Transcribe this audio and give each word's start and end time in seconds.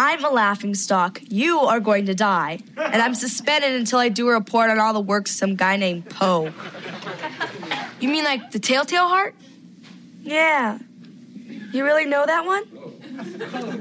I'm 0.00 0.24
a 0.24 0.30
laughing 0.30 0.76
stock. 0.76 1.20
You 1.24 1.58
are 1.58 1.80
going 1.80 2.06
to 2.06 2.14
die. 2.14 2.60
And 2.76 3.02
I'm 3.02 3.16
suspended 3.16 3.72
until 3.72 3.98
I 3.98 4.08
do 4.10 4.28
a 4.28 4.32
report 4.32 4.70
on 4.70 4.78
all 4.78 4.92
the 4.92 5.00
works 5.00 5.32
of 5.32 5.38
some 5.38 5.56
guy 5.56 5.76
named 5.76 6.08
Poe. 6.08 6.52
You 7.98 8.08
mean 8.08 8.22
like 8.22 8.52
the 8.52 8.60
Telltale 8.60 9.08
Heart? 9.08 9.34
Yeah. 10.22 10.78
You 11.72 11.84
really 11.84 12.04
know 12.04 12.24
that 12.24 12.46
one? 12.46 12.62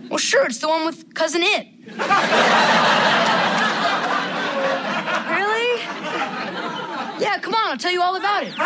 Well, 0.09 0.17
sure, 0.17 0.47
it's 0.47 0.57
the 0.57 0.67
one 0.67 0.88
with 0.88 1.13
Cousin 1.13 1.41
It. 1.43 1.67
Really? 5.29 5.81
Yeah, 7.22 7.38
come 7.40 7.54
on, 7.54 7.70
I'll 7.70 7.78
tell 7.78 7.92
you 7.92 8.02
all 8.02 8.15
about 8.15 8.42
it. 8.44 8.58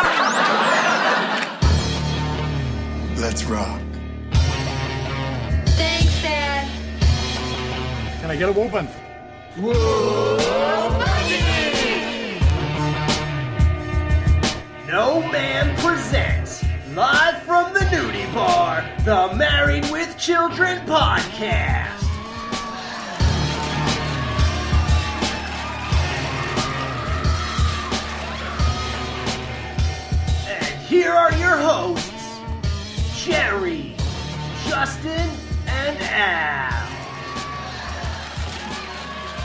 Let's 3.20 3.44
rock. 3.44 3.81
I 8.32 8.34
get 8.34 8.48
a 8.48 8.52
whooping? 8.52 8.88
No 14.88 15.20
Man 15.30 15.76
presents, 15.76 16.64
live 16.94 17.42
from 17.42 17.74
the 17.74 17.80
nudie 17.80 18.32
bar, 18.32 18.88
the 19.04 19.36
Married 19.36 19.84
with 19.90 20.16
Children 20.16 20.78
podcast. 20.86 22.02
And 30.48 30.80
here 30.86 31.12
are 31.12 31.34
your 31.34 31.58
hosts, 31.58 32.40
Jerry, 33.26 33.94
Justin, 34.64 35.28
and 35.66 35.98
Al. 36.00 36.91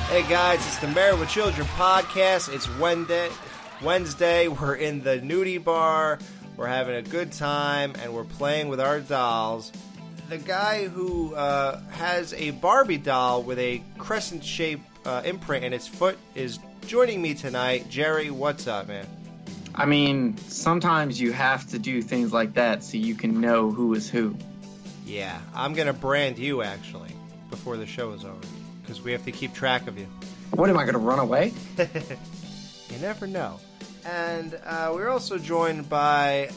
Hey 0.09 0.23
guys, 0.29 0.65
it's 0.65 0.77
the 0.77 0.87
Married 0.87 1.19
with 1.19 1.27
Children 1.27 1.67
podcast. 1.75 2.51
It's 2.53 2.73
Wednesday. 2.79 3.29
Wednesday, 3.83 4.47
we're 4.47 4.75
in 4.75 5.03
the 5.03 5.19
nudie 5.19 5.61
bar. 5.61 6.17
We're 6.55 6.67
having 6.67 6.95
a 6.95 7.01
good 7.01 7.33
time, 7.33 7.93
and 8.01 8.13
we're 8.13 8.23
playing 8.23 8.69
with 8.69 8.79
our 8.79 9.01
dolls. 9.01 9.73
The 10.29 10.37
guy 10.37 10.87
who 10.87 11.35
uh, 11.35 11.81
has 11.89 12.33
a 12.35 12.51
Barbie 12.51 12.97
doll 12.97 13.43
with 13.43 13.59
a 13.59 13.83
crescent-shaped 13.97 14.81
uh, 15.05 15.23
imprint 15.25 15.65
in 15.65 15.73
its 15.73 15.89
foot 15.89 16.17
is 16.35 16.57
joining 16.85 17.21
me 17.21 17.33
tonight. 17.33 17.89
Jerry, 17.89 18.31
what's 18.31 18.65
up, 18.65 18.87
man? 18.87 19.05
I 19.75 19.85
mean, 19.85 20.37
sometimes 20.37 21.19
you 21.19 21.33
have 21.33 21.67
to 21.67 21.77
do 21.77 22.01
things 22.01 22.31
like 22.31 22.53
that 22.53 22.81
so 22.81 22.95
you 22.95 23.13
can 23.13 23.41
know 23.41 23.71
who 23.71 23.93
is 23.93 24.09
who. 24.09 24.37
Yeah, 25.05 25.37
I'm 25.53 25.73
gonna 25.73 25.91
brand 25.91 26.39
you 26.39 26.61
actually 26.61 27.11
before 27.49 27.75
the 27.75 27.85
show 27.85 28.13
is 28.13 28.23
over 28.23 28.39
because 28.87 29.03
we 29.03 29.11
have 29.11 29.25
to 29.25 29.31
keep 29.31 29.53
track 29.53 29.87
of 29.87 29.99
you. 29.99 30.07
What 30.51 30.69
am 30.69 30.77
I 30.77 30.83
going 30.83 30.93
to 30.93 30.99
run 30.99 31.19
away? 31.19 31.53
You 32.89 32.99
never 32.99 33.27
know. 33.27 33.59
And 34.05 34.57
uh, 34.65 34.91
we're 34.93 35.09
also 35.09 35.37
joined 35.37 35.89
by 35.89 36.49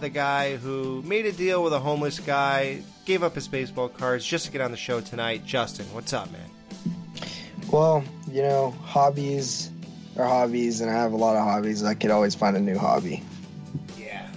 the 0.00 0.08
guy 0.08 0.56
who 0.56 1.02
made 1.02 1.26
a 1.26 1.32
deal 1.32 1.62
with 1.62 1.72
a 1.72 1.78
homeless 1.78 2.18
guy, 2.18 2.82
gave 3.04 3.22
up 3.22 3.34
his 3.34 3.48
baseball 3.48 3.88
cards 3.88 4.26
just 4.26 4.46
to 4.46 4.52
get 4.52 4.60
on 4.60 4.72
the 4.72 4.76
show 4.76 5.00
tonight. 5.00 5.44
Justin, 5.46 5.86
what's 5.92 6.12
up, 6.12 6.30
man? 6.32 6.50
Well, 7.70 8.04
you 8.30 8.42
know, 8.42 8.72
hobbies 8.82 9.70
are 10.16 10.26
hobbies, 10.26 10.80
and 10.80 10.90
I 10.90 10.94
have 10.94 11.12
a 11.12 11.16
lot 11.16 11.36
of 11.36 11.44
hobbies. 11.44 11.84
I 11.84 11.94
could 11.94 12.10
always 12.10 12.34
find 12.34 12.56
a 12.56 12.60
new 12.60 12.76
hobby. 12.76 13.22
Yeah. 13.96 14.28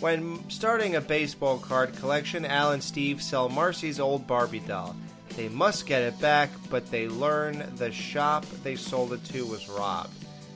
When 0.00 0.48
starting 0.50 0.96
a 0.96 1.00
baseball 1.00 1.58
card 1.58 1.94
collection, 1.96 2.44
Al 2.44 2.72
and 2.72 2.82
Steve 2.82 3.22
sell 3.22 3.48
Marcy's 3.48 4.00
old 4.00 4.26
Barbie 4.26 4.60
doll. 4.60 4.96
They 5.30 5.48
must 5.48 5.86
get 5.86 6.02
it 6.02 6.20
back, 6.20 6.50
but 6.70 6.90
they 6.90 7.08
learn 7.08 7.64
the 7.76 7.92
shop 7.92 8.44
they 8.62 8.76
sold 8.76 9.12
it 9.12 9.24
to 9.26 9.46
was 9.46 9.68
robbed. 9.68 10.14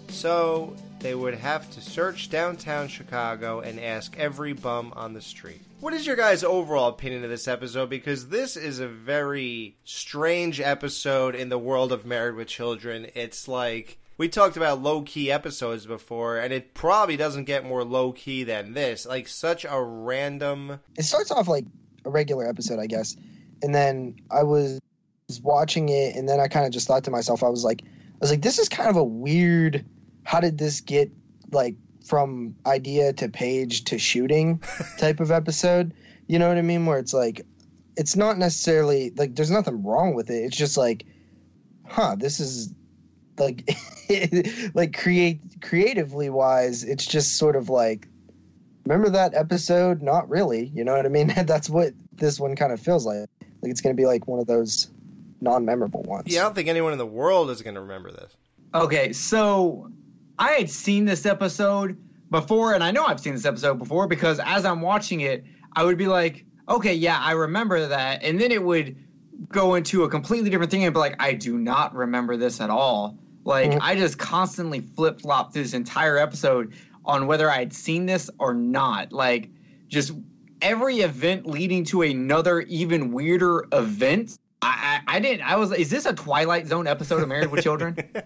So 0.09 0.75
they 1.01 1.15
would 1.15 1.35
have 1.35 1.71
to 1.73 1.81
search 1.81 2.31
downtown 2.31 2.89
Chicago 2.89 3.61
and 3.61 3.81
ask 3.81 4.17
every 4.19 4.53
bum 4.53 4.93
on 4.95 5.15
the 5.15 5.21
street. 5.21 5.61
What 5.81 5.95
is 5.95 6.07
your 6.07 6.17
guys' 6.17 6.45
overall 6.45 6.89
opinion 6.89 7.25
of 7.25 7.31
this 7.31 7.49
episode? 7.49 7.91
Because 7.91 8.29
this 8.29 8.57
is 8.57 8.79
a 8.79 8.87
very 8.87 9.77
strange 9.85 10.61
episode 10.61 11.35
in 11.35 11.49
the 11.49 11.59
world 11.59 11.91
of 11.91 12.07
Married 12.07 12.37
with 12.37 12.47
Children. 12.47 13.09
It's 13.15 13.49
like 13.49 13.99
we 14.17 14.29
talked 14.29 14.57
about 14.57 14.83
low 14.83 15.03
key 15.03 15.33
episodes 15.33 15.87
before, 15.87 16.39
and 16.39 16.53
it 16.53 16.75
probably 16.75 17.17
doesn't 17.17 17.45
get 17.45 17.65
more 17.65 17.83
low 17.83 18.13
key 18.13 18.45
than 18.45 18.75
this. 18.75 19.05
Like 19.05 19.27
such 19.27 19.65
a 19.69 19.83
random. 19.83 20.79
It 20.97 21.03
starts 21.03 21.33
off 21.33 21.49
like 21.49 21.65
a 22.05 22.11
regular 22.11 22.49
episode, 22.49 22.79
I 22.79 22.87
guess, 22.87 23.17
and 23.63 23.75
then 23.75 24.17
I 24.31 24.43
was 24.43 24.81
watching 25.43 25.89
it, 25.89 26.17
and 26.17 26.29
then 26.29 26.41
I 26.41 26.49
kind 26.49 26.67
of 26.67 26.73
just 26.73 26.87
thought 26.87 27.05
to 27.05 27.11
myself, 27.11 27.43
I 27.43 27.49
was 27.49 27.65
like, 27.65 27.83
I 27.85 28.19
was 28.21 28.31
like, 28.31 28.43
this 28.43 28.59
is 28.59 28.69
kind 28.69 28.91
of 28.91 28.97
a 28.97 29.05
weird. 29.05 29.85
How 30.25 30.41
did 30.41 30.59
this 30.59 30.81
get 30.81 31.11
like 31.51 31.75
from 32.07 32.55
idea 32.67 33.13
to 33.15 33.29
page 33.29 33.85
to 33.85 33.99
shooting 33.99 34.63
type 34.99 35.21
of 35.21 35.31
episode? 35.31 35.95
You 36.27 36.39
know 36.39 36.49
what 36.49 36.59
I 36.59 36.63
mean? 36.63 36.87
Where 36.87 36.99
it's 36.99 37.15
like, 37.15 37.45
it's 37.97 38.17
not 38.17 38.39
necessarily 38.39 39.13
like 39.17 39.35
there's 39.35 39.51
nothing 39.51 39.83
wrong 39.83 40.15
with 40.15 40.31
it. 40.31 40.45
It's 40.45 40.57
just 40.57 40.77
like, 40.77 41.05
huh, 41.87 42.17
this 42.19 42.41
is 42.41 42.73
like 43.39 43.77
like 44.75 44.97
create 44.97 45.41
creatively 45.61 46.31
wise 46.31 46.85
it's 46.85 47.07
just 47.07 47.39
sort 47.39 47.57
of 47.57 47.69
like 47.69 48.09
remember 48.85 49.11
that 49.11 49.35
episode 49.35 50.03
not 50.03 50.29
really 50.29 50.67
you 50.75 50.85
know 50.85 50.95
what 50.95 51.07
i 51.07 51.09
mean 51.09 51.33
that's 51.47 51.71
what 51.71 51.93
this 52.13 52.39
one 52.39 52.57
kind 52.57 52.73
of 52.73 52.81
feels 52.81 53.07
like 53.07 53.29
like 53.63 53.71
it's 53.71 53.81
going 53.81 53.95
to 53.95 54.01
be 54.01 54.07
like 54.07 54.27
one 54.27 54.41
of 54.41 54.47
those 54.47 54.91
non-memorable 55.41 56.03
ones 56.03 56.25
Yeah, 56.27 56.41
I 56.41 56.43
don't 56.45 56.55
think 56.55 56.69
anyone 56.69 56.93
in 56.93 56.99
the 56.99 57.07
world 57.07 57.51
is 57.51 57.63
going 57.63 57.75
to 57.75 57.81
remember 57.81 58.11
this. 58.13 58.37
Okay, 58.75 59.13
so 59.13 59.91
I 60.39 60.53
had 60.53 60.71
seen 60.71 61.05
this 61.05 61.27
episode 61.27 61.97
before, 62.31 62.75
and 62.75 62.83
I 62.83 62.91
know 62.91 63.05
I've 63.05 63.21
seen 63.21 63.35
this 63.35 63.45
episode 63.45 63.79
before 63.79 64.07
because 64.07 64.41
as 64.41 64.65
I'm 64.65 64.81
watching 64.81 65.21
it, 65.21 65.45
I 65.75 65.85
would 65.85 65.99
be 65.99 66.07
like, 66.07 66.45
okay, 66.69 66.95
yeah, 66.95 67.19
I 67.21 67.33
remember 67.33 67.89
that. 67.89 68.23
And 68.23 68.41
then 68.41 68.51
it 68.51 68.63
would 68.63 68.97
go 69.49 69.75
into 69.75 70.05
a 70.05 70.09
completely 70.09 70.49
different 70.49 70.71
thing 70.71 70.85
and 70.85 70.95
be 70.95 71.01
like, 71.01 71.17
I 71.21 71.35
do 71.35 71.59
not 71.59 71.95
remember 71.95 72.37
this 72.37 72.61
at 72.61 72.71
all. 72.71 73.19
Like, 73.45 73.73
Mhm. 73.73 73.79
I 73.83 73.97
just 73.97 74.17
constantly 74.19 74.81
flip 74.81 75.21
flop 75.21 75.53
through 75.53 75.65
this 75.65 75.75
entire 75.75 76.17
episode 76.17 76.73
on 77.05 77.27
whether 77.27 77.51
I 77.51 77.59
had 77.59 77.73
seen 77.73 78.07
this 78.07 78.31
or 78.39 78.55
not. 78.55 79.13
Like, 79.13 79.51
just 79.89 80.13
every 80.63 81.01
event 81.01 81.47
leading 81.47 81.85
to 81.87 82.03
another 82.03 82.61
even 82.63 83.13
weirder 83.13 83.67
event. 83.73 84.39
I, 84.63 85.01
I, 85.07 85.17
I 85.17 85.21
didn't. 85.21 85.43
I 85.43 85.57
was. 85.57 85.73
Is 85.73 85.91
this 85.91 86.07
a 86.07 86.15
Twilight 86.15 86.67
Zone 86.69 86.87
episode 86.87 87.23
of 87.23 87.29
Married 87.29 87.51
with 87.51 87.63
Children? 87.63 87.97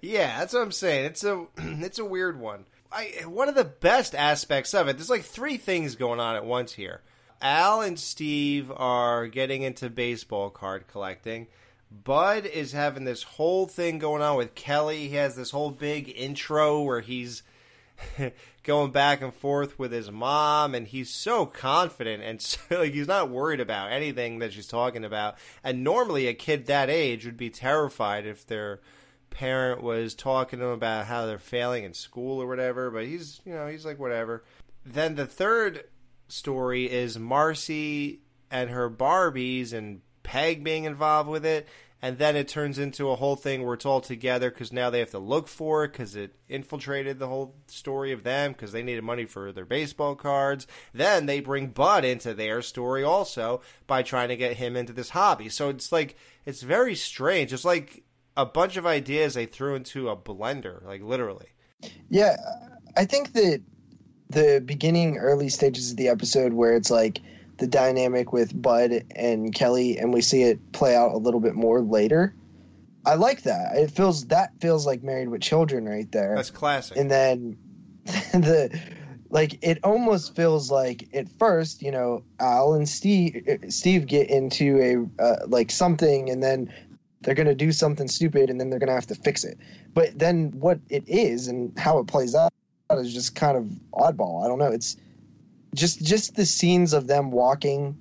Yeah, 0.00 0.40
that's 0.40 0.52
what 0.52 0.62
I'm 0.62 0.72
saying. 0.72 1.04
It's 1.04 1.22
a 1.22 1.46
it's 1.56 2.00
a 2.00 2.04
weird 2.04 2.40
one. 2.40 2.66
I 2.90 3.22
one 3.26 3.48
of 3.48 3.54
the 3.54 3.64
best 3.64 4.14
aspects 4.14 4.74
of 4.74 4.88
it. 4.88 4.96
There's 4.96 5.10
like 5.10 5.22
three 5.22 5.56
things 5.56 5.94
going 5.94 6.18
on 6.18 6.34
at 6.34 6.44
once 6.44 6.72
here. 6.72 7.02
Al 7.40 7.80
and 7.80 7.98
Steve 7.98 8.70
are 8.74 9.26
getting 9.26 9.62
into 9.62 9.90
baseball 9.90 10.50
card 10.50 10.86
collecting. 10.88 11.48
Bud 11.90 12.46
is 12.46 12.72
having 12.72 13.04
this 13.04 13.22
whole 13.22 13.66
thing 13.66 13.98
going 13.98 14.22
on 14.22 14.36
with 14.36 14.54
Kelly. 14.54 15.08
He 15.08 15.16
has 15.16 15.36
this 15.36 15.50
whole 15.50 15.70
big 15.70 16.12
intro 16.16 16.80
where 16.82 17.00
he's 17.00 17.42
going 18.62 18.90
back 18.90 19.22
and 19.22 19.34
forth 19.34 19.78
with 19.78 19.92
his 19.92 20.10
mom 20.10 20.74
and 20.74 20.86
he's 20.86 21.10
so 21.10 21.46
confident 21.46 22.22
and 22.22 22.40
so, 22.42 22.58
like 22.70 22.92
he's 22.92 23.08
not 23.08 23.30
worried 23.30 23.60
about 23.60 23.92
anything 23.92 24.38
that 24.38 24.52
she's 24.52 24.66
talking 24.66 25.04
about. 25.04 25.36
And 25.62 25.84
normally 25.84 26.26
a 26.26 26.34
kid 26.34 26.66
that 26.66 26.90
age 26.90 27.24
would 27.24 27.36
be 27.36 27.50
terrified 27.50 28.26
if 28.26 28.46
their 28.46 28.80
parent 29.30 29.82
was 29.82 30.14
talking 30.14 30.58
to 30.58 30.64
them 30.66 30.74
about 30.74 31.06
how 31.06 31.24
they're 31.24 31.38
failing 31.38 31.84
in 31.84 31.94
school 31.94 32.42
or 32.42 32.46
whatever 32.46 32.90
but 32.90 33.06
he's 33.06 33.40
you 33.46 33.52
know 33.52 33.66
he's 33.66 33.86
like 33.86 33.98
whatever. 33.98 34.44
Then 34.84 35.14
the 35.14 35.26
third 35.26 35.84
story 36.28 36.90
is 36.90 37.18
marcy 37.18 38.20
and 38.50 38.70
her 38.70 38.90
barbies 38.90 39.72
and 39.72 40.00
peg 40.22 40.62
being 40.62 40.84
involved 40.84 41.28
with 41.28 41.44
it 41.44 41.68
and 42.04 42.18
then 42.18 42.34
it 42.34 42.48
turns 42.48 42.80
into 42.80 43.10
a 43.10 43.16
whole 43.16 43.36
thing 43.36 43.64
where 43.64 43.74
it's 43.74 43.86
all 43.86 44.00
together 44.00 44.50
because 44.50 44.72
now 44.72 44.90
they 44.90 44.98
have 44.98 45.12
to 45.12 45.20
look 45.20 45.46
for 45.46 45.84
it 45.84 45.92
because 45.92 46.16
it 46.16 46.34
infiltrated 46.48 47.20
the 47.20 47.28
whole 47.28 47.54
story 47.68 48.10
of 48.10 48.24
them 48.24 48.50
because 48.52 48.72
they 48.72 48.82
needed 48.82 49.04
money 49.04 49.24
for 49.24 49.52
their 49.52 49.64
baseball 49.64 50.16
cards. 50.16 50.66
Then 50.92 51.26
they 51.26 51.38
bring 51.38 51.68
Bud 51.68 52.04
into 52.04 52.34
their 52.34 52.60
story 52.60 53.04
also 53.04 53.62
by 53.86 54.02
trying 54.02 54.28
to 54.30 54.36
get 54.36 54.56
him 54.56 54.76
into 54.76 54.92
this 54.92 55.10
hobby. 55.10 55.48
So 55.48 55.68
it's 55.68 55.92
like 55.92 56.16
it's 56.44 56.62
very 56.62 56.96
strange. 56.96 57.52
It's 57.52 57.64
like 57.64 58.02
a 58.36 58.44
bunch 58.44 58.76
of 58.76 58.84
ideas 58.84 59.34
they 59.34 59.46
threw 59.46 59.76
into 59.76 60.08
a 60.08 60.16
blender, 60.16 60.84
like 60.84 61.02
literally. 61.02 61.50
Yeah, 62.10 62.36
I 62.96 63.04
think 63.04 63.32
that 63.34 63.62
the 64.28 64.60
beginning, 64.64 65.18
early 65.18 65.48
stages 65.48 65.92
of 65.92 65.96
the 65.96 66.08
episode 66.08 66.52
where 66.52 66.74
it's 66.74 66.90
like 66.90 67.20
the 67.58 67.66
dynamic 67.66 68.32
with 68.32 68.60
Bud 68.60 69.04
and 69.14 69.54
Kelly, 69.54 69.98
and 69.98 70.12
we 70.12 70.20
see 70.20 70.42
it 70.42 70.72
play 70.72 70.96
out 70.96 71.12
a 71.12 71.18
little 71.18 71.40
bit 71.40 71.54
more 71.54 71.80
later. 71.80 72.34
I 73.04 73.14
like 73.14 73.42
that. 73.42 73.76
It 73.76 73.90
feels 73.90 74.26
that 74.26 74.52
feels 74.60 74.86
like 74.86 75.02
Married 75.02 75.28
with 75.28 75.42
Children 75.42 75.88
right 75.88 76.10
there. 76.12 76.34
That's 76.36 76.50
classic. 76.50 76.96
and 76.96 77.10
then 77.10 77.56
the 78.04 78.80
like 79.30 79.58
it 79.62 79.78
almost 79.82 80.36
feels 80.36 80.70
like 80.70 81.08
at 81.14 81.28
first, 81.38 81.82
you 81.82 81.90
know, 81.90 82.22
Al 82.38 82.74
and 82.74 82.88
Steve 82.88 83.60
Steve 83.70 84.06
get 84.06 84.30
into 84.30 85.08
a 85.18 85.22
uh, 85.22 85.46
like 85.46 85.70
something, 85.70 86.30
and 86.30 86.42
then 86.42 86.72
they're 87.22 87.34
gonna 87.34 87.54
do 87.54 87.72
something 87.72 88.08
stupid, 88.08 88.50
and 88.50 88.60
then 88.60 88.70
they're 88.70 88.78
gonna 88.78 88.92
have 88.92 89.06
to 89.06 89.14
fix 89.14 89.42
it. 89.42 89.58
But 89.94 90.18
then 90.18 90.52
what 90.52 90.78
it 90.88 91.04
is 91.08 91.48
and 91.48 91.76
how 91.78 91.98
it 91.98 92.06
plays 92.06 92.34
out 92.34 92.52
is 92.92 93.12
just 93.12 93.34
kind 93.34 93.56
of 93.56 93.64
oddball. 93.94 94.44
I 94.44 94.48
don't 94.48 94.58
know. 94.58 94.70
It's 94.70 94.96
just 95.74 96.04
just 96.04 96.36
the 96.36 96.46
scenes 96.46 96.92
of 96.92 97.06
them 97.06 97.30
walking 97.30 97.96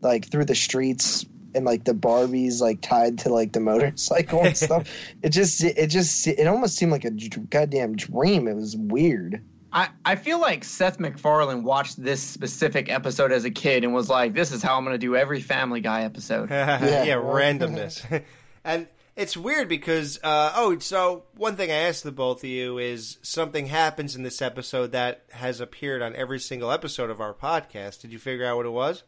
like 0.00 0.28
through 0.28 0.44
the 0.44 0.54
streets 0.54 1.26
and 1.54 1.64
like 1.64 1.84
the 1.84 1.94
Barbies 1.94 2.60
like 2.60 2.80
tied 2.80 3.18
to 3.20 3.30
like 3.30 3.52
the 3.52 3.60
motorcycle 3.60 4.42
and 4.42 4.56
stuff. 4.56 4.88
It 5.22 5.30
just 5.30 5.64
it 5.64 5.88
just 5.88 6.26
it 6.26 6.46
almost 6.46 6.76
seemed 6.76 6.92
like 6.92 7.04
a 7.04 7.10
goddamn 7.10 7.96
dream. 7.96 8.46
It 8.46 8.54
was 8.54 8.76
weird. 8.76 9.42
I, 9.72 9.88
I 10.04 10.14
feel 10.14 10.40
like 10.40 10.64
Seth 10.64 10.98
MacFarlane 10.98 11.62
watched 11.62 12.02
this 12.02 12.22
specific 12.22 12.90
episode 12.90 13.32
as 13.32 13.44
a 13.44 13.50
kid 13.50 13.84
and 13.84 13.92
was 13.92 14.08
like, 14.08 14.32
"This 14.32 14.52
is 14.52 14.62
how 14.62 14.76
I'm 14.76 14.84
going 14.84 14.94
to 14.94 14.98
do 14.98 15.16
every 15.16 15.40
Family 15.40 15.80
Guy 15.80 16.04
episode." 16.04 16.50
yeah, 16.50 17.16
randomness. 17.16 18.22
and 18.64 18.86
it's 19.16 19.36
weird 19.36 19.68
because 19.68 20.18
uh, 20.22 20.52
oh, 20.54 20.78
so 20.78 21.24
one 21.36 21.56
thing 21.56 21.70
I 21.70 21.74
asked 21.88 22.04
the 22.04 22.12
both 22.12 22.44
of 22.44 22.50
you 22.50 22.78
is 22.78 23.18
something 23.22 23.66
happens 23.66 24.14
in 24.14 24.22
this 24.22 24.42
episode 24.42 24.92
that 24.92 25.24
has 25.32 25.60
appeared 25.60 26.02
on 26.02 26.14
every 26.14 26.38
single 26.38 26.70
episode 26.70 27.10
of 27.10 27.20
our 27.20 27.32
podcast. 27.34 28.02
Did 28.02 28.12
you 28.12 28.18
figure 28.18 28.44
out 28.46 28.56
what 28.58 28.66
it 28.66 28.70
was? 28.70 29.02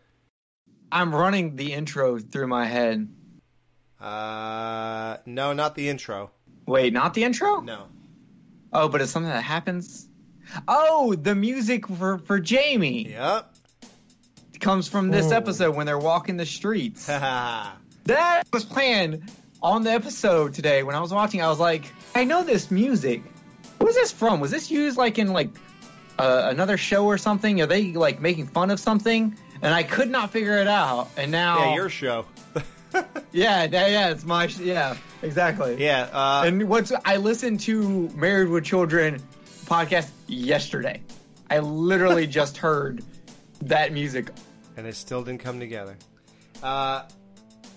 I'm 0.90 1.14
running 1.14 1.56
the 1.56 1.72
intro 1.74 2.18
through 2.18 2.46
my 2.48 2.64
head. 2.64 3.08
Uh, 4.00 5.18
no, 5.26 5.52
not 5.52 5.74
the 5.74 5.88
intro. 5.88 6.30
Wait, 6.66 6.92
not 6.92 7.14
the 7.14 7.24
intro? 7.24 7.60
No. 7.60 7.86
Oh, 8.72 8.88
but 8.88 9.00
it's 9.00 9.10
something 9.12 9.30
that 9.32 9.42
happens. 9.42 10.06
Oh, 10.66 11.14
the 11.14 11.34
music 11.34 11.86
for 11.86 12.18
for 12.18 12.38
Jamie 12.38 13.10
Yep. 13.10 13.54
comes 14.60 14.88
from 14.88 15.10
this 15.10 15.30
Oh. 15.32 15.36
episode 15.36 15.76
when 15.76 15.84
they're 15.86 15.98
walking 15.98 16.36
the 16.36 16.46
streets. 16.46 17.08
That 18.04 18.44
was 18.54 18.64
playing 18.64 19.28
on 19.62 19.82
the 19.82 19.90
episode 19.92 20.54
today 20.54 20.82
when 20.82 20.94
I 20.94 21.00
was 21.00 21.12
watching. 21.12 21.42
I 21.42 21.48
was 21.48 21.58
like, 21.58 21.84
I 22.14 22.24
know 22.24 22.44
this 22.44 22.70
music. 22.70 23.22
Who's 23.80 23.94
this 23.94 24.12
from? 24.12 24.40
Was 24.40 24.50
this 24.50 24.70
used 24.70 24.96
like 24.96 25.18
in 25.18 25.32
like 25.32 25.50
uh, 26.18 26.48
another 26.50 26.76
show 26.76 27.06
or 27.06 27.18
something? 27.18 27.60
Are 27.60 27.66
they 27.66 27.92
like 27.92 28.20
making 28.20 28.46
fun 28.48 28.70
of 28.70 28.80
something? 28.80 29.36
And 29.62 29.74
I 29.74 29.82
could 29.82 30.10
not 30.10 30.30
figure 30.30 30.58
it 30.58 30.68
out. 30.68 31.08
And 31.16 31.32
now, 31.32 31.58
yeah, 31.70 31.74
your 31.74 31.88
show. 31.88 32.26
yeah, 32.94 33.02
yeah, 33.32 33.64
yeah, 33.70 34.10
it's 34.10 34.24
my 34.24 34.46
sh- 34.46 34.60
yeah, 34.60 34.96
exactly. 35.22 35.76
yeah. 35.82 36.08
Uh, 36.12 36.44
And 36.46 36.68
what's 36.68 36.92
I 37.04 37.16
listened 37.16 37.60
to 37.60 38.08
Married 38.14 38.48
with 38.48 38.64
Children 38.64 39.20
podcast 39.66 40.10
yesterday. 40.28 41.02
I 41.50 41.58
literally 41.58 42.26
just 42.40 42.56
heard 42.56 43.02
that 43.62 43.92
music. 43.92 44.30
and 44.76 44.86
it 44.86 44.94
still 44.94 45.22
didn't 45.24 45.40
come 45.40 45.58
together. 45.58 45.96
Uh, 46.62 47.02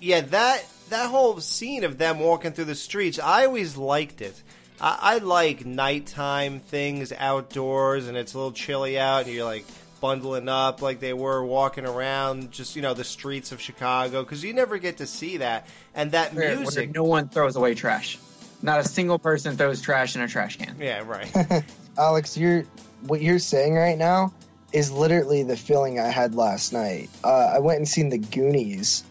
yeah, 0.01 0.21
that 0.21 0.65
that 0.89 1.09
whole 1.09 1.39
scene 1.39 1.83
of 1.85 1.97
them 1.97 2.19
walking 2.19 2.51
through 2.51 2.65
the 2.65 2.75
streets, 2.75 3.19
I 3.19 3.45
always 3.45 3.77
liked 3.77 4.21
it. 4.21 4.41
I, 4.81 4.97
I 5.01 5.17
like 5.19 5.65
nighttime 5.65 6.59
things 6.59 7.13
outdoors, 7.17 8.07
and 8.07 8.17
it's 8.17 8.33
a 8.33 8.37
little 8.37 8.51
chilly 8.51 8.99
out, 8.99 9.25
and 9.25 9.33
you're 9.33 9.45
like 9.45 9.65
bundling 10.01 10.49
up 10.49 10.81
like 10.81 10.99
they 10.99 11.13
were 11.13 11.45
walking 11.45 11.85
around 11.85 12.51
just 12.51 12.75
you 12.75 12.81
know 12.81 12.93
the 12.95 13.03
streets 13.03 13.51
of 13.51 13.61
Chicago 13.61 14.23
because 14.23 14.43
you 14.43 14.51
never 14.53 14.77
get 14.79 14.97
to 14.97 15.05
see 15.07 15.37
that. 15.37 15.67
And 15.93 16.11
that 16.11 16.33
Where- 16.33 16.47
where 16.49 16.57
music, 16.59 16.93
no 16.95 17.03
one 17.03 17.29
throws 17.29 17.55
away 17.55 17.75
trash. 17.75 18.17
Not 18.63 18.79
a 18.79 18.83
single 18.87 19.17
person 19.19 19.57
throws 19.57 19.81
trash 19.81 20.15
in 20.15 20.21
a 20.21 20.27
trash 20.27 20.57
can. 20.57 20.75
yeah, 20.79 21.03
right. 21.05 21.63
Alex, 21.97 22.37
you're 22.37 22.63
what 23.07 23.21
you're 23.21 23.39
saying 23.39 23.75
right 23.75 23.97
now 23.97 24.33
is 24.71 24.91
literally 24.91 25.43
the 25.43 25.57
feeling 25.57 25.99
I 25.99 26.07
had 26.09 26.33
last 26.35 26.71
night. 26.71 27.09
Uh, 27.23 27.51
I 27.55 27.59
went 27.59 27.77
and 27.79 27.87
seen 27.87 28.09
the 28.09 28.17
Goonies 28.19 29.03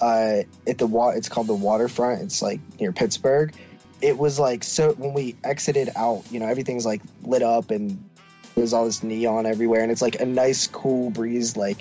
uh, 0.00 0.42
at 0.66 0.78
the 0.78 0.86
wa- 0.86 1.10
It's 1.10 1.28
called 1.28 1.46
the 1.46 1.54
Waterfront. 1.54 2.22
It's 2.22 2.42
like 2.42 2.60
near 2.80 2.92
Pittsburgh. 2.92 3.54
It 4.02 4.16
was 4.16 4.38
like 4.38 4.64
so 4.64 4.92
when 4.94 5.12
we 5.12 5.36
exited 5.44 5.90
out, 5.96 6.24
you 6.30 6.40
know, 6.40 6.46
everything's 6.46 6.86
like 6.86 7.02
lit 7.22 7.42
up 7.42 7.70
and 7.70 8.02
there's 8.54 8.72
all 8.72 8.84
this 8.84 9.02
neon 9.02 9.46
everywhere, 9.46 9.82
and 9.82 9.92
it's 9.92 10.02
like 10.02 10.20
a 10.20 10.24
nice 10.26 10.66
cool 10.66 11.10
breeze, 11.10 11.56
like 11.56 11.78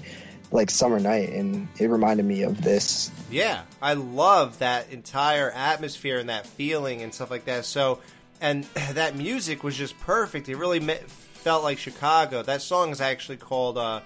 like 0.51 0.69
summer 0.71 0.99
night, 0.99 1.29
and 1.29 1.67
it 1.79 1.87
reminded 1.87 2.25
me 2.25 2.41
of 2.43 2.61
this. 2.61 3.11
Yeah, 3.29 3.61
I 3.81 3.93
love 3.93 4.59
that 4.59 4.89
entire 4.91 5.51
atmosphere 5.51 6.17
and 6.19 6.29
that 6.29 6.45
feeling 6.47 7.01
and 7.01 7.13
stuff 7.13 7.29
like 7.31 7.45
that. 7.45 7.65
So, 7.65 7.99
and 8.41 8.63
that 8.93 9.15
music 9.15 9.63
was 9.63 9.75
just 9.77 9.97
perfect. 9.99 10.49
It 10.49 10.55
really 10.57 10.79
me- 10.79 10.95
felt 10.95 11.63
like 11.63 11.77
Chicago. 11.77 12.43
That 12.43 12.61
song 12.61 12.89
is 12.91 12.99
actually 13.01 13.37
called, 13.37 13.77
uh, 13.77 14.01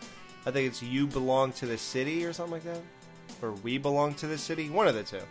I 0.46 0.52
think 0.52 0.68
it's 0.68 0.84
"You 0.84 1.08
Belong 1.08 1.52
to 1.54 1.66
the 1.66 1.78
City" 1.78 2.26
or 2.26 2.34
something 2.34 2.54
like 2.54 2.64
that, 2.64 2.82
or 3.44 3.52
"We 3.52 3.78
Belong 3.78 4.14
to 4.16 4.28
the 4.28 4.38
City." 4.38 4.70
One 4.70 4.88
of 4.88 4.96
the 4.96 5.04
two. 5.04 5.22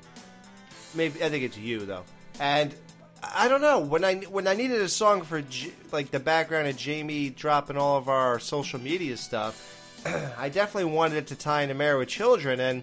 Maybe 0.95 1.23
I 1.25 1.29
think 1.29 1.45
it's 1.45 1.57
"You" 1.57 1.87
though. 1.87 2.05
And 2.39 2.75
I 3.23 3.49
don't 3.49 3.61
know 3.61 3.79
when 3.79 4.05
I 4.05 4.17
when 4.17 4.47
I 4.47 4.55
needed 4.55 4.81
a 4.81 4.89
song 4.89 5.23
for 5.23 5.43
like 5.91 6.11
the 6.11 6.21
background 6.21 6.69
of 6.69 6.77
Jamie 6.77 7.31
dropping 7.31 7.77
all 7.77 7.97
of 7.97 8.09
our 8.09 8.39
social 8.39 8.81
media 8.81 9.17
stuff. 9.17 9.79
I 10.39 10.49
definitely 10.49 10.93
wanted 10.93 11.19
it 11.19 11.27
to 11.29 11.37
tie 11.37 11.63
into 11.63 11.75
Married 11.75 11.99
with 11.99 12.09
Children, 12.09 12.61
and 12.61 12.83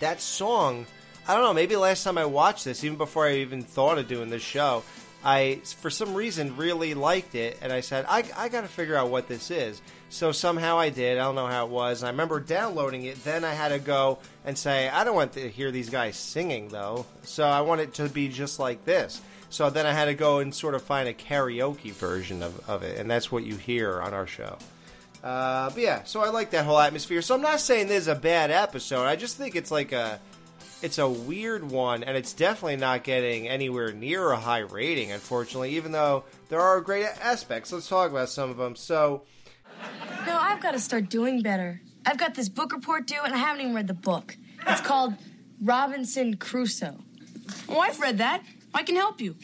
that 0.00 0.20
song 0.20 0.86
i 1.26 1.34
don't 1.34 1.42
know 1.42 1.52
maybe 1.52 1.76
last 1.76 2.04
time 2.04 2.18
i 2.18 2.24
watched 2.24 2.64
this 2.64 2.84
even 2.84 2.96
before 2.96 3.26
i 3.26 3.34
even 3.36 3.62
thought 3.62 3.98
of 3.98 4.08
doing 4.08 4.30
this 4.30 4.42
show 4.42 4.82
i 5.24 5.60
for 5.64 5.90
some 5.90 6.14
reason 6.14 6.56
really 6.56 6.94
liked 6.94 7.34
it 7.34 7.58
and 7.60 7.72
i 7.72 7.80
said 7.80 8.04
i, 8.08 8.24
I 8.36 8.48
gotta 8.48 8.68
figure 8.68 8.96
out 8.96 9.10
what 9.10 9.28
this 9.28 9.50
is 9.50 9.82
so 10.08 10.32
somehow 10.32 10.78
i 10.78 10.88
did 10.88 11.18
i 11.18 11.22
don't 11.22 11.34
know 11.34 11.46
how 11.46 11.66
it 11.66 11.70
was 11.70 12.02
i 12.02 12.10
remember 12.10 12.40
downloading 12.40 13.04
it 13.04 13.22
then 13.24 13.44
i 13.44 13.52
had 13.52 13.68
to 13.68 13.78
go 13.78 14.18
and 14.44 14.56
say 14.56 14.88
i 14.88 15.04
don't 15.04 15.14
want 15.14 15.32
to 15.32 15.48
hear 15.48 15.70
these 15.70 15.90
guys 15.90 16.16
singing 16.16 16.68
though 16.68 17.04
so 17.22 17.46
i 17.46 17.60
want 17.60 17.80
it 17.80 17.94
to 17.94 18.08
be 18.08 18.28
just 18.28 18.58
like 18.58 18.84
this 18.84 19.20
so 19.50 19.70
then 19.70 19.86
i 19.86 19.92
had 19.92 20.06
to 20.06 20.14
go 20.14 20.38
and 20.38 20.54
sort 20.54 20.74
of 20.74 20.82
find 20.82 21.08
a 21.08 21.14
karaoke 21.14 21.92
version 21.92 22.42
of, 22.42 22.68
of 22.68 22.82
it 22.82 22.98
and 22.98 23.10
that's 23.10 23.30
what 23.30 23.44
you 23.44 23.56
hear 23.56 24.00
on 24.00 24.14
our 24.14 24.26
show 24.26 24.56
uh, 25.22 25.70
but 25.70 25.82
yeah, 25.82 26.04
so 26.04 26.20
I 26.20 26.30
like 26.30 26.50
that 26.50 26.64
whole 26.64 26.78
atmosphere. 26.78 27.22
So 27.22 27.34
I'm 27.34 27.42
not 27.42 27.60
saying 27.60 27.88
this 27.88 28.02
is 28.02 28.08
a 28.08 28.14
bad 28.14 28.50
episode. 28.50 29.04
I 29.04 29.16
just 29.16 29.36
think 29.36 29.56
it's 29.56 29.70
like 29.70 29.92
a, 29.92 30.20
it's 30.80 30.98
a 30.98 31.08
weird 31.08 31.68
one, 31.68 32.04
and 32.04 32.16
it's 32.16 32.32
definitely 32.32 32.76
not 32.76 33.02
getting 33.02 33.48
anywhere 33.48 33.92
near 33.92 34.30
a 34.30 34.36
high 34.36 34.60
rating, 34.60 35.10
unfortunately. 35.10 35.76
Even 35.76 35.90
though 35.90 36.24
there 36.48 36.60
are 36.60 36.80
great 36.80 37.06
aspects. 37.20 37.72
Let's 37.72 37.88
talk 37.88 38.10
about 38.10 38.28
some 38.28 38.48
of 38.48 38.56
them. 38.56 38.76
So 38.76 39.22
No, 40.26 40.36
I've 40.36 40.60
got 40.60 40.72
to 40.72 40.80
start 40.80 41.08
doing 41.08 41.42
better. 41.42 41.80
I've 42.04 42.18
got 42.18 42.34
this 42.34 42.48
book 42.48 42.72
report 42.72 43.06
due, 43.06 43.20
and 43.24 43.34
I 43.34 43.38
haven't 43.38 43.62
even 43.62 43.74
read 43.74 43.86
the 43.86 43.94
book. 43.94 44.36
It's 44.66 44.80
called 44.80 45.14
Robinson 45.62 46.36
Crusoe. 46.36 46.98
Oh, 47.68 47.80
I've 47.80 48.00
read 48.00 48.18
that. 48.18 48.42
I 48.74 48.82
can 48.82 48.96
help 48.96 49.20
you. 49.20 49.34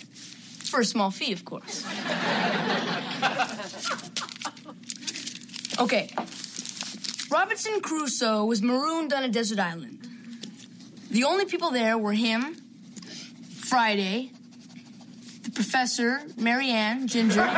For 0.64 0.80
a 0.80 0.84
small 0.84 1.10
fee, 1.10 1.32
of 1.32 1.44
course. 1.44 1.84
okay. 5.78 6.10
Robinson 7.30 7.80
Crusoe 7.80 8.44
was 8.44 8.62
marooned 8.62 9.12
on 9.12 9.24
a 9.24 9.28
desert 9.28 9.58
island. 9.58 10.06
The 11.10 11.24
only 11.24 11.44
people 11.44 11.70
there 11.70 11.96
were 11.98 12.12
him, 12.12 12.56
Friday, 13.56 14.32
the 15.42 15.50
professor, 15.50 16.22
Marianne, 16.36 17.06
Ginger, 17.06 17.40
and 17.40 17.56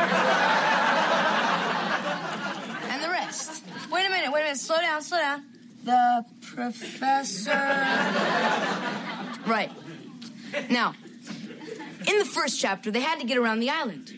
the 3.03 3.09
rest. 3.09 3.63
Wait 3.91 4.05
a 4.05 4.09
minute, 4.27 4.33
wait 4.33 4.41
a 4.41 4.43
minute. 4.45 4.59
Slow 4.59 4.79
down, 4.79 5.01
slow 5.01 5.19
down. 5.19 5.43
The 5.83 6.25
professor. 6.41 7.51
Right. 9.45 9.71
Now, 10.69 10.93
in 12.07 12.19
the 12.19 12.25
first 12.25 12.59
chapter, 12.59 12.91
they 12.91 12.99
had 12.99 13.19
to 13.19 13.25
get 13.25 13.37
around 13.37 13.59
the 13.59 13.69
island. 13.69 14.13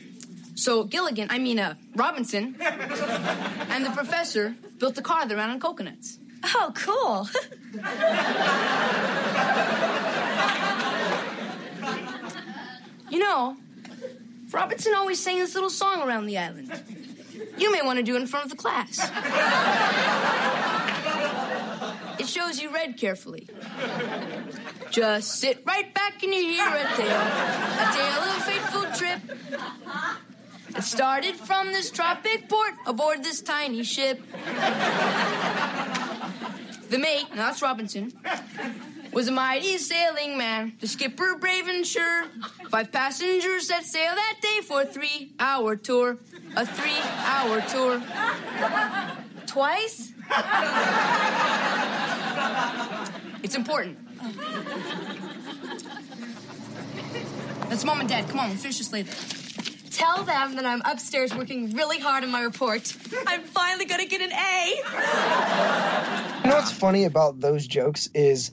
So 0.56 0.84
Gilligan, 0.84 1.28
I 1.30 1.40
mean, 1.40 1.60
uh, 1.60 1.76
Robinson, 1.96 2.56
and 2.60 3.86
the 3.86 3.92
professor 3.92 4.56
built 4.78 4.98
a 4.98 5.02
car 5.02 5.28
that 5.28 5.36
ran 5.36 5.50
on 5.50 5.60
coconuts. 5.60 6.20
Oh, 6.44 6.72
cool. 6.76 7.28
You 13.10 13.18
know, 13.18 13.58
Robinson 14.52 14.94
always 14.94 15.20
sang 15.20 15.40
this 15.40 15.56
little 15.56 15.72
song 15.72 16.08
around 16.08 16.28
the 16.28 16.38
island. 16.38 16.72
You 17.58 17.72
may 17.72 17.82
want 17.82 17.98
to 17.98 18.04
do 18.04 18.16
it 18.16 18.22
in 18.22 18.28
front 18.28 18.46
of 18.46 18.52
the 18.52 18.58
class. 18.58 19.00
It 22.20 22.28
shows 22.28 22.62
you 22.62 22.74
read 22.74 22.98
carefully. 22.98 23.48
Just 24.92 25.36
sit 25.40 25.64
right 25.66 25.94
back 25.94 26.22
and 26.24 26.34
you 26.34 26.42
hear 26.42 26.68
a 26.68 26.84
tale, 26.98 27.22
a 27.80 27.92
tale 27.94 28.22
of 28.24 28.38
a 28.38 28.42
fateful 28.42 28.86
trip. 28.98 29.22
It 30.76 30.84
started 30.84 31.36
from 31.36 31.68
this 31.68 31.90
tropic 31.90 32.50
port 32.50 32.74
aboard 32.86 33.24
this 33.24 33.42
tiny 33.42 33.84
ship. 33.84 34.22
The 36.90 36.98
mate, 36.98 37.28
now 37.30 37.48
that's 37.48 37.62
Robinson, 37.62 38.12
was 39.14 39.28
a 39.28 39.32
mighty 39.32 39.78
sailing 39.78 40.38
man, 40.38 40.74
the 40.80 40.88
skipper 40.88 41.38
brave 41.40 41.68
and 41.68 41.86
sure. 41.86 42.26
Five 42.70 42.92
passengers 42.92 43.68
set 43.68 43.86
sail 43.86 44.14
that 44.16 44.40
day 44.42 44.62
for 44.64 44.82
a 44.82 44.86
three 44.86 45.32
hour 45.40 45.76
tour. 45.76 46.18
A 46.56 46.66
three 46.66 46.98
hour 47.26 47.62
tour. 47.62 48.02
Twice? 49.46 50.14
It's 53.44 53.56
important. 53.56 53.98
That's 57.70 57.86
mom 57.86 58.00
and 58.00 58.10
dad. 58.10 58.28
Come 58.30 58.40
on, 58.40 58.50
we'll 58.50 58.58
finish 58.58 58.80
this 58.80 58.92
later. 58.92 59.12
Tell 59.92 60.24
them 60.24 60.56
that 60.56 60.66
I'm 60.66 60.82
upstairs 60.86 61.36
working 61.36 61.72
really 61.72 62.00
hard 62.00 62.24
on 62.24 62.32
my 62.32 62.42
report. 62.42 62.96
I'm 63.28 63.44
finally 63.44 63.86
gonna 63.86 64.06
get 64.06 64.22
an 64.22 64.32
A. 64.32 64.76
You 66.44 66.50
know 66.50 66.56
what's 66.56 66.72
funny 66.72 67.04
about 67.04 67.40
those 67.40 67.68
jokes 67.68 68.10
is 68.14 68.52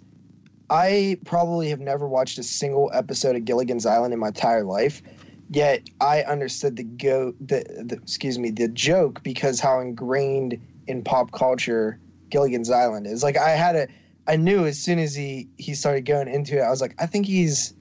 I 0.69 1.19
probably 1.25 1.69
have 1.71 1.81
never 1.81 2.09
watched 2.09 2.39
a 2.39 2.43
single 2.43 2.91
episode 2.93 3.37
of 3.37 3.45
Gilligan's 3.45 3.87
Island 3.87 4.13
in 4.13 4.19
my 4.19 4.29
entire 4.29 4.65
life. 4.65 5.03
Yet 5.49 5.83
I 6.01 6.23
understood 6.23 6.77
the 6.77 6.83
go 6.83 7.35
the, 7.41 7.65
the 7.85 7.97
excuse 7.97 8.39
me 8.39 8.51
the 8.51 8.69
joke 8.69 9.23
because 9.23 9.61
how 9.61 9.81
ingrained 9.81 10.59
in 10.87 11.05
pop 11.05 11.31
culture 11.31 12.01
Gilligan's 12.31 12.71
Island 12.71 13.07
is. 13.07 13.23
Like 13.23 13.37
I 13.37 13.51
had 13.51 13.77
a 13.77 13.89
I 14.27 14.37
knew 14.37 14.67
as 14.67 14.79
soon 14.79 14.99
as 14.99 15.15
he 15.15 15.49
he 15.57 15.75
started 15.75 16.05
going 16.05 16.29
into 16.29 16.59
it, 16.59 16.63
I 16.63 16.71
was 16.71 16.81
like, 16.81 16.95
I 16.99 17.07
think 17.07 17.27
he's 17.27 17.75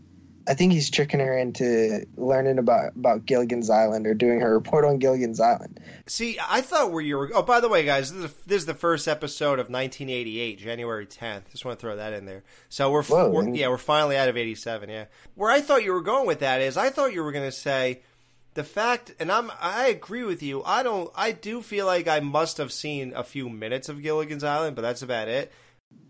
I 0.47 0.53
think 0.53 0.73
he's 0.73 0.89
tricking 0.89 1.19
her 1.19 1.37
into 1.37 2.05
learning 2.17 2.59
about 2.59 2.95
about 2.95 3.25
Gilligan's 3.25 3.69
Island 3.69 4.05
or 4.05 4.13
doing 4.13 4.41
her 4.41 4.53
report 4.53 4.85
on 4.85 4.99
Gilligan's 4.99 5.39
Island. 5.39 5.79
See, 6.07 6.37
I 6.47 6.61
thought 6.61 6.91
where 6.91 7.01
you 7.01 7.17
were. 7.17 7.31
Oh, 7.33 7.41
by 7.41 7.59
the 7.59 7.69
way, 7.69 7.83
guys, 7.83 8.13
this 8.13 8.31
is, 8.31 8.37
this 8.45 8.57
is 8.57 8.65
the 8.65 8.73
first 8.73 9.07
episode 9.07 9.59
of 9.59 9.69
1988, 9.69 10.59
January 10.59 11.07
10th. 11.07 11.51
Just 11.51 11.65
want 11.65 11.79
to 11.79 11.81
throw 11.81 11.95
that 11.95 12.13
in 12.13 12.25
there. 12.25 12.43
So 12.69 12.91
we're, 12.91 13.03
Whoa, 13.03 13.29
we're 13.29 13.49
yeah, 13.49 13.69
we're 13.69 13.77
finally 13.77 14.17
out 14.17 14.29
of 14.29 14.37
87. 14.37 14.89
Yeah, 14.89 15.05
where 15.33 15.49
I 15.49 15.61
thought 15.61 15.83
you 15.83 15.93
were 15.93 16.01
going 16.01 16.27
with 16.27 16.39
that 16.39 16.61
is, 16.61 16.77
I 16.77 16.89
thought 16.89 17.13
you 17.13 17.23
were 17.23 17.31
going 17.31 17.47
to 17.47 17.51
say 17.51 18.01
the 18.55 18.63
fact, 18.63 19.13
and 19.19 19.31
I'm 19.31 19.51
I 19.61 19.87
agree 19.87 20.23
with 20.23 20.41
you. 20.41 20.63
I 20.63 20.81
don't. 20.81 21.11
I 21.15 21.31
do 21.31 21.61
feel 21.61 21.85
like 21.85 22.07
I 22.07 22.21
must 22.21 22.57
have 22.57 22.71
seen 22.71 23.13
a 23.15 23.23
few 23.23 23.49
minutes 23.49 23.89
of 23.89 24.01
Gilligan's 24.01 24.43
Island, 24.43 24.75
but 24.75 24.81
that's 24.81 25.01
about 25.01 25.27
it. 25.27 25.51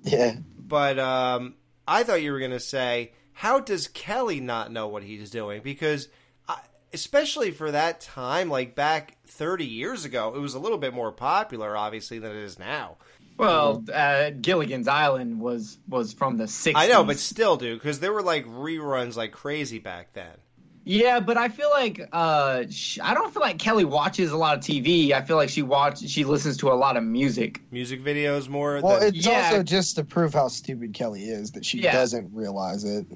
Yeah. 0.04 0.36
But 0.58 1.00
um, 1.00 1.56
I 1.88 2.04
thought 2.04 2.22
you 2.22 2.32
were 2.32 2.40
going 2.40 2.52
to 2.52 2.60
say, 2.60 3.12
how 3.36 3.60
does 3.60 3.90
Kelly 3.90 4.40
not 4.40 4.72
know 4.72 4.88
what 4.88 5.04
he's 5.04 5.30
doing? 5.30 5.62
Because, 5.62 6.08
I, 6.48 6.58
especially 6.94 7.52
for 7.52 7.70
that 7.70 8.00
time, 8.00 8.50
like 8.50 8.76
back 8.76 9.18
30 9.28 9.66
years 9.66 10.06
ago, 10.06 10.34
it 10.34 10.40
was 10.40 10.54
a 10.54 10.60
little 10.60 10.78
bit 10.78 10.94
more 10.94 11.12
popular, 11.12 11.76
obviously, 11.76 12.18
than 12.18 12.32
it 12.32 12.38
is 12.38 12.58
now. 12.58 12.96
Well, 13.38 13.84
uh, 13.94 14.30
Gilligan's 14.30 14.88
Island 14.88 15.42
was 15.42 15.78
was 15.90 16.14
from 16.14 16.38
the 16.38 16.46
60s. 16.46 16.72
I 16.76 16.88
know, 16.88 17.04
but 17.04 17.20
still, 17.20 17.58
dude, 17.58 17.78
because 17.78 18.00
there 18.00 18.14
were 18.14 18.24
like 18.24 18.46
reruns 18.46 19.18
like 19.18 19.34
crazy 19.34 19.80
back 19.80 20.14
then. 20.14 20.32
Yeah, 20.88 21.20
but 21.20 21.36
I 21.36 21.50
feel 21.50 21.70
like 21.72 22.08
uh, 22.14 22.64
sh- 22.70 23.00
I 23.02 23.14
don't 23.16 23.34
feel 23.34 23.42
like 23.42 23.58
Kelly 23.58 23.86
watches 23.86 24.32
a 24.32 24.38
lot 24.38 24.56
of 24.58 24.64
TV. 24.64 25.12
I 25.12 25.22
feel 25.24 25.36
like 25.36 25.50
she 25.50 25.64
watch 25.64 26.00
she 26.08 26.24
listens 26.24 26.58
to 26.58 26.72
a 26.72 26.76
lot 26.76 26.96
of 26.96 27.04
music. 27.04 27.60
Music 27.72 28.04
videos 28.04 28.48
more. 28.48 28.80
Well, 28.84 29.00
than, 29.00 29.10
it's 29.16 29.26
Yeah. 29.26 29.46
also 29.50 29.64
just 29.64 29.96
to 29.96 30.04
prove 30.04 30.34
how 30.34 30.48
stupid 30.48 30.94
Kelly 30.94 31.24
is 31.24 31.52
that 31.54 31.66
she 31.66 31.80
Yeah. 31.80 31.92
doesn't 31.94 32.30
realize 32.34 32.84
it. 32.84 33.08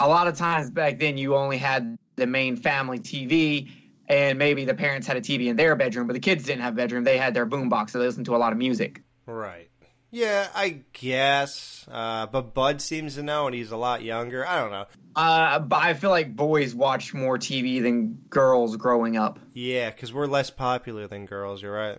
A 0.00 0.08
lot 0.08 0.26
of 0.26 0.36
times 0.36 0.70
back 0.70 0.98
then, 0.98 1.16
you 1.16 1.36
only 1.36 1.56
had 1.58 1.96
the 2.16 2.26
main 2.26 2.56
family 2.56 2.98
TV, 2.98 3.70
and 4.08 4.38
maybe 4.38 4.64
the 4.64 4.74
parents 4.74 5.06
had 5.06 5.16
a 5.16 5.20
TV 5.20 5.46
in 5.48 5.56
their 5.56 5.76
bedroom, 5.76 6.06
but 6.08 6.14
the 6.14 6.20
kids 6.20 6.44
didn't 6.44 6.62
have 6.62 6.72
a 6.74 6.76
bedroom. 6.76 7.04
They 7.04 7.16
had 7.18 7.32
their 7.34 7.46
boombox, 7.46 7.90
so 7.90 7.98
they 8.00 8.06
listened 8.06 8.26
to 8.26 8.34
a 8.34 8.38
lot 8.38 8.52
of 8.52 8.58
music. 8.58 9.02
right. 9.26 9.68
Yeah, 10.10 10.46
I 10.54 10.82
guess. 10.92 11.84
Uh, 11.90 12.26
but 12.26 12.54
Bud 12.54 12.80
seems 12.80 13.16
to 13.16 13.22
know, 13.24 13.46
and 13.46 13.54
he's 13.54 13.72
a 13.72 13.76
lot 13.76 14.02
younger. 14.02 14.46
I 14.46 14.60
don't 14.60 14.70
know. 14.70 14.84
Uh, 15.16 15.60
but 15.60 15.76
I 15.82 15.94
feel 15.94 16.10
like 16.10 16.34
boys 16.34 16.74
watch 16.74 17.14
more 17.14 17.38
TV 17.38 17.80
than 17.82 18.18
girls 18.30 18.76
growing 18.76 19.16
up. 19.16 19.38
Yeah, 19.52 19.90
because 19.90 20.12
we're 20.12 20.26
less 20.26 20.50
popular 20.50 21.06
than 21.06 21.26
girls. 21.26 21.62
You're 21.62 21.74
right. 21.74 21.98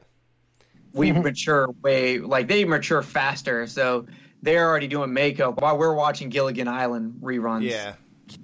We 0.93 1.11
mature 1.13 1.69
way 1.81 2.19
like 2.19 2.47
they 2.47 2.65
mature 2.65 3.01
faster, 3.01 3.67
so 3.67 4.07
they're 4.41 4.67
already 4.67 4.87
doing 4.87 5.13
makeup 5.13 5.61
while 5.61 5.77
we're 5.77 5.93
watching 5.93 6.29
Gilligan 6.29 6.67
Island 6.67 7.19
reruns. 7.21 7.63
Yeah. 7.69 7.93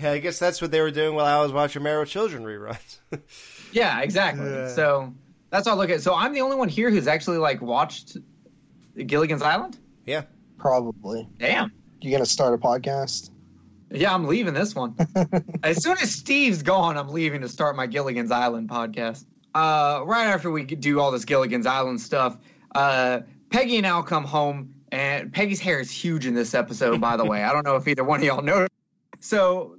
yeah, 0.00 0.10
I 0.12 0.18
guess 0.18 0.38
that's 0.38 0.62
what 0.62 0.70
they 0.70 0.80
were 0.80 0.90
doing 0.90 1.14
while 1.14 1.40
I 1.40 1.42
was 1.42 1.52
watching 1.52 1.82
Married 1.82 2.00
with 2.00 2.10
Children 2.10 2.44
reruns. 2.44 2.98
Yeah, 3.72 4.02
exactly. 4.02 4.48
Yeah. 4.48 4.68
So 4.68 5.12
that's 5.50 5.66
all 5.66 5.74
I 5.74 5.78
look 5.78 5.90
at. 5.90 6.00
So 6.00 6.14
I'm 6.14 6.32
the 6.32 6.42
only 6.42 6.54
one 6.54 6.68
here 6.68 6.90
who's 6.90 7.08
actually 7.08 7.38
like 7.38 7.60
watched 7.60 8.16
Gilligan's 8.96 9.42
Island. 9.42 9.76
yeah. 10.06 10.22
Probably. 10.58 11.28
Damn. 11.38 11.72
You 12.00 12.12
gonna 12.12 12.24
start 12.24 12.54
a 12.54 12.58
podcast? 12.58 13.30
Yeah, 13.94 14.12
I'm 14.12 14.26
leaving 14.26 14.54
this 14.54 14.74
one. 14.74 14.96
as 15.62 15.82
soon 15.82 15.96
as 15.98 16.10
Steve's 16.12 16.62
gone, 16.62 16.96
I'm 16.98 17.08
leaving 17.08 17.40
to 17.42 17.48
start 17.48 17.76
my 17.76 17.86
Gilligan's 17.86 18.30
Island 18.30 18.68
podcast. 18.68 19.24
Uh, 19.54 20.02
right 20.04 20.26
after 20.26 20.50
we 20.50 20.64
do 20.64 20.98
all 21.00 21.10
this 21.12 21.24
Gilligan's 21.24 21.66
Island 21.66 22.00
stuff, 22.00 22.36
uh, 22.74 23.20
Peggy 23.50 23.76
and 23.76 23.86
Al 23.86 24.02
come 24.02 24.24
home, 24.24 24.74
and 24.90 25.32
Peggy's 25.32 25.60
hair 25.60 25.78
is 25.78 25.90
huge 25.90 26.26
in 26.26 26.34
this 26.34 26.54
episode, 26.54 27.00
by 27.00 27.16
the 27.16 27.24
way. 27.24 27.44
I 27.44 27.52
don't 27.52 27.64
know 27.64 27.76
if 27.76 27.86
either 27.86 28.02
one 28.02 28.18
of 28.20 28.24
y'all 28.24 28.42
know. 28.42 28.66
So 29.20 29.76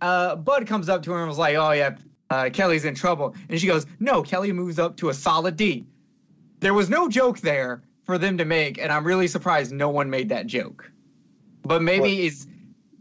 uh, 0.00 0.36
Bud 0.36 0.66
comes 0.66 0.88
up 0.88 1.02
to 1.02 1.12
her 1.12 1.18
and 1.18 1.28
was 1.28 1.38
like, 1.38 1.56
"Oh 1.56 1.72
yeah, 1.72 1.96
uh, 2.30 2.50
Kelly's 2.52 2.84
in 2.84 2.94
trouble," 2.94 3.34
and 3.48 3.60
she 3.60 3.66
goes, 3.66 3.84
"No, 3.98 4.22
Kelly 4.22 4.52
moves 4.52 4.78
up 4.78 4.96
to 4.98 5.08
a 5.08 5.14
solid 5.14 5.56
D." 5.56 5.86
There 6.60 6.74
was 6.74 6.88
no 6.88 7.08
joke 7.08 7.40
there 7.40 7.82
for 8.04 8.16
them 8.16 8.38
to 8.38 8.44
make, 8.44 8.78
and 8.78 8.92
I'm 8.92 9.04
really 9.04 9.26
surprised 9.26 9.72
no 9.72 9.88
one 9.88 10.08
made 10.08 10.28
that 10.28 10.46
joke. 10.46 10.90
But 11.62 11.82
maybe 11.82 12.00
What? 12.00 12.10
is 12.10 12.46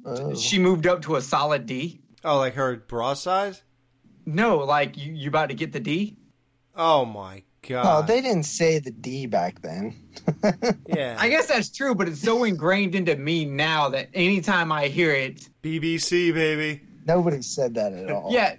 Oh. 0.09 0.35
she 0.35 0.59
moved 0.59 0.87
up 0.87 1.01
to 1.03 1.15
a 1.15 1.21
solid 1.21 1.65
D? 1.65 2.01
Oh, 2.23 2.37
like 2.37 2.55
her 2.55 2.77
bra 2.77 3.13
size? 3.13 3.61
No, 4.25 4.57
like 4.57 4.97
you, 4.97 5.13
you 5.13 5.29
about 5.29 5.49
to 5.49 5.55
get 5.55 5.71
the 5.71 5.79
D? 5.79 6.17
Oh 6.75 7.05
my 7.05 7.43
god. 7.67 7.79
Oh, 7.79 7.83
god. 7.83 8.07
they 8.07 8.21
didn't 8.21 8.43
say 8.43 8.79
the 8.79 8.91
D 8.91 9.25
back 9.25 9.61
then. 9.61 9.95
yeah. 10.87 11.17
I 11.19 11.29
guess 11.29 11.47
that's 11.47 11.69
true, 11.69 11.95
but 11.95 12.07
it's 12.07 12.21
so 12.21 12.43
ingrained 12.43 12.95
into 12.95 13.15
me 13.15 13.45
now 13.45 13.89
that 13.89 14.09
anytime 14.13 14.71
I 14.71 14.87
hear 14.87 15.11
it, 15.11 15.47
BBC 15.63 16.33
baby. 16.33 16.81
Nobody 17.05 17.41
said 17.41 17.75
that 17.75 17.93
at 17.93 18.11
all. 18.11 18.29
yeah. 18.31 18.55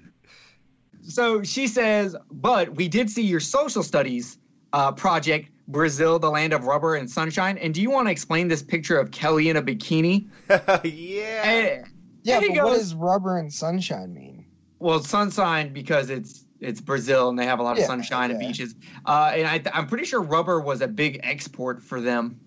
So 1.02 1.42
she 1.42 1.66
says, 1.66 2.14
"But 2.30 2.74
we 2.74 2.88
did 2.88 3.10
see 3.10 3.22
your 3.22 3.40
social 3.40 3.82
studies 3.82 4.38
uh, 4.72 4.92
project, 4.92 5.50
Brazil, 5.68 6.18
the 6.18 6.30
land 6.30 6.52
of 6.52 6.64
rubber 6.64 6.94
and 6.96 7.10
sunshine. 7.10 7.58
And 7.58 7.72
do 7.72 7.80
you 7.80 7.90
want 7.90 8.08
to 8.08 8.12
explain 8.12 8.48
this 8.48 8.62
picture 8.62 8.98
of 8.98 9.10
Kelly 9.10 9.48
in 9.48 9.56
a 9.56 9.62
bikini?" 9.62 10.28
yeah. 10.84 11.42
And, 11.48 11.86
Yeah, 12.22 12.36
and 12.36 12.44
he 12.44 12.54
but 12.54 12.64
what 12.64 12.74
does 12.78 12.94
rubber 12.94 13.38
and 13.38 13.52
sunshine 13.52 14.12
mean? 14.12 14.46
Well, 14.78 15.00
sunshine 15.02 15.72
because 15.72 16.10
it's 16.10 16.44
it's 16.60 16.80
Brazil 16.80 17.28
and 17.30 17.38
they 17.38 17.46
have 17.46 17.58
a 17.58 17.62
lot 17.62 17.72
of 17.72 17.78
Yeah, 17.78 17.86
sunshine 17.86 18.30
and 18.30 18.38
beaches. 18.40 18.74
Uh, 19.06 19.32
and 19.34 19.46
I, 19.46 19.62
I'm 19.72 19.86
pretty 19.86 20.04
sure 20.04 20.20
rubber 20.20 20.60
was 20.60 20.80
a 20.82 20.88
big 20.88 21.20
export 21.22 21.82
for 21.82 22.00
them. 22.00 22.40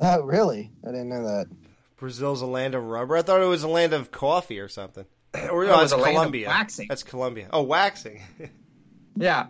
Oh, 0.00 0.22
really? 0.22 0.72
I 0.82 0.90
didn't 0.90 1.08
know 1.10 1.24
that. 1.24 1.46
Brazil's 1.96 2.40
a 2.40 2.46
land 2.46 2.74
of 2.74 2.82
rubber. 2.82 3.16
I 3.16 3.22
thought 3.22 3.40
it 3.42 3.46
was 3.46 3.62
a 3.62 3.68
land 3.68 3.92
of 3.92 4.10
coffee 4.10 4.58
or 4.58 4.68
something. 4.68 5.04
or 5.50 5.64
it 5.64 5.68
no, 5.68 5.76
was 5.76 5.84
it's 5.84 5.92
a 5.92 5.96
land 5.96 6.08
of 6.08 6.14
Colombia. 6.14 6.48
waxing. 6.48 6.86
That's 6.88 7.02
Colombia. 7.02 7.48
Oh, 7.52 7.62
waxing. 7.62 8.22
Yeah. 9.16 9.48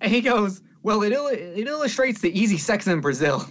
And 0.00 0.12
he 0.12 0.20
goes, 0.20 0.60
Well, 0.84 1.02
it, 1.02 1.12
il- 1.12 1.28
it 1.28 1.66
illustrates 1.66 2.20
the 2.20 2.38
easy 2.38 2.58
sex 2.58 2.86
in 2.86 3.00
Brazil. 3.00 3.44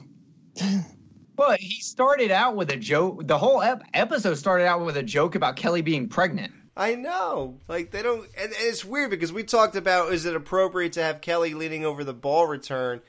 but 1.36 1.60
he 1.60 1.82
started 1.82 2.30
out 2.30 2.56
with 2.56 2.72
a 2.72 2.78
joke. 2.78 3.28
The 3.28 3.40
whole 3.40 3.62
ep- 3.62 3.84
episode 3.94 4.36
started 4.36 4.68
out 4.68 4.86
with 4.86 4.96
a 4.98 5.04
joke 5.04 5.34
about 5.34 5.56
Kelly 5.56 5.82
being 5.82 6.08
pregnant. 6.08 6.54
I 6.78 6.94
know. 6.94 7.60
Like 7.68 7.90
they 7.90 8.04
don't, 8.04 8.22
and, 8.38 8.52
and 8.52 8.54
it's 8.60 8.86
weird 8.86 9.10
because 9.10 9.34
we 9.34 9.44
talked 9.44 9.76
about 9.76 10.14
is 10.14 10.26
it 10.26 10.36
appropriate 10.36 10.94
to 10.94 11.04
have 11.04 11.22
Kelly 11.22 11.56
leaning 11.56 11.84
over 11.86 12.04
the 12.04 12.14
ball 12.14 12.46
return 12.46 13.02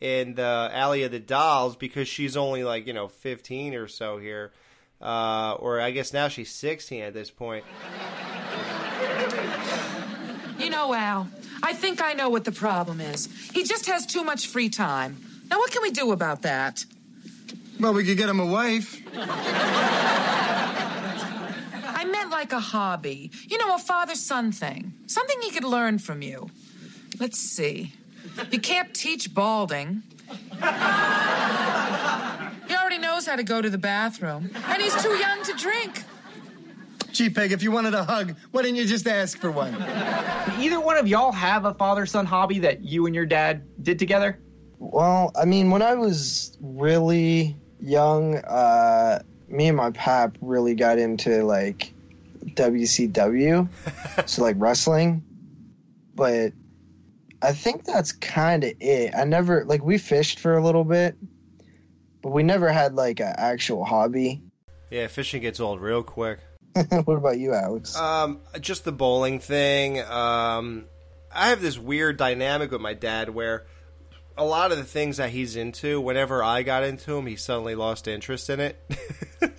in 0.00 0.36
the 0.36 0.70
Alley 0.72 1.02
of 1.02 1.10
the 1.10 1.20
Dolls 1.20 1.74
because 1.74 2.06
she's 2.06 2.36
only 2.36 2.62
like 2.62 2.86
you 2.86 2.92
know 2.92 3.08
fifteen 3.08 3.74
or 3.74 3.88
so 3.88 4.18
here, 4.18 4.52
uh, 5.00 5.54
or 5.54 5.80
I 5.80 5.90
guess 5.92 6.12
now 6.12 6.28
she's 6.28 6.50
sixteen 6.50 7.02
at 7.02 7.14
this 7.14 7.30
point. 7.30 7.64
You 10.58 10.70
know, 10.70 10.94
Al, 10.94 11.28
I 11.62 11.72
think 11.72 12.02
I 12.02 12.12
know 12.14 12.28
what 12.28 12.44
the 12.44 12.52
problem 12.52 13.00
is. 13.00 13.28
He 13.52 13.64
just 13.64 13.86
has 13.86 14.04
too 14.06 14.24
much 14.24 14.46
free 14.46 14.68
time. 14.68 15.16
Now, 15.50 15.58
what 15.58 15.70
can 15.70 15.82
we 15.82 15.90
do 15.90 16.12
about 16.12 16.42
that? 16.42 16.84
Well, 17.78 17.92
we 17.94 18.04
could 18.04 18.16
get 18.16 18.28
him 18.28 18.40
a 18.40 18.46
wife. 18.46 19.00
I 21.84 22.04
meant 22.04 22.30
like 22.30 22.52
a 22.52 22.60
hobby. 22.60 23.30
You 23.48 23.58
know, 23.58 23.74
a 23.74 23.78
father 23.78 24.14
son 24.14 24.52
thing. 24.52 24.92
Something 25.06 25.40
he 25.42 25.50
could 25.50 25.64
learn 25.64 25.98
from 25.98 26.22
you. 26.22 26.50
Let's 27.20 27.38
see. 27.38 27.92
You 28.50 28.60
can't 28.60 28.94
teach 28.94 29.34
balding. 29.34 30.02
He 32.68 32.74
already 32.74 32.98
knows 32.98 33.26
how 33.26 33.36
to 33.36 33.42
go 33.42 33.60
to 33.60 33.68
the 33.68 33.78
bathroom, 33.78 34.50
and 34.54 34.82
he's 34.82 34.94
too 35.02 35.14
young 35.16 35.42
to 35.44 35.52
drink. 35.54 36.04
Gee, 37.12 37.28
Peg, 37.28 37.52
if 37.52 37.62
you 37.62 37.70
wanted 37.70 37.92
a 37.92 38.04
hug, 38.04 38.34
why 38.52 38.62
didn't 38.62 38.76
you 38.76 38.86
just 38.86 39.06
ask 39.06 39.38
for 39.38 39.50
one? 39.50 39.74
Either 40.58 40.80
one 40.80 40.96
of 40.96 41.06
y'all 41.06 41.30
have 41.30 41.66
a 41.66 41.74
father 41.74 42.06
son 42.06 42.24
hobby 42.24 42.58
that 42.60 42.82
you 42.82 43.04
and 43.04 43.14
your 43.14 43.26
dad 43.26 43.62
did 43.82 43.98
together? 43.98 44.38
Well, 44.78 45.30
I 45.36 45.44
mean, 45.44 45.70
when 45.70 45.82
I 45.82 45.94
was 45.94 46.56
really 46.62 47.54
young, 47.80 48.36
uh, 48.36 49.22
me 49.46 49.68
and 49.68 49.76
my 49.76 49.90
pap 49.90 50.38
really 50.40 50.74
got 50.74 50.98
into 50.98 51.44
like 51.44 51.92
WCW, 52.46 53.68
so 54.26 54.42
like 54.42 54.56
wrestling. 54.58 55.22
But 56.14 56.54
I 57.42 57.52
think 57.52 57.84
that's 57.84 58.12
kind 58.12 58.64
of 58.64 58.72
it. 58.80 59.14
I 59.14 59.24
never 59.24 59.66
like 59.66 59.84
we 59.84 59.98
fished 59.98 60.40
for 60.40 60.56
a 60.56 60.64
little 60.64 60.84
bit, 60.84 61.14
but 62.22 62.30
we 62.30 62.42
never 62.42 62.72
had 62.72 62.94
like 62.94 63.20
an 63.20 63.34
actual 63.36 63.84
hobby. 63.84 64.40
Yeah, 64.90 65.08
fishing 65.08 65.42
gets 65.42 65.60
old 65.60 65.80
real 65.82 66.02
quick. 66.02 66.40
what 67.04 67.16
about 67.16 67.38
you, 67.38 67.52
Alex? 67.54 67.96
Um, 67.96 68.40
just 68.60 68.84
the 68.84 68.92
bowling 68.92 69.38
thing. 69.40 70.00
Um, 70.00 70.86
I 71.34 71.48
have 71.48 71.60
this 71.62 71.78
weird 71.78 72.16
dynamic 72.16 72.70
with 72.70 72.80
my 72.80 72.94
dad 72.94 73.30
where 73.30 73.66
a 74.36 74.44
lot 74.44 74.72
of 74.72 74.78
the 74.78 74.84
things 74.84 75.18
that 75.18 75.30
he's 75.30 75.56
into, 75.56 76.00
whenever 76.00 76.42
I 76.42 76.62
got 76.62 76.84
into 76.84 77.16
him, 77.16 77.26
he 77.26 77.36
suddenly 77.36 77.74
lost 77.74 78.08
interest 78.08 78.48
in 78.50 78.60
it. 78.60 78.80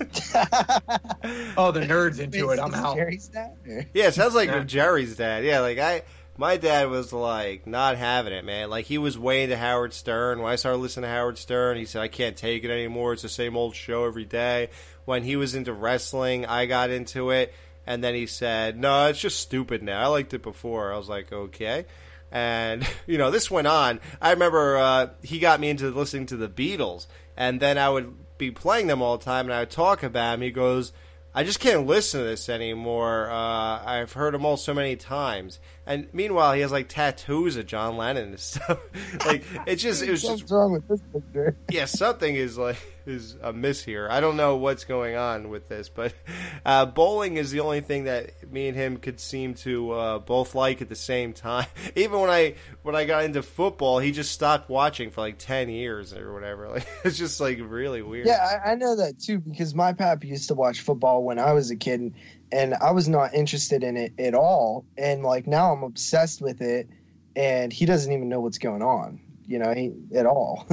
Oh, 1.55 1.71
the 1.71 1.81
nerds 1.81 2.19
into 2.19 2.49
it. 2.49 2.59
I'm 2.59 2.73
out. 2.73 2.95
Jerry's 2.97 3.27
dad? 3.27 3.55
Yeah, 3.93 4.07
it 4.07 4.13
sounds 4.13 4.35
like 4.35 4.49
Yeah. 4.49 4.63
Jerry's 4.63 5.15
dad. 5.15 5.43
Yeah, 5.45 5.59
like 5.61 5.77
I, 5.79 6.01
my 6.37 6.57
dad 6.57 6.89
was 6.89 7.13
like 7.13 7.65
not 7.67 7.95
having 7.97 8.33
it, 8.33 8.43
man. 8.43 8.69
Like 8.69 8.85
he 8.85 8.97
was 8.97 9.17
way 9.17 9.43
into 9.43 9.55
Howard 9.57 9.93
Stern. 9.93 10.39
When 10.41 10.51
I 10.51 10.55
started 10.55 10.79
listening 10.79 11.03
to 11.03 11.09
Howard 11.09 11.37
Stern, 11.37 11.77
he 11.77 11.85
said 11.85 12.01
I 12.01 12.07
can't 12.07 12.35
take 12.35 12.63
it 12.63 12.71
anymore. 12.71 13.13
It's 13.13 13.21
the 13.21 13.29
same 13.29 13.55
old 13.55 13.75
show 13.75 14.05
every 14.05 14.25
day. 14.25 14.69
When 15.05 15.23
he 15.23 15.35
was 15.35 15.55
into 15.55 15.73
wrestling, 15.73 16.45
I 16.45 16.65
got 16.65 16.89
into 16.89 17.29
it, 17.31 17.53
and 17.85 18.03
then 18.03 18.15
he 18.15 18.25
said, 18.25 18.77
"No, 18.77 19.07
it's 19.07 19.19
just 19.19 19.39
stupid 19.39 19.83
now. 19.83 20.01
I 20.01 20.07
liked 20.07 20.33
it 20.33 20.41
before." 20.43 20.93
I 20.93 20.97
was 20.97 21.09
like, 21.09 21.31
"Okay." 21.31 21.85
And 22.31 22.87
you 23.07 23.17
know, 23.17 23.31
this 23.31 23.51
went 23.51 23.67
on. 23.67 23.99
I 24.21 24.31
remember 24.31 24.77
uh, 24.77 25.07
he 25.21 25.39
got 25.39 25.59
me 25.59 25.69
into 25.69 25.89
listening 25.91 26.25
to 26.27 26.37
the 26.37 26.47
Beatles, 26.47 27.07
and 27.37 27.59
then 27.59 27.77
I 27.77 27.89
would 27.89 28.13
be 28.37 28.51
playing 28.51 28.87
them 28.87 29.01
all 29.01 29.17
the 29.17 29.25
time, 29.25 29.45
and 29.45 29.53
I 29.53 29.59
would 29.61 29.69
talk 29.69 30.03
about 30.03 30.35
him. 30.35 30.41
He 30.41 30.51
goes, 30.51 30.93
"I 31.35 31.43
just 31.43 31.59
can't 31.59 31.85
listen 31.85 32.21
to 32.21 32.25
this 32.25 32.47
anymore. 32.49 33.29
Uh, 33.29 33.83
I've 33.85 34.13
heard 34.13 34.33
them 34.33 34.45
all 34.45 34.57
so 34.57 34.73
many 34.73 34.95
times." 34.95 35.59
And 35.85 36.07
meanwhile, 36.13 36.53
he 36.53 36.61
has 36.61 36.71
like 36.71 36.87
tattoos 36.87 37.57
of 37.57 37.65
John 37.65 37.97
Lennon 37.97 38.29
and 38.29 38.39
stuff. 38.39 38.79
like 39.25 39.43
it's 39.67 39.83
just, 39.83 40.01
it 40.01 40.09
was 40.09 40.21
just 40.21 40.43
What's 40.43 40.51
wrong 40.51 40.71
with 40.71 40.87
this 40.87 41.01
picture? 41.11 41.57
yeah, 41.69 41.85
something 41.85 42.33
is 42.35 42.57
like 42.57 42.77
is 43.05 43.35
amiss 43.41 43.83
here. 43.83 44.07
I 44.09 44.19
don't 44.19 44.37
know 44.37 44.55
what's 44.55 44.85
going 44.85 45.15
on 45.15 45.49
with 45.49 45.67
this, 45.67 45.89
but 45.89 46.13
uh, 46.65 46.85
bowling 46.85 47.37
is 47.37 47.51
the 47.51 47.59
only 47.59 47.81
thing 47.81 48.05
that 48.05 48.51
me 48.51 48.67
and 48.67 48.77
him 48.77 48.97
could 48.97 49.19
seem 49.19 49.53
to 49.55 49.91
uh, 49.91 50.19
both 50.19 50.55
like 50.55 50.81
at 50.81 50.89
the 50.89 50.95
same 50.95 51.33
time. 51.33 51.67
Even 51.95 52.19
when 52.19 52.29
I 52.29 52.55
when 52.81 52.95
I 52.95 53.05
got 53.05 53.25
into 53.25 53.43
football, 53.43 53.99
he 53.99 54.11
just 54.11 54.31
stopped 54.31 54.69
watching 54.69 55.11
for 55.11 55.21
like 55.21 55.37
ten 55.37 55.69
years 55.69 56.13
or 56.13 56.33
whatever. 56.33 56.63
Like 56.73 56.87
it's 57.03 57.19
just 57.19 57.39
like 57.39 57.59
really 57.61 58.01
weird. 58.01 58.25
Yeah, 58.25 58.59
I, 58.65 58.71
I 58.71 58.75
know 58.75 58.95
that 58.95 59.19
too 59.19 59.39
because 59.39 59.75
my 59.75 59.93
pap 59.93 60.23
used 60.23 60.47
to 60.47 60.55
watch 60.55 60.79
football 60.81 61.23
when 61.23 61.37
I 61.37 61.53
was 61.53 61.69
a 61.69 61.75
kid, 61.75 61.99
and, 61.99 62.13
and 62.51 62.73
I 62.73 62.91
was 62.91 63.07
not 63.07 63.35
interested 63.35 63.83
in 63.83 63.95
it 63.95 64.13
at 64.17 64.33
all. 64.33 64.85
And 64.97 65.21
like 65.21 65.45
now, 65.45 65.71
I'm 65.71 65.83
obsessed 65.83 66.41
with 66.41 66.61
it, 66.61 66.89
and 67.35 67.71
he 67.71 67.85
doesn't 67.85 68.11
even 68.11 68.27
know 68.27 68.39
what's 68.39 68.57
going 68.57 68.81
on. 68.81 69.19
You 69.45 69.59
know, 69.59 69.71
he, 69.71 69.91
at 70.15 70.25
all. 70.25 70.65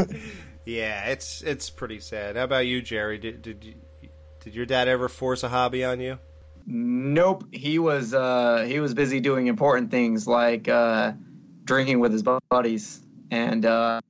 Yeah, 0.66 1.06
it's 1.06 1.42
it's 1.42 1.70
pretty 1.70 2.00
sad. 2.00 2.36
How 2.36 2.44
about 2.44 2.66
you, 2.66 2.82
Jerry? 2.82 3.18
Did 3.18 3.42
did 3.42 3.64
you, 3.64 3.74
did 4.40 4.54
your 4.54 4.66
dad 4.66 4.88
ever 4.88 5.08
force 5.08 5.42
a 5.42 5.48
hobby 5.48 5.84
on 5.84 6.00
you? 6.00 6.18
Nope. 6.66 7.44
He 7.52 7.78
was 7.78 8.14
uh, 8.14 8.64
he 8.68 8.80
was 8.80 8.94
busy 8.94 9.20
doing 9.20 9.46
important 9.46 9.90
things 9.90 10.26
like 10.26 10.68
uh, 10.68 11.12
drinking 11.64 12.00
with 12.00 12.12
his 12.12 12.22
buddies 12.50 13.00
and 13.30 13.64
uh, 13.64 14.00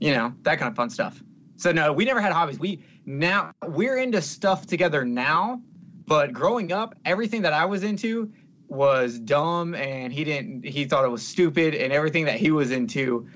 you 0.00 0.12
know 0.12 0.34
that 0.42 0.58
kind 0.58 0.70
of 0.70 0.76
fun 0.76 0.90
stuff. 0.90 1.20
So 1.56 1.72
no, 1.72 1.92
we 1.92 2.04
never 2.04 2.20
had 2.20 2.32
hobbies. 2.32 2.58
We 2.58 2.84
now 3.06 3.52
we're 3.66 3.96
into 3.96 4.20
stuff 4.20 4.66
together 4.66 5.04
now, 5.04 5.62
but 6.06 6.32
growing 6.32 6.72
up, 6.72 6.94
everything 7.04 7.42
that 7.42 7.52
I 7.52 7.64
was 7.66 7.82
into 7.82 8.32
was 8.68 9.18
dumb, 9.18 9.74
and 9.74 10.12
he 10.12 10.24
didn't. 10.24 10.64
He 10.64 10.84
thought 10.84 11.04
it 11.04 11.10
was 11.10 11.26
stupid, 11.26 11.74
and 11.74 11.92
everything 11.92 12.26
that 12.26 12.38
he 12.38 12.50
was 12.50 12.70
into, 12.70 13.28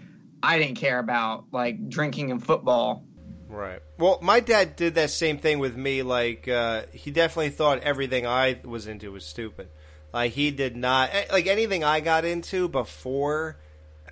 I 0.42 0.58
didn't 0.58 0.76
care 0.76 0.98
about, 0.98 1.46
like 1.52 1.88
drinking 1.88 2.30
and 2.30 2.44
football. 2.44 3.04
Right. 3.48 3.80
Well, 3.98 4.18
my 4.22 4.40
dad 4.40 4.76
did 4.76 4.94
that 4.96 5.10
same 5.10 5.38
thing 5.38 5.58
with 5.58 5.76
me. 5.76 6.02
Like, 6.02 6.46
uh, 6.48 6.82
he 6.92 7.10
definitely 7.10 7.50
thought 7.50 7.80
everything 7.80 8.26
I 8.26 8.60
was 8.64 8.86
into 8.86 9.10
was 9.10 9.24
stupid. 9.24 9.68
Like, 10.12 10.32
he 10.32 10.50
did 10.50 10.76
not 10.76 11.10
eh, 11.12 11.24
like 11.32 11.46
anything 11.46 11.82
I 11.82 12.00
got 12.00 12.24
into 12.24 12.68
before, 12.68 13.56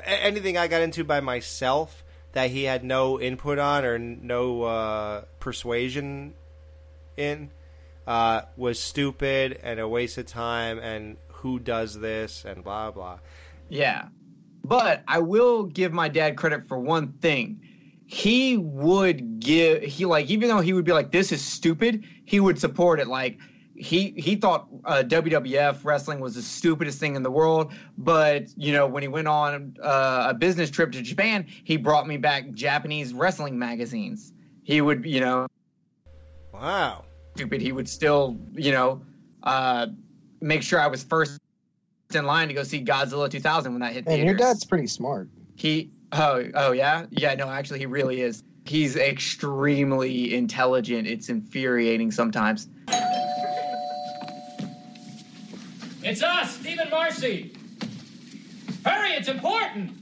anything 0.05 0.57
I 0.57 0.69
got 0.69 0.83
into 0.83 1.05
by 1.05 1.21
myself 1.21 2.03
that 2.33 2.51
he 2.51 2.65
had 2.65 2.85
no 2.85 3.21
input 3.21 3.59
on 3.59 3.85
or 3.85 3.99
no 3.99 4.62
uh, 4.62 5.25
persuasion 5.39 6.35
in 7.17 7.51
uh, 8.07 8.43
was 8.57 8.79
stupid 8.79 9.59
and 9.62 9.81
a 9.81 9.89
waste 9.89 10.19
of 10.19 10.27
time. 10.27 10.79
And 10.79 11.17
who 11.29 11.59
does 11.59 11.99
this 11.99 12.45
and 12.45 12.65
blah 12.65 12.91
blah. 12.91 13.19
Yeah. 13.69 14.09
But 14.66 15.05
I 15.07 15.20
will 15.20 15.64
give 15.64 15.92
my 15.92 16.09
dad 16.09 16.37
credit 16.37 16.66
for 16.66 16.79
one 16.79 17.12
thing. 17.14 17.61
He 18.07 18.57
would 18.57 19.40
give 19.40 19.83
he 19.83 20.05
like 20.05 20.29
even 20.29 20.48
though 20.48 20.61
he 20.61 20.72
would 20.72 20.85
be 20.85 20.92
like 20.92 21.11
this 21.11 21.33
is 21.33 21.44
stupid, 21.44 22.05
he 22.24 22.40
would 22.40 22.59
support 22.59 23.00
it 23.00 23.09
like 23.09 23.38
he 23.76 24.12
he 24.16 24.37
thought 24.37 24.68
uh, 24.85 25.02
WWF 25.07 25.85
wrestling 25.85 26.20
was 26.20 26.35
the 26.35 26.42
stupidest 26.42 26.98
thing 26.98 27.14
in 27.14 27.22
the 27.22 27.31
world, 27.31 27.72
but 27.98 28.46
you 28.57 28.72
know 28.72 28.87
when 28.87 29.02
he 29.02 29.09
went 29.09 29.29
on 29.29 29.76
uh, 29.83 30.26
a 30.31 30.35
business 30.35 30.70
trip 30.70 30.92
to 30.92 31.02
Japan, 31.02 31.46
he 31.64 31.76
brought 31.76 32.07
me 32.07 32.16
back 32.16 32.50
Japanese 32.52 33.12
wrestling 33.12 33.59
magazines. 33.59 34.33
He 34.64 34.81
would, 34.81 35.05
you 35.05 35.20
know, 35.20 35.46
Wow. 36.52 37.05
stupid. 37.37 37.61
He 37.61 37.70
would 37.70 37.88
still, 37.88 38.37
you 38.55 38.72
know, 38.72 39.02
uh, 39.42 39.88
make 40.40 40.62
sure 40.62 40.81
I 40.81 40.87
was 40.87 41.05
first 41.05 41.38
in 42.14 42.25
line 42.27 42.49
to 42.49 42.55
go 42.55 42.62
see 42.62 42.85
Godzilla 42.85 43.31
2000 43.31 43.73
when 43.73 43.81
that 43.81 43.92
hit 43.92 44.07
Man, 44.07 44.16
theaters. 44.16 44.25
your 44.27 44.35
dad's 44.37 44.64
pretty 44.64 44.87
smart. 44.87 45.29
He 45.57 45.90
oh 46.12 46.45
oh 46.55 46.73
yeah 46.73 47.07
yeah 47.11 47.35
no 47.35 47.49
actually 47.49 47.81
he 47.81 47.87
really 47.87 48.21
is. 48.21 48.42
He's 48.64 48.97
extremely 48.97 50.35
intelligent. 50.35 51.07
It's 51.07 51.29
infuriating 51.29 52.11
sometimes. 52.11 52.69
It's 56.03 56.23
us, 56.23 56.57
Stephen 56.57 56.88
Marcy. 56.90 57.53
Hurry, 58.85 59.11
it's 59.12 59.29
important. 59.29 59.92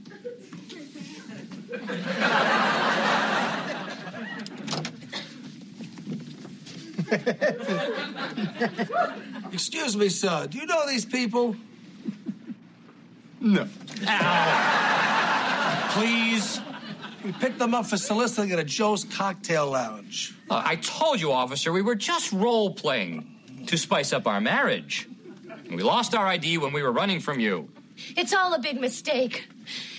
Excuse 9.51 9.95
me, 9.95 10.09
sir. 10.09 10.47
Do 10.47 10.57
you 10.57 10.65
know 10.65 10.87
these 10.87 11.05
people? 11.05 11.55
No. 13.45 13.67
Please. 15.91 16.59
We 17.23 17.31
picked 17.33 17.59
them 17.59 17.75
up 17.75 17.85
for 17.85 17.95
soliciting 17.95 18.51
at 18.51 18.57
a 18.57 18.63
Joe's 18.63 19.03
Cocktail 19.03 19.69
Lounge. 19.69 20.33
Uh, 20.49 20.63
I 20.65 20.77
told 20.77 21.21
you, 21.21 21.31
officer, 21.31 21.71
we 21.71 21.83
were 21.83 21.93
just 21.93 22.31
role 22.31 22.73
playing 22.73 23.63
to 23.67 23.77
spice 23.77 24.13
up 24.13 24.25
our 24.25 24.41
marriage. 24.41 25.07
We 25.69 25.83
lost 25.83 26.15
our 26.15 26.25
ID 26.25 26.57
when 26.57 26.73
we 26.73 26.81
were 26.81 26.91
running 26.91 27.19
from 27.19 27.39
you. 27.39 27.69
It's 28.17 28.33
all 28.33 28.53
a 28.55 28.59
big 28.59 28.81
mistake. 28.81 29.47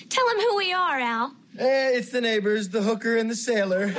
Tell 0.09 0.29
him 0.29 0.39
who 0.39 0.57
we 0.57 0.73
are, 0.73 0.99
Al. 0.99 1.35
Eh, 1.59 1.91
it's 1.97 2.11
the 2.11 2.21
neighbors, 2.21 2.69
the 2.71 2.83
hooker 2.83 3.17
and 3.17 3.31
the 3.31 3.37
sailor. 3.37 3.93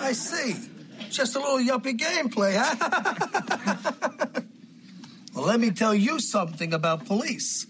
I 0.00 0.12
see. 0.12 0.54
Just 1.10 1.34
a 1.36 1.40
little 1.40 1.58
yuppie 1.58 1.98
gameplay, 1.98 2.54
huh? 2.56 3.92
let 5.44 5.60
me 5.60 5.70
tell 5.70 5.94
you 5.94 6.20
something 6.20 6.72
about 6.72 7.06
police. 7.06 7.66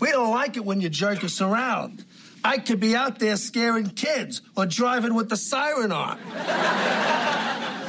We 0.00 0.10
don't 0.10 0.30
like 0.30 0.56
it 0.56 0.64
when 0.64 0.80
you 0.80 0.88
jerk 0.88 1.24
us 1.24 1.40
around. 1.40 2.04
I 2.44 2.58
could 2.58 2.80
be 2.80 2.94
out 2.94 3.18
there 3.18 3.36
scaring 3.36 3.90
kids 3.90 4.42
or 4.56 4.66
driving 4.66 5.14
with 5.14 5.28
the 5.28 5.36
siren 5.36 5.92
on. 5.92 6.18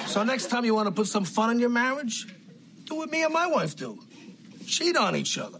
so 0.08 0.23
next 0.23 0.47
time 0.47 0.65
you 0.65 0.73
want 0.73 0.88
to 0.88 0.91
put 0.91 1.08
some 1.08 1.23
fun 1.23 1.51
in 1.51 1.60
your 1.60 1.69
marriage, 1.69 2.27
do 2.86 2.95
what 2.95 3.12
me 3.12 3.23
and 3.23 3.34
my 3.34 3.47
wife 3.47 3.75
do. 3.75 3.99
Cheat 4.65 4.97
on 4.97 5.15
each 5.15 5.38
other. 5.38 5.60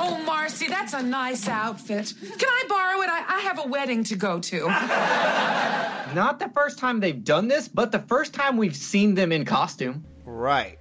Oh, 0.00 0.22
Marcy, 0.24 0.68
that's 0.68 0.92
a 0.94 1.02
nice 1.02 1.48
outfit. 1.48 2.14
Can 2.20 2.48
I 2.48 2.64
borrow 2.68 3.02
it? 3.02 3.08
I, 3.10 3.36
I 3.36 3.40
have 3.40 3.58
a 3.64 3.68
wedding 3.68 4.04
to 4.04 4.16
go 4.16 4.38
to. 4.40 4.66
Not 6.14 6.38
the 6.38 6.48
first 6.54 6.78
time 6.78 7.00
they've 7.00 7.22
done 7.22 7.48
this, 7.48 7.68
but 7.68 7.92
the 7.92 7.98
first 7.98 8.32
time 8.34 8.56
we've 8.56 8.76
seen 8.76 9.14
them 9.14 9.32
in 9.32 9.44
costume. 9.44 10.04
Right. 10.24 10.78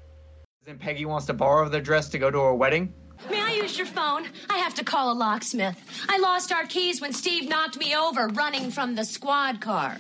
Then 0.66 0.78
Peggy 0.78 1.06
wants 1.06 1.26
to 1.28 1.34
borrow 1.34 1.68
their 1.70 1.82
dress 1.82 2.10
to 2.10 2.20
go 2.20 2.30
to 2.30 2.40
her 2.40 2.54
wedding. 2.54 2.94
May 3.30 3.42
I 3.42 3.54
use 3.54 3.78
your 3.78 3.88
phone? 3.88 4.28
I 4.50 4.58
have 4.60 4.76
to 4.76 4.84
call 4.84 5.12
a 5.12 5.16
locksmith. 5.16 5.78
I 6.08 6.20
lost 6.20 6.52
our 6.52 6.66
keys 6.66 7.02
when 7.02 7.14
Steve 7.14 7.50
knocked 7.50 7.78
me 7.78 7.96
over 7.96 8.28
running 8.28 8.70
from 8.72 8.96
the 8.96 9.04
squad 9.04 9.60
car. 9.60 9.98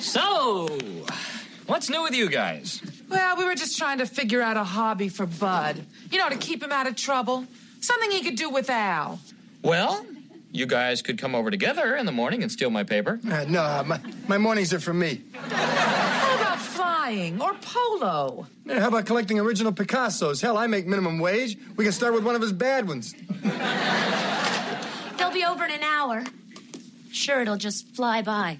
So, 0.00 0.68
what's 1.66 1.88
new 1.88 2.02
with 2.02 2.14
you 2.14 2.28
guys? 2.28 2.82
Well, 3.08 3.36
we 3.36 3.44
were 3.44 3.54
just 3.54 3.78
trying 3.78 3.98
to 3.98 4.06
figure 4.06 4.42
out 4.42 4.56
a 4.56 4.64
hobby 4.64 5.08
for 5.08 5.26
Bud. 5.26 5.84
You 6.10 6.18
know, 6.18 6.28
to 6.28 6.36
keep 6.36 6.62
him 6.62 6.72
out 6.72 6.86
of 6.86 6.96
trouble. 6.96 7.46
Something 7.80 8.10
he 8.10 8.22
could 8.22 8.36
do 8.36 8.50
with 8.50 8.68
Al. 8.70 9.20
Well, 9.62 10.04
You 10.52 10.64
guys 10.66 11.02
could 11.02 11.18
come 11.18 11.34
over 11.34 11.50
together 11.50 11.96
in 11.96 12.06
the 12.06 12.12
morning 12.12 12.42
and 12.42 12.50
steal 12.50 12.70
my 12.70 12.82
paper. 12.82 13.20
Uh, 13.30 13.44
no, 13.46 13.62
uh, 13.62 13.82
my, 13.86 14.00
my 14.26 14.38
mornings 14.38 14.72
are 14.72 14.80
for 14.80 14.94
me. 14.94 15.22
How 15.34 16.34
about 16.36 16.58
flying 16.58 17.40
or 17.42 17.52
polo? 17.60 18.46
Yeah, 18.64 18.80
how 18.80 18.88
about 18.88 19.04
collecting 19.06 19.38
original 19.38 19.72
Picassos? 19.72 20.40
Hell, 20.40 20.56
I 20.56 20.66
make 20.66 20.86
minimum 20.86 21.18
wage. 21.18 21.58
We 21.76 21.84
can 21.84 21.92
start 21.92 22.14
with 22.14 22.24
one 22.24 22.34
of 22.34 22.40
his 22.42 22.52
bad 22.52 22.88
ones. 22.88 23.14
They'll 25.18 25.30
be 25.32 25.44
over 25.44 25.64
in 25.64 25.70
an 25.72 25.82
hour. 25.82 26.24
Sure, 27.16 27.40
it'll 27.40 27.56
just 27.56 27.96
fly 27.96 28.20
by. 28.20 28.58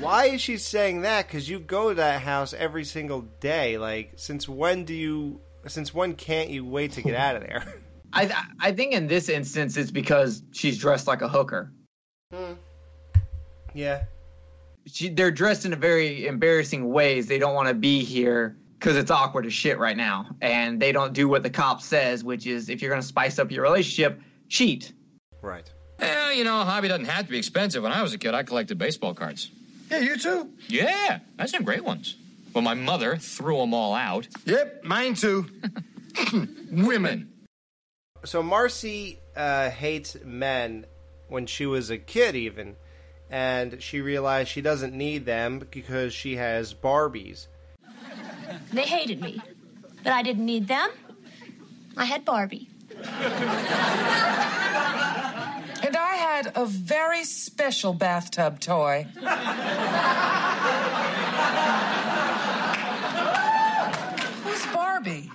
Why 0.00 0.28
is 0.28 0.40
she 0.40 0.56
saying 0.56 1.02
that? 1.02 1.26
Because 1.26 1.50
you 1.50 1.58
go 1.58 1.90
to 1.90 1.96
that 1.96 2.22
house 2.22 2.54
every 2.54 2.82
single 2.84 3.20
day. 3.40 3.76
Like, 3.76 4.14
since 4.16 4.48
when 4.48 4.86
do 4.86 4.94
you? 4.94 5.38
Since 5.66 5.92
when 5.92 6.14
can't 6.14 6.48
you 6.48 6.64
wait 6.64 6.92
to 6.92 7.02
get 7.02 7.14
out 7.14 7.36
of 7.36 7.42
there? 7.42 7.62
I 8.12 8.24
th- 8.24 8.38
I 8.58 8.72
think 8.72 8.94
in 8.94 9.06
this 9.06 9.28
instance 9.28 9.76
it's 9.76 9.90
because 9.90 10.42
she's 10.52 10.78
dressed 10.78 11.06
like 11.06 11.20
a 11.20 11.28
hooker. 11.28 11.70
Hmm. 12.32 12.54
Yeah. 13.74 14.04
She, 14.86 15.10
they're 15.10 15.30
dressed 15.30 15.66
in 15.66 15.74
a 15.74 15.76
very 15.76 16.26
embarrassing 16.26 16.88
ways. 16.90 17.26
They 17.26 17.38
don't 17.38 17.54
want 17.54 17.68
to 17.68 17.74
be 17.74 18.02
here 18.02 18.56
because 18.78 18.96
it's 18.96 19.10
awkward 19.10 19.44
as 19.44 19.52
shit 19.52 19.78
right 19.78 19.96
now, 19.96 20.26
and 20.40 20.80
they 20.80 20.90
don't 20.90 21.12
do 21.12 21.28
what 21.28 21.42
the 21.42 21.50
cop 21.50 21.82
says, 21.82 22.24
which 22.24 22.46
is 22.46 22.70
if 22.70 22.80
you're 22.80 22.90
going 22.90 23.02
to 23.02 23.06
spice 23.06 23.38
up 23.38 23.52
your 23.52 23.62
relationship, 23.62 24.20
cheat. 24.48 24.94
Right. 25.42 25.70
Well, 26.02 26.32
you 26.32 26.44
know, 26.44 26.60
a 26.60 26.64
hobby 26.64 26.88
doesn't 26.88 27.06
have 27.06 27.26
to 27.26 27.30
be 27.30 27.38
expensive. 27.38 27.82
When 27.82 27.92
I 27.92 28.02
was 28.02 28.12
a 28.12 28.18
kid, 28.18 28.34
I 28.34 28.42
collected 28.42 28.76
baseball 28.76 29.14
cards. 29.14 29.50
Yeah, 29.90 30.00
you 30.00 30.18
too. 30.18 30.50
Yeah, 30.68 31.20
I 31.38 31.42
had 31.42 31.50
some 31.50 31.64
great 31.64 31.84
ones. 31.84 32.16
Well, 32.52 32.62
my 32.62 32.74
mother 32.74 33.16
threw 33.16 33.58
them 33.58 33.72
all 33.72 33.94
out. 33.94 34.26
Yep, 34.44 34.84
mine 34.84 35.14
too. 35.14 35.46
Women. 36.70 37.30
So 38.24 38.42
Marcy 38.42 39.18
uh, 39.36 39.70
hates 39.70 40.16
men 40.24 40.86
when 41.28 41.46
she 41.46 41.66
was 41.66 41.90
a 41.90 41.98
kid, 41.98 42.36
even, 42.36 42.76
and 43.30 43.82
she 43.82 44.00
realized 44.00 44.50
she 44.50 44.60
doesn't 44.60 44.94
need 44.94 45.24
them 45.24 45.66
because 45.70 46.12
she 46.12 46.36
has 46.36 46.74
Barbies. 46.74 47.46
They 48.72 48.82
hated 48.82 49.22
me, 49.22 49.40
but 50.04 50.12
I 50.12 50.22
didn't 50.22 50.44
need 50.44 50.68
them. 50.68 50.90
I 51.96 52.04
had 52.04 52.24
Barbie. 52.24 52.68
And 55.84 55.96
I 55.96 56.14
had 56.14 56.52
a 56.56 56.64
very 56.64 57.24
special 57.24 57.92
bathtub 57.92 58.60
toy. 58.60 59.06
Who's 64.44 64.66
Barbie? 64.72 65.30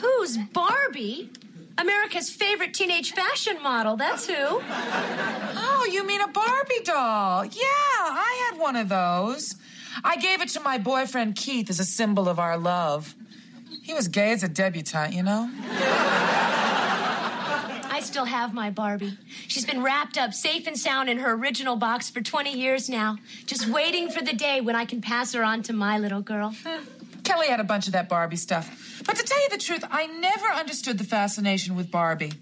Who's 0.00 0.38
Barbie? 0.52 1.30
America's 1.78 2.30
favorite 2.30 2.74
teenage 2.74 3.12
fashion 3.12 3.62
model. 3.62 3.96
That's 3.96 4.26
who. 4.26 4.34
Oh, 4.36 5.88
you 5.90 6.06
mean 6.06 6.20
a 6.20 6.28
Barbie 6.28 6.82
doll? 6.84 7.44
Yeah, 7.44 7.52
I 7.64 8.48
had 8.50 8.58
one 8.60 8.76
of 8.76 8.88
those. 8.88 9.56
I 10.04 10.16
gave 10.16 10.40
it 10.40 10.50
to 10.50 10.60
my 10.60 10.78
boyfriend 10.78 11.36
Keith 11.36 11.68
as 11.70 11.80
a 11.80 11.84
symbol 11.84 12.28
of 12.28 12.38
our 12.38 12.56
love. 12.58 13.14
He 13.82 13.94
was 13.94 14.08
gay 14.08 14.32
as 14.32 14.42
a 14.42 14.48
debutante, 14.48 15.14
you 15.14 15.22
know? 15.22 15.50
I 17.90 18.00
still 18.00 18.24
have 18.24 18.54
my 18.54 18.70
Barbie. 18.70 19.18
She's 19.48 19.66
been 19.66 19.82
wrapped 19.82 20.16
up 20.16 20.32
safe 20.32 20.68
and 20.68 20.78
sound 20.78 21.10
in 21.10 21.18
her 21.18 21.32
original 21.32 21.74
box 21.74 22.08
for 22.08 22.20
20 22.20 22.56
years 22.56 22.88
now, 22.88 23.18
just 23.46 23.68
waiting 23.68 24.10
for 24.10 24.22
the 24.22 24.32
day 24.32 24.60
when 24.60 24.76
I 24.76 24.84
can 24.84 25.02
pass 25.02 25.34
her 25.34 25.42
on 25.42 25.64
to 25.64 25.72
my 25.72 25.98
little 25.98 26.20
girl. 26.20 26.54
Kelly 27.24 27.48
had 27.48 27.58
a 27.58 27.64
bunch 27.64 27.88
of 27.88 27.94
that 27.94 28.08
Barbie 28.08 28.36
stuff. 28.36 29.02
But 29.04 29.16
to 29.16 29.24
tell 29.24 29.42
you 29.42 29.48
the 29.48 29.58
truth, 29.58 29.82
I 29.90 30.06
never 30.06 30.46
understood 30.46 30.98
the 30.98 31.04
fascination 31.04 31.74
with 31.74 31.90
Barbie. 31.90 32.32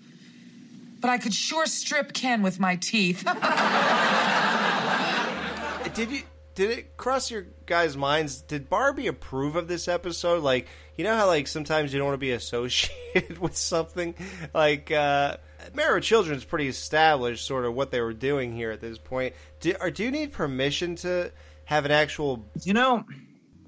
But 1.01 1.11
I 1.11 1.19
could 1.19 1.33
sure 1.33 1.67
strip 1.67 2.13
Ken 2.13 2.43
with 2.43 2.61
my 2.61 2.77
teeth. 2.77 3.25
Did 5.95 6.11
you? 6.11 6.23
Did 6.55 6.71
it 6.71 6.97
cross 6.97 7.31
your 7.31 7.47
guys' 7.67 7.97
minds? 7.97 8.43
Did 8.43 8.69
Barbie 8.69 9.07
approve 9.07 9.55
of 9.55 9.69
this 9.69 9.87
episode? 9.87 10.43
Like, 10.43 10.67
you 10.99 11.05
know 11.05 11.15
how 11.15 11.29
like 11.29 11.47
sometimes 11.47 11.93
you 11.93 11.99
don't 11.99 12.09
want 12.09 12.17
to 12.17 12.19
be 12.19 12.33
associated 12.33 13.39
with 13.41 13.57
something. 13.57 14.17
Like, 14.53 14.91
uh, 14.91 15.37
Married 15.73 15.95
with 15.95 16.05
Children 16.05 16.37
is 16.37 16.45
pretty 16.45 16.67
established, 16.67 17.47
sort 17.47 17.65
of 17.65 17.73
what 17.73 17.93
they 17.93 18.01
were 18.01 18.13
doing 18.13 18.53
here 18.53 18.73
at 18.73 18.81
this 18.81 18.99
point. 18.99 19.35
Do, 19.61 19.75
or 19.81 19.91
do 19.91 20.03
you 20.03 20.11
need 20.11 20.33
permission 20.33 20.97
to 20.97 21.31
have 21.67 21.85
an 21.85 21.93
actual? 21.93 22.51
You 22.65 22.75
know, 22.75 23.05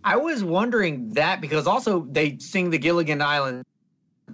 I 0.02 0.16
was 0.16 0.42
wondering 0.42 1.10
that 1.10 1.40
because 1.40 1.68
also 1.68 2.04
they 2.10 2.38
sing 2.38 2.70
the 2.70 2.78
Gilligan 2.78 3.22
Island 3.22 3.64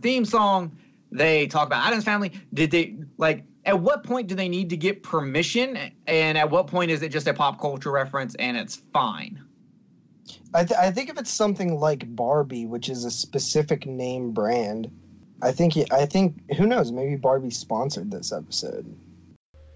theme 0.00 0.24
song. 0.24 0.78
They 1.12 1.48
talk 1.48 1.66
about 1.66 1.86
Addams 1.86 2.04
family. 2.04 2.32
Did 2.52 2.70
they 2.70 2.96
like? 3.18 3.44
At 3.66 3.80
what 3.80 4.04
point 4.04 4.28
do 4.28 4.36
they 4.36 4.48
need 4.48 4.70
to 4.70 4.76
get 4.76 5.02
permission? 5.02 5.76
And 6.06 6.38
at 6.38 6.50
what 6.50 6.68
point 6.68 6.92
is 6.92 7.02
it 7.02 7.10
just 7.10 7.26
a 7.26 7.34
pop 7.34 7.60
culture 7.60 7.90
reference 7.90 8.34
and 8.36 8.56
it's 8.56 8.76
fine? 8.92 9.45
I, 10.54 10.64
th- 10.64 10.78
I 10.78 10.90
think 10.90 11.10
if 11.10 11.18
it's 11.18 11.30
something 11.30 11.78
like 11.78 12.14
Barbie, 12.14 12.66
which 12.66 12.88
is 12.88 13.04
a 13.04 13.10
specific 13.10 13.86
name 13.86 14.32
brand, 14.32 14.90
I 15.42 15.52
think 15.52 15.76
it, 15.76 15.92
I 15.92 16.06
think 16.06 16.54
who 16.56 16.66
knows? 16.66 16.92
Maybe 16.92 17.16
Barbie 17.16 17.50
sponsored 17.50 18.10
this 18.10 18.32
episode. 18.32 18.96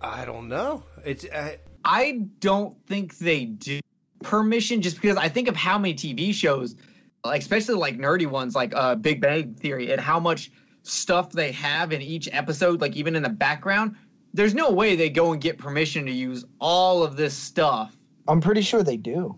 I 0.01 0.25
don't 0.25 0.49
know. 0.49 0.83
It's 1.05 1.25
uh, 1.27 1.57
I 1.85 2.27
don't 2.41 2.77
think 2.87 3.19
they 3.19 3.45
do 3.45 3.81
permission 4.23 4.81
just 4.81 5.01
because 5.01 5.17
I 5.17 5.29
think 5.29 5.49
of 5.49 5.57
how 5.57 5.79
many 5.79 5.95
TV 5.95 6.33
shows, 6.33 6.77
like 7.25 7.43
especially 7.43 7.75
like 7.75 7.99
nerdy 7.99 8.27
ones 8.27 8.55
like 8.55 8.75
uh, 8.75 8.95
Big 8.95 9.21
Bang 9.21 9.55
Theory, 9.55 9.93
and 9.93 10.01
how 10.01 10.19
much 10.19 10.51
stuff 10.83 11.33
they 11.33 11.53
have 11.53 11.93
in 11.93 12.01
each 12.01 12.29
episode, 12.33 12.81
like 12.81 12.97
even 12.97 13.17
in 13.17 13.23
the 13.23 13.29
background. 13.29 13.97
There's 14.33 14.55
no 14.55 14.71
way 14.71 14.95
they 14.95 15.11
go 15.11 15.33
and 15.33 15.41
get 15.41 15.59
permission 15.59 16.07
to 16.07 16.13
use 16.13 16.45
all 16.61 17.03
of 17.03 17.17
this 17.17 17.35
stuff. 17.35 17.97
I'm 18.29 18.41
pretty 18.41 18.63
sure 18.63 18.83
they 18.83 18.97
do. 18.97 19.37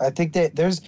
I 0.00 0.10
think 0.10 0.32
that 0.34 0.56
there's. 0.56 0.80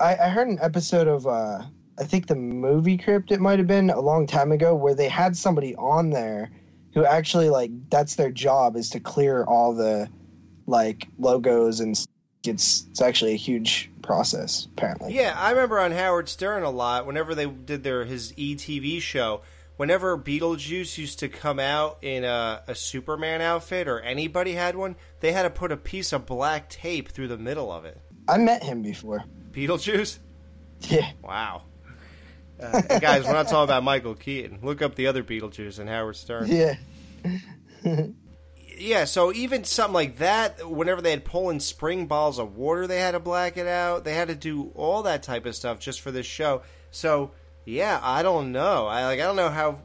I, 0.00 0.16
I 0.16 0.28
heard 0.28 0.48
an 0.48 0.58
episode 0.62 1.08
of 1.08 1.26
uh, 1.26 1.62
I 1.98 2.04
think 2.04 2.26
the 2.26 2.36
movie 2.36 2.96
Crypt 2.96 3.32
it 3.32 3.40
might 3.40 3.58
have 3.58 3.66
been 3.66 3.90
a 3.90 4.00
long 4.00 4.26
time 4.26 4.52
ago 4.52 4.74
where 4.74 4.94
they 4.94 5.08
had 5.08 5.36
somebody 5.36 5.74
on 5.76 6.10
there 6.10 6.50
who 6.94 7.04
actually 7.04 7.50
like 7.50 7.70
that's 7.90 8.14
their 8.14 8.30
job 8.30 8.76
is 8.76 8.90
to 8.90 9.00
clear 9.00 9.44
all 9.44 9.74
the 9.74 10.08
like 10.66 11.08
logos 11.18 11.80
and 11.80 11.92
it's 12.44 12.86
it's 12.90 13.02
actually 13.02 13.32
a 13.32 13.36
huge 13.36 13.90
process 14.02 14.68
apparently. 14.72 15.12
Yeah, 15.14 15.34
I 15.36 15.50
remember 15.50 15.80
on 15.80 15.90
Howard 15.90 16.28
Stern 16.28 16.62
a 16.62 16.70
lot. 16.70 17.06
Whenever 17.06 17.34
they 17.34 17.46
did 17.46 17.82
their 17.82 18.04
his 18.04 18.32
ETV 18.32 19.00
show, 19.00 19.42
whenever 19.76 20.16
Beetlejuice 20.16 20.98
used 20.98 21.18
to 21.18 21.28
come 21.28 21.58
out 21.58 21.98
in 22.02 22.24
a, 22.24 22.62
a 22.68 22.74
Superman 22.74 23.40
outfit 23.40 23.88
or 23.88 24.00
anybody 24.00 24.52
had 24.52 24.76
one, 24.76 24.94
they 25.20 25.32
had 25.32 25.42
to 25.42 25.50
put 25.50 25.72
a 25.72 25.76
piece 25.76 26.12
of 26.12 26.26
black 26.26 26.70
tape 26.70 27.08
through 27.08 27.28
the 27.28 27.38
middle 27.38 27.72
of 27.72 27.84
it. 27.84 28.00
I 28.28 28.38
met 28.38 28.62
him 28.62 28.82
before. 28.82 29.24
Beetlejuice. 29.52 30.18
Yeah. 30.82 31.10
Wow. 31.22 31.62
Uh, 32.60 32.80
guys, 32.98 33.24
we're 33.24 33.32
not 33.32 33.48
talking 33.48 33.64
about 33.64 33.84
Michael 33.84 34.14
Keaton. 34.14 34.58
Look 34.62 34.82
up 34.82 34.94
the 34.94 35.06
other 35.06 35.22
Beetlejuice 35.22 35.78
and 35.78 35.88
Howard 35.88 36.16
Stern. 36.16 36.48
Yeah. 36.48 36.74
yeah, 38.76 39.04
so 39.04 39.32
even 39.32 39.64
something 39.64 39.94
like 39.94 40.18
that, 40.18 40.68
whenever 40.68 41.00
they 41.00 41.10
had 41.10 41.24
Poland 41.24 41.62
Spring 41.62 42.06
balls 42.06 42.38
of 42.38 42.56
water, 42.56 42.86
they 42.86 42.98
had 42.98 43.12
to 43.12 43.20
black 43.20 43.56
it 43.56 43.66
out. 43.66 44.04
They 44.04 44.14
had 44.14 44.28
to 44.28 44.34
do 44.34 44.72
all 44.74 45.02
that 45.04 45.22
type 45.22 45.46
of 45.46 45.54
stuff 45.54 45.78
just 45.78 46.00
for 46.00 46.10
this 46.10 46.26
show. 46.26 46.62
So 46.90 47.32
yeah, 47.64 48.00
I 48.02 48.22
don't 48.22 48.52
know. 48.52 48.86
I 48.86 49.04
like 49.04 49.20
I 49.20 49.24
don't 49.24 49.36
know 49.36 49.50
how 49.50 49.78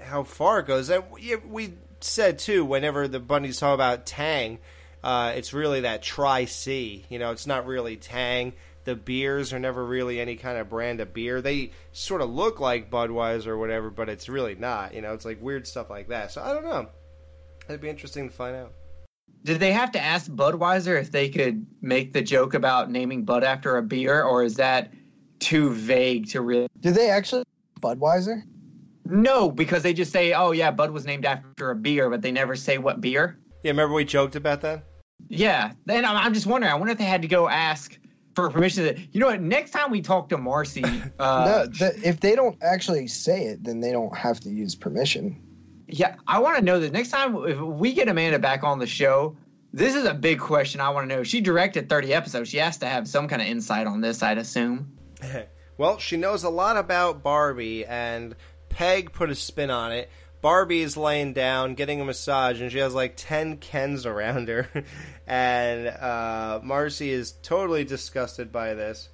how 0.00 0.22
far 0.22 0.60
it 0.60 0.66
goes. 0.66 0.90
We, 1.12 1.36
we 1.36 1.74
said 2.00 2.38
too, 2.38 2.64
whenever 2.64 3.06
the 3.06 3.20
bunnies 3.20 3.58
talk 3.58 3.74
about 3.74 4.06
Tang, 4.06 4.58
uh, 5.02 5.32
it's 5.34 5.52
really 5.52 5.80
that 5.82 6.02
Tri 6.02 6.44
C. 6.44 7.04
You 7.08 7.18
know, 7.18 7.30
it's 7.30 7.46
not 7.46 7.66
really 7.66 7.96
Tang. 7.96 8.52
The 8.84 8.94
beers 8.96 9.52
are 9.52 9.58
never 9.58 9.84
really 9.84 10.20
any 10.20 10.36
kind 10.36 10.58
of 10.58 10.68
brand 10.68 11.00
of 11.00 11.12
beer. 11.12 11.40
They 11.42 11.72
sort 11.92 12.22
of 12.22 12.30
look 12.30 12.60
like 12.60 12.90
Budweiser 12.90 13.48
or 13.48 13.58
whatever, 13.58 13.90
but 13.90 14.08
it's 14.08 14.28
really 14.28 14.54
not. 14.54 14.94
You 14.94 15.02
know, 15.02 15.12
it's 15.12 15.24
like 15.24 15.40
weird 15.42 15.66
stuff 15.66 15.90
like 15.90 16.08
that. 16.08 16.32
So 16.32 16.42
I 16.42 16.52
don't 16.52 16.64
know. 16.64 16.88
It'd 17.68 17.80
be 17.80 17.88
interesting 17.88 18.28
to 18.28 18.34
find 18.34 18.56
out. 18.56 18.72
Did 19.44 19.60
they 19.60 19.72
have 19.72 19.92
to 19.92 20.00
ask 20.00 20.30
Budweiser 20.30 21.00
if 21.00 21.12
they 21.12 21.28
could 21.28 21.66
make 21.80 22.12
the 22.12 22.20
joke 22.20 22.54
about 22.54 22.90
naming 22.90 23.24
Bud 23.24 23.44
after 23.44 23.76
a 23.76 23.82
beer, 23.82 24.22
or 24.22 24.42
is 24.42 24.56
that 24.56 24.92
too 25.38 25.72
vague 25.72 26.28
to 26.30 26.40
really? 26.40 26.68
Did 26.80 26.94
they 26.94 27.10
actually 27.10 27.44
Budweiser? 27.80 28.42
No, 29.06 29.50
because 29.50 29.82
they 29.82 29.94
just 29.94 30.12
say, 30.12 30.32
"Oh 30.34 30.52
yeah, 30.52 30.70
Bud 30.70 30.90
was 30.90 31.06
named 31.06 31.24
after 31.24 31.70
a 31.70 31.74
beer," 31.76 32.10
but 32.10 32.22
they 32.22 32.32
never 32.32 32.54
say 32.54 32.78
what 32.78 33.00
beer. 33.00 33.38
Yeah, 33.62 33.70
remember 33.70 33.94
we 33.94 34.04
joked 34.04 34.36
about 34.36 34.60
that? 34.62 34.84
Yeah. 35.28 35.72
Then 35.86 36.04
I'm, 36.04 36.16
I'm 36.16 36.34
just 36.34 36.46
wondering. 36.46 36.72
I 36.72 36.76
wonder 36.76 36.92
if 36.92 36.98
they 36.98 37.04
had 37.04 37.22
to 37.22 37.28
go 37.28 37.48
ask 37.48 37.98
for 38.34 38.50
permission. 38.50 38.84
To, 38.84 39.00
you 39.12 39.20
know 39.20 39.26
what? 39.26 39.40
Next 39.40 39.70
time 39.70 39.90
we 39.90 40.00
talk 40.00 40.28
to 40.30 40.38
Marcy, 40.38 40.84
uh, 41.18 41.44
no, 41.44 41.66
the, 41.66 42.00
if 42.06 42.20
they 42.20 42.34
don't 42.34 42.56
actually 42.62 43.06
say 43.06 43.46
it, 43.46 43.64
then 43.64 43.80
they 43.80 43.92
don't 43.92 44.16
have 44.16 44.40
to 44.40 44.50
use 44.50 44.74
permission. 44.74 45.40
Yeah, 45.88 46.16
I 46.26 46.38
want 46.38 46.58
to 46.58 46.64
know 46.64 46.78
that 46.80 46.92
next 46.92 47.10
time 47.10 47.36
if 47.46 47.58
we 47.58 47.92
get 47.92 48.08
Amanda 48.08 48.38
back 48.38 48.62
on 48.62 48.78
the 48.78 48.86
show, 48.86 49.36
this 49.72 49.94
is 49.94 50.04
a 50.04 50.14
big 50.14 50.38
question. 50.38 50.80
I 50.80 50.90
want 50.90 51.08
to 51.08 51.16
know. 51.16 51.22
She 51.22 51.40
directed 51.40 51.88
30 51.88 52.14
episodes. 52.14 52.48
She 52.48 52.58
has 52.58 52.78
to 52.78 52.86
have 52.86 53.08
some 53.08 53.28
kind 53.28 53.42
of 53.42 53.48
insight 53.48 53.86
on 53.86 54.00
this, 54.00 54.22
I'd 54.22 54.38
assume. 54.38 54.92
well, 55.78 55.98
she 55.98 56.16
knows 56.16 56.44
a 56.44 56.48
lot 56.48 56.76
about 56.76 57.22
Barbie, 57.22 57.84
and 57.84 58.36
Peg 58.68 59.12
put 59.12 59.30
a 59.30 59.34
spin 59.34 59.70
on 59.70 59.92
it 59.92 60.10
Barbie 60.40 60.80
is 60.80 60.96
laying 60.96 61.32
down, 61.32 61.74
getting 61.74 62.00
a 62.00 62.04
massage, 62.04 62.60
and 62.60 62.72
she 62.72 62.78
has 62.78 62.94
like 62.94 63.14
10 63.16 63.58
Kens 63.58 64.06
around 64.06 64.48
her. 64.48 64.68
and 65.26 65.88
uh, 65.88 66.60
Marcy 66.62 67.10
is 67.10 67.32
totally 67.42 67.84
disgusted 67.84 68.50
by 68.50 68.74
this. 68.74 69.10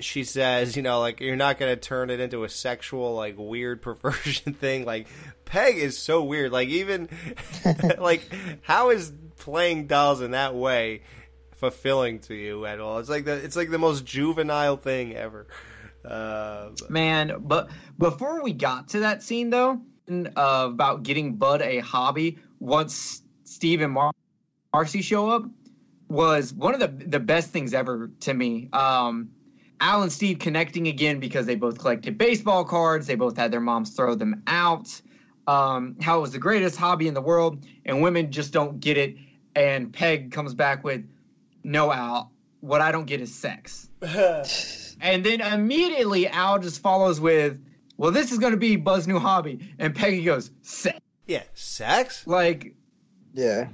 She 0.00 0.24
says, 0.24 0.74
you 0.74 0.82
know, 0.82 1.00
like, 1.00 1.20
you're 1.20 1.36
not 1.36 1.58
going 1.58 1.72
to 1.72 1.80
turn 1.80 2.08
it 2.08 2.18
into 2.18 2.44
a 2.44 2.48
sexual, 2.48 3.14
like, 3.14 3.34
weird 3.36 3.82
perversion 3.82 4.54
thing. 4.54 4.86
Like, 4.86 5.06
Peg 5.44 5.76
is 5.76 5.98
so 5.98 6.24
weird. 6.24 6.50
Like, 6.50 6.68
even, 6.70 7.10
like, 7.98 8.26
how 8.62 8.90
is 8.90 9.12
playing 9.36 9.88
dolls 9.88 10.22
in 10.22 10.30
that 10.30 10.54
way 10.54 11.02
fulfilling 11.56 12.20
to 12.20 12.34
you 12.34 12.64
at 12.64 12.80
all? 12.80 12.98
It's 12.98 13.10
like 13.10 13.26
the, 13.26 13.34
it's 13.34 13.54
like 13.54 13.70
the 13.70 13.78
most 13.78 14.06
juvenile 14.06 14.78
thing 14.78 15.14
ever. 15.14 15.46
Uh, 16.04 16.70
Man, 16.88 17.36
but 17.40 17.70
before 17.98 18.42
we 18.42 18.54
got 18.54 18.88
to 18.88 19.00
that 19.00 19.22
scene 19.22 19.50
though, 19.50 19.80
uh, 20.08 20.68
about 20.70 21.02
getting 21.02 21.36
Bud 21.36 21.62
a 21.62 21.78
hobby 21.78 22.38
once 22.58 23.22
Steve 23.44 23.80
and 23.80 23.92
Mar- 23.92 24.12
Marcy 24.72 25.02
show 25.02 25.28
up 25.28 25.44
was 26.08 26.52
one 26.52 26.74
of 26.74 26.80
the 26.80 27.06
the 27.06 27.20
best 27.20 27.50
things 27.50 27.74
ever 27.74 28.10
to 28.20 28.34
me. 28.34 28.68
Um, 28.72 29.30
Al 29.80 30.02
and 30.02 30.12
Steve 30.12 30.38
connecting 30.38 30.86
again 30.86 31.18
because 31.18 31.46
they 31.46 31.56
both 31.56 31.78
collected 31.78 32.16
baseball 32.16 32.64
cards. 32.64 33.06
They 33.06 33.16
both 33.16 33.36
had 33.36 33.50
their 33.50 33.60
moms 33.60 33.90
throw 33.90 34.14
them 34.14 34.42
out. 34.46 35.00
Um, 35.46 35.96
how 36.00 36.18
it 36.18 36.20
was 36.20 36.32
the 36.32 36.38
greatest 36.38 36.76
hobby 36.76 37.08
in 37.08 37.14
the 37.14 37.20
world, 37.20 37.66
and 37.84 38.00
women 38.00 38.30
just 38.30 38.52
don't 38.52 38.78
get 38.78 38.96
it. 38.96 39.16
And 39.56 39.92
Peg 39.92 40.30
comes 40.30 40.54
back 40.54 40.84
with, 40.84 41.04
"No, 41.64 41.92
Al, 41.92 42.30
what 42.60 42.80
I 42.80 42.92
don't 42.92 43.06
get 43.06 43.20
is 43.20 43.34
sex." 43.34 43.88
and 45.00 45.24
then 45.24 45.40
immediately 45.40 46.28
Al 46.28 46.60
just 46.60 46.80
follows 46.80 47.20
with, 47.20 47.58
"Well, 47.96 48.10
this 48.10 48.32
is 48.32 48.38
going 48.38 48.52
to 48.52 48.58
be 48.58 48.76
Bud's 48.76 49.06
new 49.06 49.18
hobby," 49.18 49.60
and 49.78 49.94
Peggy 49.94 50.24
goes, 50.24 50.50
"Sex." 50.62 50.98
Yeah, 51.26 51.44
sex. 51.54 52.26
Like, 52.26 52.74
yeah, 53.32 53.68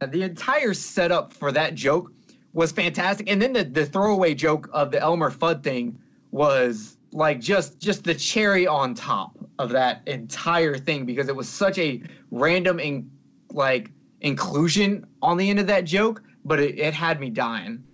the 0.00 0.22
entire 0.22 0.74
setup 0.74 1.32
for 1.32 1.52
that 1.52 1.74
joke 1.74 2.12
was 2.52 2.72
fantastic, 2.72 3.30
and 3.30 3.40
then 3.40 3.52
the 3.52 3.64
the 3.64 3.86
throwaway 3.86 4.34
joke 4.34 4.68
of 4.72 4.90
the 4.90 5.00
Elmer 5.00 5.30
Fudd 5.30 5.62
thing 5.62 5.98
was 6.30 6.96
like 7.12 7.40
just 7.40 7.78
just 7.78 8.04
the 8.04 8.14
cherry 8.14 8.66
on 8.66 8.94
top 8.94 9.38
of 9.58 9.70
that 9.70 10.02
entire 10.06 10.76
thing 10.76 11.04
because 11.04 11.28
it 11.28 11.36
was 11.36 11.48
such 11.48 11.78
a 11.78 12.02
random 12.30 12.80
in, 12.80 13.10
like 13.52 13.90
inclusion 14.20 15.06
on 15.22 15.36
the 15.36 15.50
end 15.50 15.58
of 15.58 15.66
that 15.66 15.84
joke, 15.84 16.22
but 16.44 16.60
it, 16.60 16.78
it 16.78 16.94
had 16.94 17.20
me 17.20 17.30
dying. 17.30 17.84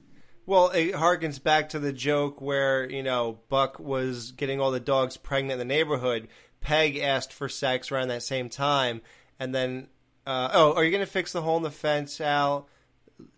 Well, 0.49 0.71
it 0.71 0.95
harkens 0.95 1.43
back 1.43 1.69
to 1.71 1.81
the 1.81 1.93
joke 1.93 2.41
where, 2.41 2.89
you 2.89 3.03
know, 3.03 3.41
Buck 3.49 3.81
was 3.81 4.31
getting 4.31 4.61
all 4.61 4.71
the 4.71 4.79
dogs 4.79 5.17
pregnant 5.17 5.61
in 5.61 5.69
the 5.69 5.75
neighborhood. 5.75 6.29
Peg 6.61 6.97
asked 6.97 7.33
for 7.33 7.49
sex 7.49 7.91
around 7.91 8.09
that 8.09 8.23
same 8.23 8.49
time. 8.49 9.03
And 9.41 9.53
then, 9.53 9.89
uh, 10.25 10.51
oh, 10.53 10.73
are 10.75 10.85
you 10.85 10.93
going 10.93 11.05
to 11.05 11.11
fix 11.11 11.33
the 11.33 11.43
hole 11.43 11.57
in 11.57 11.65
the 11.65 11.71
fence, 11.73 12.21
Al? 12.21 12.69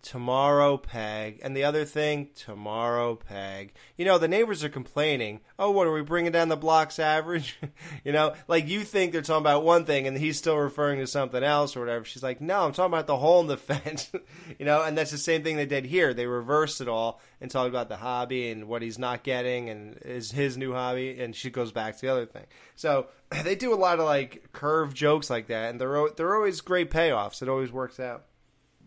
Tomorrow, 0.01 0.77
Peg. 0.77 1.39
And 1.41 1.55
the 1.55 1.63
other 1.63 1.85
thing, 1.85 2.29
tomorrow, 2.35 3.15
Peg. 3.15 3.73
You 3.97 4.03
know, 4.03 4.17
the 4.17 4.27
neighbors 4.27 4.63
are 4.63 4.69
complaining. 4.69 5.39
Oh, 5.57 5.71
what, 5.71 5.87
are 5.87 5.93
we 5.93 6.01
bringing 6.01 6.33
down 6.33 6.49
the 6.49 6.57
block's 6.57 6.99
average? 6.99 7.57
you 8.03 8.11
know, 8.11 8.33
like 8.47 8.67
you 8.67 8.81
think 8.81 9.11
they're 9.11 9.21
talking 9.21 9.43
about 9.43 9.63
one 9.63 9.85
thing 9.85 10.05
and 10.05 10.17
he's 10.17 10.37
still 10.37 10.57
referring 10.57 10.99
to 10.99 11.07
something 11.07 11.43
else 11.43 11.77
or 11.77 11.79
whatever. 11.79 12.03
She's 12.03 12.23
like, 12.23 12.41
no, 12.41 12.65
I'm 12.65 12.73
talking 12.73 12.93
about 12.93 13.07
the 13.07 13.17
hole 13.17 13.39
in 13.39 13.47
the 13.47 13.57
fence. 13.57 14.11
you 14.59 14.65
know, 14.65 14.83
and 14.83 14.97
that's 14.97 15.11
the 15.11 15.17
same 15.17 15.43
thing 15.43 15.55
they 15.55 15.65
did 15.65 15.85
here. 15.85 16.13
They 16.13 16.25
reversed 16.27 16.81
it 16.81 16.89
all 16.89 17.21
and 17.39 17.49
talked 17.49 17.69
about 17.69 17.87
the 17.87 17.97
hobby 17.97 18.49
and 18.51 18.67
what 18.67 18.81
he's 18.81 18.99
not 18.99 19.23
getting 19.23 19.69
and 19.69 19.97
is 20.03 20.31
his 20.31 20.57
new 20.57 20.73
hobby. 20.73 21.19
And 21.21 21.35
she 21.35 21.49
goes 21.49 21.71
back 21.71 21.95
to 21.95 22.01
the 22.01 22.11
other 22.11 22.25
thing. 22.25 22.45
So 22.75 23.07
they 23.43 23.55
do 23.55 23.73
a 23.73 23.75
lot 23.75 23.99
of 23.99 24.05
like 24.05 24.49
curved 24.51 24.95
jokes 24.95 25.29
like 25.29 25.47
that. 25.47 25.71
And 25.71 25.79
they're, 25.79 26.09
they're 26.17 26.35
always 26.35 26.61
great 26.61 26.91
payoffs. 26.91 27.41
It 27.41 27.47
always 27.47 27.71
works 27.71 27.99
out. 27.99 28.25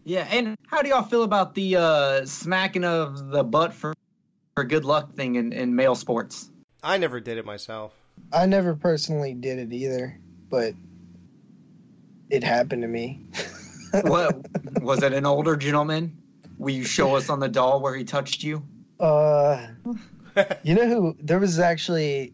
Yeah, 0.04 0.26
and 0.30 0.56
how 0.66 0.82
do 0.82 0.88
y'all 0.88 1.02
feel 1.02 1.22
about 1.22 1.54
the 1.54 1.76
uh, 1.76 2.26
smacking 2.26 2.84
of 2.84 3.28
the 3.28 3.44
butt 3.44 3.72
for, 3.72 3.94
for 4.56 4.64
good 4.64 4.84
luck 4.84 5.14
thing 5.14 5.36
in, 5.36 5.52
in 5.52 5.76
male 5.76 5.94
sports? 5.94 6.50
I 6.82 6.98
never 6.98 7.20
did 7.20 7.38
it 7.38 7.44
myself. 7.44 7.94
I 8.32 8.46
never 8.46 8.74
personally 8.74 9.34
did 9.34 9.58
it 9.58 9.72
either, 9.72 10.18
but 10.50 10.74
it 12.30 12.42
happened 12.42 12.82
to 12.82 12.88
me. 12.88 13.26
what 14.02 14.34
was 14.80 15.02
it? 15.02 15.12
An 15.12 15.26
older 15.26 15.56
gentleman? 15.56 16.16
Will 16.58 16.74
you 16.74 16.84
show 16.84 17.14
us 17.14 17.28
on 17.30 17.38
the 17.40 17.48
doll 17.48 17.80
where 17.80 17.94
he 17.94 18.04
touched 18.04 18.42
you? 18.42 18.64
Uh, 18.98 19.68
you 20.62 20.74
know 20.74 20.88
who? 20.88 21.16
There 21.20 21.38
was 21.38 21.58
actually 21.58 22.32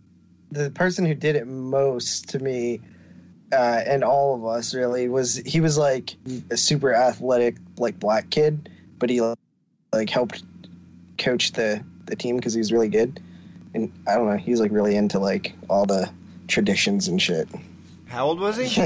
the 0.51 0.71
person 0.71 1.05
who 1.05 1.15
did 1.15 1.37
it 1.37 1.47
most 1.47 2.31
to 2.31 2.39
me 2.39 2.81
uh, 3.53 3.83
and 3.87 4.05
all 4.05 4.35
of 4.35 4.45
us 4.45 4.75
really 4.75 5.09
was 5.09 5.37
he 5.37 5.61
was 5.61 5.79
like 5.79 6.15
a 6.51 6.57
super 6.57 6.95
athletic 6.95 7.57
like 7.77 7.99
black 7.99 8.31
kid, 8.31 8.71
but 8.99 9.11
he 9.11 9.21
like 9.93 10.11
helped 10.11 10.43
coach 11.17 11.53
the 11.53 11.83
the 12.07 12.17
team 12.17 12.37
because 12.37 12.55
he 12.55 12.59
was 12.59 12.73
really 12.73 12.89
good. 12.89 13.21
And 13.75 13.93
I 14.07 14.15
don't 14.15 14.29
know, 14.29 14.37
he's 14.37 14.61
like 14.61 14.73
really 14.73 14.97
into 14.97 15.19
like 15.19 15.55
all 15.69 15.87
the 15.87 16.11
traditions 16.47 17.09
and 17.09 17.21
shit. 17.21 17.49
How 18.07 18.27
old 18.27 18.41
was 18.41 18.57
he? 18.57 18.83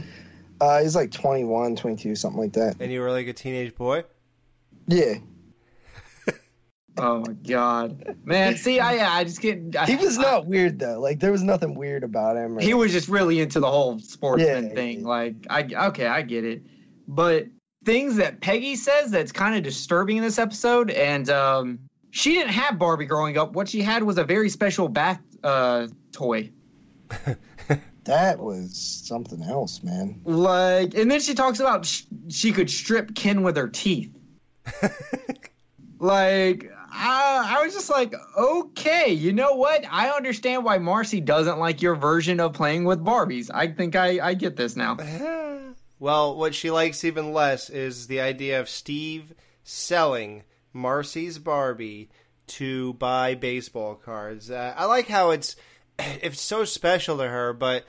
uh, 0.60 0.82
he's 0.82 0.96
like 0.96 1.12
21, 1.12 1.76
22, 1.76 2.16
something 2.16 2.40
like 2.40 2.52
that. 2.54 2.76
And 2.80 2.92
you 2.92 3.00
were 3.00 3.10
like 3.10 3.28
a 3.28 3.32
teenage 3.32 3.74
boy? 3.76 4.04
Yeah. 4.88 5.14
Oh 6.98 7.20
my 7.20 7.32
god, 7.32 8.16
man! 8.24 8.56
See, 8.56 8.80
I 8.80 9.18
I 9.18 9.24
just 9.24 9.40
get. 9.40 9.76
I, 9.76 9.86
he 9.86 9.96
was 9.96 10.16
not 10.16 10.46
weird 10.46 10.78
though. 10.78 10.98
Like 10.98 11.20
there 11.20 11.32
was 11.32 11.42
nothing 11.42 11.74
weird 11.74 12.04
about 12.04 12.36
him. 12.36 12.56
Or, 12.56 12.60
he 12.60 12.74
was 12.74 12.92
just 12.92 13.08
really 13.08 13.40
into 13.40 13.60
the 13.60 13.70
whole 13.70 13.98
sportsman 13.98 14.68
Yeah, 14.68 14.74
thing. 14.74 15.04
Like 15.04 15.34
I 15.50 15.68
okay, 15.88 16.06
I 16.06 16.22
get 16.22 16.44
it, 16.44 16.62
but 17.06 17.46
things 17.84 18.16
that 18.16 18.40
Peggy 18.40 18.76
says 18.76 19.10
that's 19.10 19.32
kind 19.32 19.56
of 19.56 19.62
disturbing 19.62 20.16
in 20.16 20.22
this 20.22 20.38
episode, 20.38 20.90
and 20.90 21.28
um, 21.30 21.78
she 22.10 22.32
didn't 22.32 22.52
have 22.52 22.78
Barbie 22.78 23.06
growing 23.06 23.36
up. 23.36 23.52
What 23.52 23.68
she 23.68 23.82
had 23.82 24.02
was 24.02 24.16
a 24.18 24.24
very 24.24 24.48
special 24.48 24.88
bath 24.88 25.20
uh, 25.42 25.88
toy. 26.12 26.50
that 28.04 28.38
was 28.38 28.76
something 29.04 29.42
else, 29.42 29.82
man. 29.82 30.20
Like, 30.24 30.94
and 30.94 31.10
then 31.10 31.20
she 31.20 31.34
talks 31.34 31.60
about 31.60 31.86
sh- 31.86 32.02
she 32.28 32.52
could 32.52 32.70
strip 32.70 33.14
Ken 33.14 33.42
with 33.42 33.56
her 33.56 33.68
teeth. 33.68 34.12
like, 35.98 36.72
I, 36.98 37.58
I 37.58 37.64
was 37.64 37.74
just 37.74 37.90
like, 37.90 38.14
okay, 38.36 39.12
you 39.12 39.32
know 39.32 39.52
what? 39.52 39.84
I 39.90 40.10
understand 40.10 40.64
why 40.64 40.78
Marcy 40.78 41.20
doesn't 41.20 41.58
like 41.58 41.82
your 41.82 41.94
version 41.94 42.40
of 42.40 42.54
playing 42.54 42.84
with 42.84 43.04
Barbies. 43.04 43.50
I 43.52 43.68
think 43.68 43.94
I, 43.94 44.26
I 44.26 44.34
get 44.34 44.56
this 44.56 44.76
now. 44.76 44.96
Well, 45.98 46.36
what 46.36 46.54
she 46.54 46.70
likes 46.70 47.04
even 47.04 47.32
less 47.32 47.70
is 47.70 48.06
the 48.06 48.20
idea 48.20 48.60
of 48.60 48.68
Steve 48.68 49.32
selling 49.64 50.42
Marcy's 50.72 51.38
Barbie 51.38 52.10
to 52.48 52.92
buy 52.94 53.34
baseball 53.34 53.94
cards. 53.94 54.50
Uh, 54.50 54.74
I 54.76 54.84
like 54.84 55.08
how 55.08 55.30
it's 55.30 55.56
it's 55.98 56.40
so 56.40 56.64
special 56.64 57.16
to 57.18 57.26
her, 57.26 57.52
but 57.54 57.84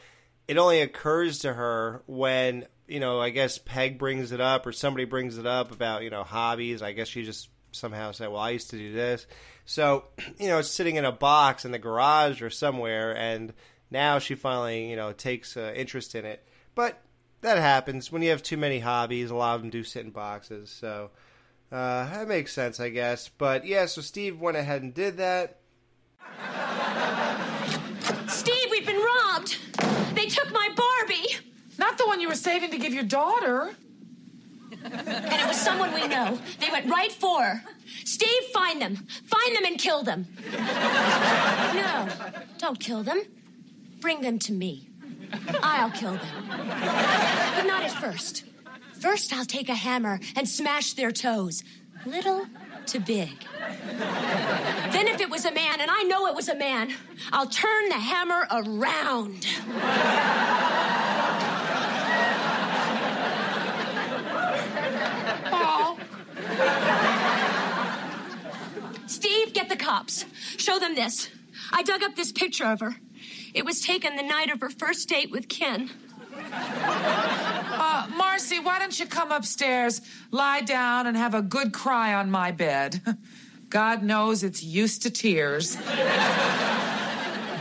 it 0.48 0.58
only 0.58 0.82
occurs 0.82 1.40
to 1.40 1.54
her 1.54 2.02
when 2.08 2.66
you 2.88 3.02
know 3.02 3.20
I 3.20 3.30
guess 3.30 3.58
Peg 3.58 4.00
brings 4.00 4.32
it 4.32 4.40
up 4.40 4.66
or 4.66 4.72
somebody 4.72 5.04
brings 5.04 5.38
it 5.38 5.46
up 5.46 5.72
about 5.72 6.04
you 6.04 6.10
know 6.10 6.24
hobbies. 6.24 6.82
I 6.82 6.94
guess 6.94 7.10
she 7.10 7.24
just 7.24 7.50
somehow 7.78 8.12
said, 8.12 8.30
"Well, 8.30 8.42
I 8.42 8.52
used 8.52 8.70
to 8.72 8.78
do 8.78 8.94
this." 8.94 9.28
So 9.66 10.06
you 10.40 10.48
know, 10.48 10.60
it's 10.60 10.70
sitting 10.70 10.96
in 10.96 11.06
a 11.06 11.12
box 11.12 11.66
in 11.66 11.72
the 11.72 11.80
garage 11.80 12.42
or 12.42 12.50
somewhere, 12.50 13.16
and 13.16 13.54
now 13.92 14.20
she 14.20 14.36
finally 14.36 14.90
you 14.90 14.96
know 14.96 15.14
takes 15.14 15.56
uh, 15.56 15.74
interest 15.76 16.16
in 16.16 16.26
it. 16.26 16.46
But 16.76 17.02
that 17.42 17.58
happens 17.58 18.12
when 18.12 18.22
you 18.22 18.30
have 18.30 18.44
too 18.44 18.58
many 18.58 18.80
hobbies. 18.80 19.30
A 19.30 19.36
lot 19.36 19.56
of 19.56 19.62
them 19.62 19.70
do 19.70 19.84
sit 19.84 20.06
in 20.06 20.12
boxes, 20.12 20.70
so 20.70 21.12
uh, 21.72 22.10
that 22.10 22.28
makes 22.28 22.54
sense, 22.54 22.80
I 22.80 22.90
guess. 22.90 23.30
But 23.30 23.66
yeah, 23.66 23.86
so 23.86 24.02
Steve 24.02 24.40
went 24.40 24.58
ahead 24.58 24.82
and 24.82 24.94
did 24.94 25.18
that. 25.18 25.60
Steve, 28.28 28.68
we've 28.72 28.86
been 28.86 29.02
robbed. 29.02 29.58
They 30.14 30.28
took 30.28 30.52
my 30.52 30.70
Barbie. 30.76 31.36
Not 31.78 31.98
the 31.98 32.08
one 32.08 32.22
you 32.22 32.28
were 32.28 32.36
saving 32.36 32.72
to 32.72 32.78
give 32.78 32.94
your 32.94 33.04
daughter. 33.04 33.76
And 34.92 35.42
it 35.42 35.48
was 35.48 35.60
someone 35.60 35.94
we 35.94 36.08
know. 36.08 36.38
They 36.60 36.70
went 36.70 36.90
right 36.90 37.12
for 37.12 37.44
her. 37.44 37.64
Steve, 38.06 38.44
find 38.54 38.82
them. 38.82 38.96
Find 38.96 39.56
them 39.56 39.66
and 39.66 39.78
kill 39.78 40.04
them. 40.04 40.28
No, 40.54 42.08
don't 42.58 42.80
kill 42.80 43.04
them. 43.04 43.22
Bring 44.00 44.22
them 44.22 44.40
to 44.40 44.54
me. 44.54 44.88
I'll 45.62 45.92
kill 45.92 46.14
them. 46.14 46.46
But 46.48 47.66
not 47.66 47.84
at 47.84 47.92
first. 47.92 48.46
First, 49.00 49.34
I'll 49.34 49.46
take 49.46 49.70
a 49.70 49.76
hammer 49.76 50.20
and 50.36 50.48
smash 50.48 50.94
their 50.94 51.12
toes, 51.12 51.64
little 52.06 52.48
to 52.88 53.00
big. 53.00 53.46
Then, 54.92 55.08
if 55.08 55.20
it 55.22 55.30
was 55.30 55.46
a 55.46 55.52
man, 55.52 55.82
and 55.82 55.92
I 55.92 56.04
know 56.04 56.28
it 56.28 56.36
was 56.36 56.48
a 56.50 56.56
man, 56.56 56.94
I'll 57.32 57.48
turn 57.48 57.90
the 57.90 57.96
hammer 57.96 58.48
around. 58.52 59.46
Steve, 69.08 69.54
get 69.54 69.70
the 69.70 69.76
cops. 69.76 70.26
Show 70.58 70.80
them 70.80 70.96
this. 70.96 71.30
I 71.72 71.84
dug 71.84 72.04
up 72.04 72.16
this 72.16 72.32
picture 72.32 72.66
of 72.66 72.80
her. 72.82 72.96
It 73.54 73.66
was 73.66 73.82
taken 73.82 74.16
the 74.16 74.24
night 74.24 74.52
of 74.52 74.62
her 74.62 74.70
first 74.70 75.10
date 75.10 75.32
with 75.32 75.48
Ken. 75.48 75.90
Uh, 76.52 78.08
Marcy, 78.16 78.60
why 78.60 78.80
don't 78.80 79.00
you 79.00 79.06
come 79.06 79.32
upstairs, 79.32 80.02
lie 80.32 80.62
down, 80.62 81.08
and 81.08 81.18
have 81.18 81.34
a 81.34 81.42
good 81.42 81.74
cry 81.74 82.14
on 82.14 82.30
my 82.30 82.52
bed? 82.52 83.02
God 83.70 84.04
knows 84.04 84.44
it's 84.44 84.64
used 84.64 85.02
to 85.04 85.10
tears. 85.10 85.76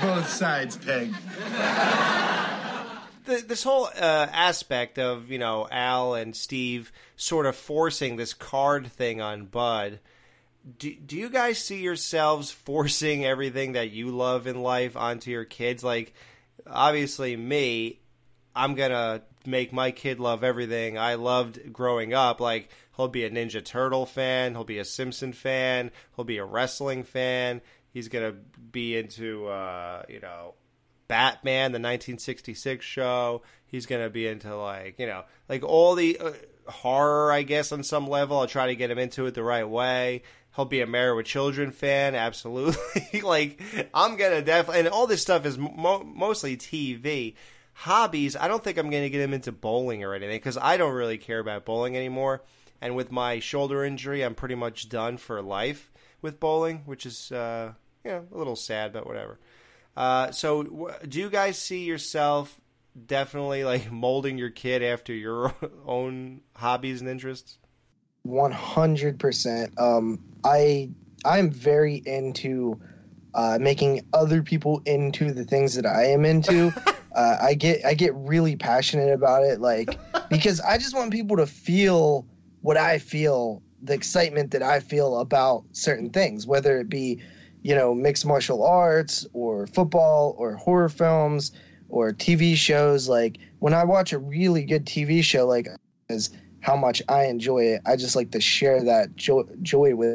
Both 0.01 0.29
sides, 0.29 0.77
Peg. 0.77 1.13
The, 3.27 3.45
this 3.47 3.63
whole 3.63 3.87
uh, 3.87 4.27
aspect 4.33 4.99
of 4.99 5.31
you 5.31 5.39
know 5.39 5.69
Al 5.71 6.15
and 6.15 6.35
Steve 6.35 6.93
sort 7.17 7.47
of 7.47 7.57
forcing 7.57 8.17
this 8.17 8.35
card 8.35 8.91
thing 8.91 9.21
on 9.21 9.47
Bud. 9.47 10.01
Do, 10.79 10.93
do 10.95 11.17
you 11.17 11.29
guys 11.29 11.59
see 11.59 11.81
yourselves 11.81 12.51
forcing 12.65 13.25
everything 13.25 13.73
that 13.73 13.91
you 13.91 14.11
love 14.11 14.47
in 14.47 14.63
life 14.63 14.97
onto 14.97 15.31
your 15.31 15.45
kids? 15.45 15.85
Like, 15.85 16.15
obviously, 16.67 17.37
me, 17.37 18.01
I'm 18.55 18.75
gonna 18.75 19.23
make 19.45 19.73
my 19.73 19.91
kid 19.91 20.19
love 20.19 20.43
everything 20.43 20.99
I 20.99 21.15
loved 21.15 21.73
growing 21.73 22.15
up. 22.15 22.41
Like, 22.41 22.71
he'll 22.97 23.09
be 23.09 23.25
a 23.25 23.31
Ninja 23.31 23.65
Turtle 23.65 24.07
fan, 24.07 24.55
he'll 24.55 24.65
be 24.65 24.79
a 24.79 24.85
Simpson 24.85 25.33
fan, 25.33 25.91
he'll 26.17 26.25
be 26.25 26.39
a 26.39 26.45
wrestling 26.45 27.05
fan. 27.05 27.61
He's 27.93 28.09
gonna 28.09 28.35
be 28.73 28.97
into, 28.97 29.47
uh, 29.47 30.03
you 30.09 30.21
know, 30.21 30.55
Batman, 31.09 31.73
the 31.73 31.79
1966 31.79 32.85
show. 32.85 33.43
He's 33.67 33.87
going 33.87 34.03
to 34.03 34.11
be 34.11 34.27
into 34.27 34.57
like, 34.57 34.99
you 34.99 35.07
know, 35.07 35.25
like 35.49 35.63
all 35.63 35.95
the 35.95 36.19
uh, 36.19 36.33
horror, 36.69 37.33
I 37.33 37.43
guess, 37.43 37.73
on 37.73 37.83
some 37.83 38.09
level. 38.09 38.39
I'll 38.39 38.47
try 38.47 38.67
to 38.67 38.77
get 38.77 38.91
him 38.91 38.99
into 38.99 39.27
it 39.27 39.35
the 39.35 39.43
right 39.43 39.69
way. 39.69 40.23
He'll 40.55 40.65
be 40.65 40.81
a 40.81 40.87
Married 40.87 41.17
with 41.17 41.27
Children 41.27 41.71
fan, 41.71 42.15
absolutely. 42.15 43.21
like, 43.23 43.61
I'm 43.93 44.17
going 44.17 44.33
to 44.33 44.43
definitely, 44.43 44.81
and 44.81 44.89
all 44.89 45.07
this 45.07 45.21
stuff 45.21 45.45
is 45.45 45.59
mo- 45.59 46.03
mostly 46.05 46.57
TV. 46.57 47.35
Hobbies, 47.75 48.37
I 48.37 48.49
don't 48.49 48.65
think 48.65 48.79
I'm 48.79 48.89
going 48.89 49.03
to 49.03 49.11
get 49.11 49.21
him 49.21 49.35
into 49.35 49.53
bowling 49.53 50.03
or 50.03 50.15
anything 50.15 50.39
because 50.39 50.57
I 50.57 50.79
don't 50.79 50.95
really 50.95 51.19
care 51.19 51.41
about 51.41 51.67
bowling 51.67 51.95
anymore. 51.95 52.43
And 52.81 52.97
with 52.97 53.13
my 53.13 53.39
shoulder 53.39 53.85
injury, 53.85 54.23
I'm 54.23 54.35
pretty 54.35 54.55
much 54.55 54.89
done 54.89 55.19
for 55.19 55.43
life 55.43 55.91
with 56.23 56.41
bowling, 56.41 56.83
which 56.87 57.05
is, 57.05 57.31
uh, 57.33 57.73
you 58.03 58.11
know, 58.13 58.27
a 58.33 58.39
little 58.39 58.57
sad, 58.57 58.95
but 58.95 59.07
whatever. 59.07 59.39
Uh, 59.97 60.31
so, 60.31 60.63
w- 60.65 60.95
do 61.09 61.19
you 61.19 61.31
guys 61.31 61.59
see 61.59 61.85
yourself 61.85 62.61
definitely 63.07 63.65
like 63.65 63.91
molding 63.91 64.39
your 64.39 64.51
kid 64.51 64.83
after 64.83 65.13
your 65.13 65.55
own 65.87 66.43
hobbies 66.55 67.01
and 67.01 67.09
interests? 67.09 67.59
One 68.23 68.53
hundred 68.53 69.19
percent. 69.19 69.73
Um, 69.79 70.21
I 70.45 70.91
I'm 71.25 71.51
very 71.51 72.03
into 72.05 72.81
uh, 73.35 73.59
making 73.61 74.07
other 74.13 74.43
people 74.43 74.83
into 74.85 75.33
the 75.33 75.45
things 75.45 75.75
that 75.75 75.87
I 75.87 76.07
am 76.07 76.25
into. 76.25 76.73
uh, 77.15 77.37
I 77.41 77.55
get 77.55 77.85
I 77.85 77.95
get 77.95 78.15
really 78.15 78.57
passionate 78.57 79.13
about 79.13 79.45
it, 79.45 79.61
like 79.61 79.99
because 80.29 80.61
I 80.61 80.77
just 80.79 80.95
want 80.95 81.13
people 81.13 81.37
to 81.37 81.47
feel 81.47 82.27
what 82.63 82.77
I 82.77 82.99
feel, 82.99 83.63
the 83.83 83.95
excitement 83.95 84.51
that 84.51 84.63
I 84.63 84.81
feel 84.81 85.21
about 85.21 85.65
certain 85.73 86.11
things, 86.11 86.47
whether 86.47 86.81
it 86.81 86.89
be 86.89 87.23
you 87.67 87.75
know, 87.75 87.93
mixed 87.93 88.25
martial 88.25 88.65
arts 88.65 89.27
or 89.33 89.67
football 89.67 90.37
or 90.39 90.55
horror 90.55 90.89
films 90.89 91.51
or 91.89 92.13
TV 92.13 92.55
shows. 92.55 93.09
Like 93.09 93.39
when 93.59 93.75
I 93.75 93.83
watch 93.83 94.13
a 94.13 94.21
really 94.21 94.63
good 94.63 94.87
TV 94.87 95.21
show, 95.21 95.49
like 95.49 95.67
is 96.09 96.31
how 96.61 96.77
much 96.77 97.03
I 97.09 97.25
enjoy 97.25 97.65
it. 97.65 97.83
I 97.85 97.97
just 97.97 98.15
like 98.15 98.31
to 98.31 98.41
share 98.41 98.85
that 98.85 99.17
joy, 99.17 99.43
joy 99.63 99.97
with 99.97 100.15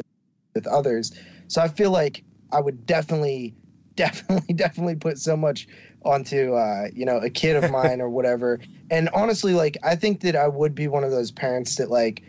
with 0.54 0.66
others. 0.66 1.12
So 1.48 1.60
I 1.60 1.68
feel 1.68 1.90
like 1.90 2.24
I 2.52 2.60
would 2.62 2.86
definitely, 2.86 3.54
definitely, 3.96 4.54
definitely 4.54 4.94
put 4.94 5.18
so 5.18 5.36
much 5.36 5.68
onto 6.06 6.54
uh, 6.54 6.86
you 6.94 7.04
know 7.04 7.18
a 7.18 7.28
kid 7.28 7.62
of 7.62 7.70
mine 7.70 8.00
or 8.00 8.08
whatever. 8.08 8.60
And 8.90 9.10
honestly, 9.10 9.52
like 9.52 9.76
I 9.82 9.94
think 9.94 10.22
that 10.22 10.36
I 10.36 10.48
would 10.48 10.74
be 10.74 10.88
one 10.88 11.04
of 11.04 11.10
those 11.10 11.30
parents 11.30 11.76
that 11.76 11.90
like 11.90 12.22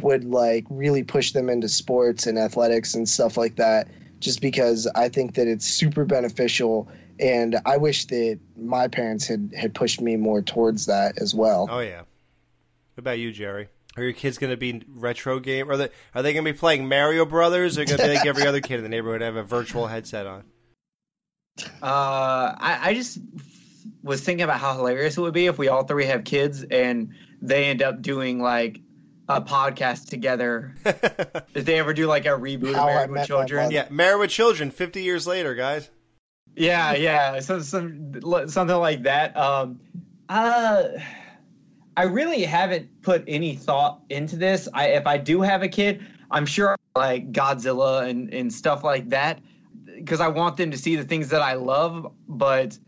would 0.00 0.24
like 0.24 0.64
really 0.70 1.04
push 1.04 1.30
them 1.30 1.48
into 1.48 1.68
sports 1.68 2.26
and 2.26 2.36
athletics 2.36 2.94
and 2.94 3.08
stuff 3.08 3.36
like 3.36 3.54
that 3.54 3.86
just 4.20 4.40
because 4.40 4.86
I 4.94 5.08
think 5.08 5.34
that 5.34 5.46
it's 5.46 5.66
super 5.66 6.04
beneficial. 6.04 6.88
And 7.18 7.56
I 7.64 7.76
wish 7.76 8.06
that 8.06 8.38
my 8.56 8.88
parents 8.88 9.26
had, 9.26 9.52
had 9.56 9.74
pushed 9.74 10.00
me 10.00 10.16
more 10.16 10.42
towards 10.42 10.86
that 10.86 11.18
as 11.18 11.34
well. 11.34 11.68
Oh 11.70 11.80
yeah. 11.80 12.00
What 12.00 12.98
about 12.98 13.18
you, 13.18 13.32
Jerry? 13.32 13.68
Are 13.96 14.02
your 14.02 14.12
kids 14.12 14.36
going 14.36 14.50
to 14.50 14.56
be 14.58 14.82
retro 14.94 15.40
game? 15.40 15.70
Are 15.70 15.76
they 15.76 15.88
are 16.14 16.22
they 16.22 16.34
going 16.34 16.44
to 16.44 16.52
be 16.52 16.58
playing 16.58 16.86
Mario 16.88 17.24
Brothers? 17.24 17.78
Or 17.78 17.82
are 17.82 17.84
going 17.86 17.98
to 17.98 18.04
be 18.04 18.14
like 18.14 18.26
every 18.26 18.46
other 18.46 18.60
kid 18.60 18.76
in 18.76 18.82
the 18.82 18.90
neighborhood 18.90 19.22
have 19.22 19.36
a 19.36 19.42
virtual 19.42 19.86
headset 19.86 20.26
on? 20.26 20.44
Uh, 21.82 22.54
I, 22.60 22.78
I 22.82 22.94
just 22.94 23.18
was 24.02 24.20
thinking 24.20 24.44
about 24.44 24.60
how 24.60 24.76
hilarious 24.76 25.16
it 25.16 25.20
would 25.20 25.32
be 25.32 25.46
if 25.46 25.56
we 25.56 25.68
all 25.68 25.84
three 25.84 26.04
have 26.04 26.24
kids 26.24 26.62
and 26.62 27.14
they 27.40 27.66
end 27.66 27.82
up 27.82 28.02
doing 28.02 28.40
like 28.40 28.80
a 29.28 29.40
podcast 29.40 30.08
together. 30.08 30.74
Did 31.54 31.66
they 31.66 31.78
ever 31.78 31.92
do 31.92 32.06
like 32.06 32.26
a 32.26 32.30
reboot 32.30 32.74
How 32.74 32.82
of 32.82 32.88
I 32.88 32.94
Married 32.94 33.10
with 33.10 33.26
Children. 33.26 33.70
Yeah, 33.70 33.86
Married 33.90 34.20
with 34.20 34.30
Children, 34.30 34.70
fifty 34.70 35.02
years 35.02 35.26
later, 35.26 35.54
guys. 35.54 35.90
Yeah, 36.54 36.94
yeah, 36.94 37.40
so, 37.40 37.60
some 37.60 38.20
something 38.48 38.76
like 38.76 39.02
that. 39.02 39.36
Um, 39.36 39.80
uh, 40.28 40.84
I 41.96 42.04
really 42.04 42.42
haven't 42.44 43.02
put 43.02 43.24
any 43.26 43.54
thought 43.54 44.02
into 44.08 44.36
this. 44.36 44.68
I 44.72 44.88
if 44.88 45.06
I 45.06 45.18
do 45.18 45.42
have 45.42 45.62
a 45.62 45.68
kid, 45.68 46.04
I'm 46.30 46.46
sure 46.46 46.76
like 46.94 47.32
Godzilla 47.32 48.08
and 48.08 48.32
and 48.32 48.52
stuff 48.52 48.84
like 48.84 49.10
that 49.10 49.40
because 49.96 50.20
I 50.20 50.28
want 50.28 50.56
them 50.56 50.70
to 50.70 50.78
see 50.78 50.96
the 50.96 51.04
things 51.04 51.28
that 51.30 51.42
I 51.42 51.54
love. 51.54 52.12
But 52.28 52.78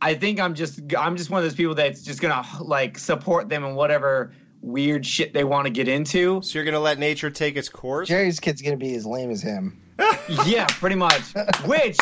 I 0.00 0.14
think 0.14 0.40
I'm 0.40 0.54
just 0.54 0.80
I'm 0.96 1.16
just 1.16 1.30
one 1.30 1.38
of 1.38 1.44
those 1.44 1.54
people 1.54 1.74
that's 1.74 2.02
just 2.02 2.20
gonna 2.20 2.46
like 2.60 2.98
support 2.98 3.48
them 3.48 3.64
in 3.64 3.74
whatever 3.74 4.32
weird 4.60 5.06
shit 5.06 5.32
they 5.32 5.44
want 5.44 5.66
to 5.66 5.70
get 5.70 5.88
into. 5.88 6.42
So 6.42 6.58
you're 6.58 6.64
going 6.64 6.74
to 6.74 6.80
let 6.80 6.98
nature 6.98 7.30
take 7.30 7.56
its 7.56 7.68
course? 7.68 8.08
Jerry's 8.08 8.40
kid's 8.40 8.62
gonna 8.62 8.76
be 8.76 8.94
as 8.94 9.06
lame 9.06 9.30
as 9.30 9.42
him. 9.42 9.80
yeah, 10.46 10.66
pretty 10.66 10.96
much. 10.96 11.22
Which 11.64 11.98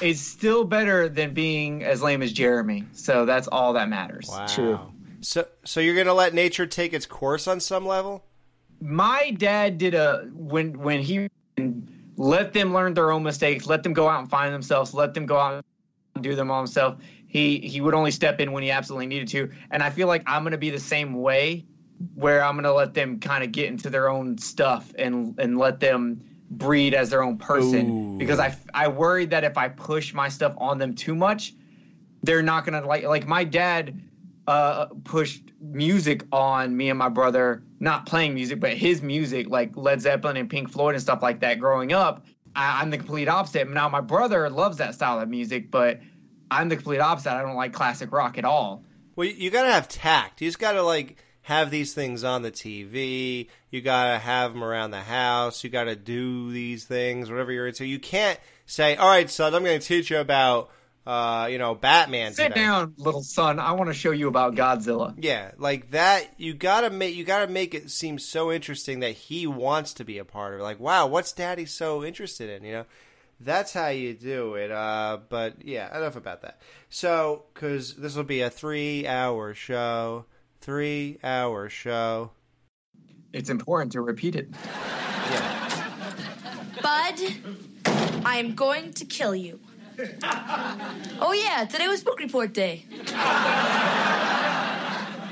is 0.00 0.20
still 0.20 0.64
better 0.64 1.08
than 1.08 1.32
being 1.34 1.84
as 1.84 2.02
lame 2.02 2.22
as 2.22 2.32
Jeremy. 2.32 2.84
So 2.92 3.24
that's 3.24 3.48
all 3.48 3.72
that 3.74 3.88
matters. 3.88 4.28
Wow. 4.28 4.46
True. 4.46 4.80
So 5.20 5.46
so 5.64 5.80
you're 5.80 5.94
going 5.94 6.06
to 6.06 6.14
let 6.14 6.34
nature 6.34 6.66
take 6.66 6.92
its 6.92 7.06
course 7.06 7.46
on 7.46 7.60
some 7.60 7.86
level? 7.86 8.24
My 8.80 9.30
dad 9.30 9.78
did 9.78 9.94
a 9.94 10.28
when 10.34 10.78
when 10.80 11.00
he 11.00 11.28
let 12.16 12.52
them 12.52 12.74
learn 12.74 12.94
their 12.94 13.12
own 13.12 13.22
mistakes, 13.22 13.66
let 13.66 13.82
them 13.82 13.92
go 13.92 14.08
out 14.08 14.20
and 14.20 14.28
find 14.28 14.52
themselves, 14.52 14.92
let 14.92 15.14
them 15.14 15.26
go 15.26 15.38
out 15.38 15.64
and 16.14 16.24
do 16.24 16.34
them 16.34 16.50
all 16.50 16.58
himself. 16.58 16.98
He 17.28 17.60
he 17.60 17.80
would 17.80 17.94
only 17.94 18.10
step 18.10 18.40
in 18.40 18.52
when 18.52 18.64
he 18.64 18.70
absolutely 18.70 19.06
needed 19.06 19.28
to, 19.28 19.50
and 19.70 19.82
I 19.82 19.90
feel 19.90 20.08
like 20.08 20.24
I'm 20.26 20.42
going 20.42 20.50
to 20.52 20.58
be 20.58 20.70
the 20.70 20.80
same 20.80 21.14
way, 21.14 21.64
where 22.14 22.44
I'm 22.44 22.54
going 22.54 22.64
to 22.64 22.72
let 22.72 22.94
them 22.94 23.20
kind 23.20 23.44
of 23.44 23.52
get 23.52 23.66
into 23.66 23.90
their 23.90 24.08
own 24.08 24.38
stuff 24.38 24.92
and 24.98 25.38
and 25.38 25.58
let 25.58 25.80
them 25.80 26.22
breed 26.50 26.94
as 26.94 27.10
their 27.10 27.22
own 27.22 27.38
person. 27.38 27.90
Ooh. 27.90 28.18
because 28.18 28.38
I 28.38 28.56
I 28.74 28.88
worry 28.88 29.26
that 29.26 29.44
if 29.44 29.56
I 29.56 29.68
push 29.68 30.12
my 30.14 30.28
stuff 30.28 30.54
on 30.58 30.78
them 30.78 30.94
too 30.94 31.14
much, 31.14 31.54
they're 32.22 32.42
not 32.42 32.64
gonna 32.64 32.84
like 32.86 33.04
like 33.04 33.26
my 33.26 33.44
dad 33.44 34.00
uh 34.46 34.86
pushed 35.04 35.42
music 35.60 36.24
on 36.32 36.76
me 36.76 36.90
and 36.90 36.98
my 36.98 37.08
brother 37.08 37.62
not 37.78 38.06
playing 38.06 38.34
music 38.34 38.58
but 38.58 38.72
his 38.72 39.00
music 39.00 39.48
like 39.48 39.76
led 39.76 40.00
zeppelin 40.00 40.36
and 40.36 40.50
pink 40.50 40.68
floyd 40.68 40.96
and 40.96 41.02
stuff 41.02 41.22
like 41.22 41.40
that 41.40 41.60
growing 41.60 41.92
up. 41.92 42.26
I, 42.54 42.80
i'm 42.82 42.90
the 42.90 42.98
complete 42.98 43.28
opposite. 43.28 43.70
Now 43.70 43.88
my 43.88 44.00
brother 44.00 44.50
loves 44.50 44.78
that 44.78 44.94
style 44.94 45.20
of 45.20 45.28
music 45.28 45.70
but 45.70 46.00
i'm 46.50 46.68
the 46.68 46.76
complete 46.76 46.98
opposite. 46.98 47.32
I 47.32 47.42
don't 47.42 47.56
like 47.56 47.72
classic 47.72 48.12
rock 48.12 48.36
at 48.38 48.44
all. 48.44 48.84
Well, 49.14 49.28
you, 49.28 49.34
you 49.34 49.50
got 49.50 49.64
to 49.64 49.72
have 49.72 49.88
tact. 49.88 50.40
You 50.40 50.48
just 50.48 50.58
got 50.58 50.72
to 50.72 50.82
like 50.82 51.22
have 51.42 51.70
these 51.70 51.92
things 51.94 52.24
on 52.24 52.42
the 52.42 52.50
TV. 52.50 53.48
You 53.70 53.80
got 53.80 54.12
to 54.12 54.18
have 54.18 54.52
them 54.52 54.62
around 54.62 54.90
the 54.92 55.00
house. 55.00 55.64
You 55.64 55.70
got 55.70 55.84
to 55.84 55.96
do 55.96 56.50
these 56.52 56.84
things, 56.84 57.30
whatever 57.30 57.52
you're 57.52 57.66
into. 57.66 57.84
You 57.86 57.98
can't 57.98 58.38
say, 58.66 58.96
"All 58.96 59.08
right, 59.08 59.28
son, 59.28 59.54
I'm 59.54 59.64
going 59.64 59.80
to 59.80 59.86
teach 59.86 60.10
you 60.10 60.18
about, 60.18 60.70
uh, 61.06 61.48
you 61.50 61.58
know, 61.58 61.74
Batman." 61.74 62.32
sit 62.32 62.48
today." 62.48 62.60
down 62.60 62.94
little 62.96 63.22
son 63.22 63.58
i 63.58 63.72
want 63.72 63.88
to 63.88 63.94
show 63.94 64.12
you 64.12 64.28
about 64.28 64.54
godzilla 64.54 65.14
Yeah, 65.18 65.50
like 65.58 65.90
that. 65.90 66.28
You 66.38 66.54
gotta 66.54 66.90
make 66.90 67.16
you 67.16 67.24
gotta 67.24 67.50
make 67.50 67.74
it 67.74 67.90
seem 67.90 68.18
so 68.18 68.52
interesting 68.52 69.00
that 69.00 69.12
he 69.12 69.46
wants 69.46 69.94
to 69.94 70.04
be 70.04 70.18
a 70.18 70.24
part 70.24 70.54
of 70.54 70.60
it. 70.60 70.62
Like, 70.62 70.78
wow, 70.80 71.06
what's 71.06 71.32
Daddy 71.32 71.66
so 71.66 72.04
interested 72.04 72.48
in? 72.50 72.62
You 72.64 72.72
know, 72.72 72.84
that's 73.40 73.72
how 73.72 73.88
you 73.88 74.14
do 74.14 74.54
it. 74.54 74.70
Uh, 74.70 75.18
but 75.28 75.64
yeah, 75.64 75.94
enough 75.96 76.14
about 76.14 76.42
that. 76.42 76.60
So, 76.88 77.44
because 77.52 77.94
this 77.94 78.14
will 78.14 78.22
be 78.22 78.42
a 78.42 78.50
three-hour 78.50 79.54
show, 79.54 80.26
three-hour 80.62 81.68
show. 81.68 82.30
it's 83.32 83.50
important 83.50 83.90
to 83.92 84.00
repeat 84.00 84.36
it 84.36 84.48
Yeah. 85.30 85.68
Bud, 86.80 87.20
I 88.24 88.36
am 88.38 88.54
going 88.54 88.92
to 88.94 89.04
kill 89.04 89.34
you. 89.34 89.58
Oh, 91.20 91.32
yeah, 91.32 91.64
today 91.64 91.88
was 91.88 92.02
book 92.02 92.18
report 92.20 92.52
day. 92.54 92.86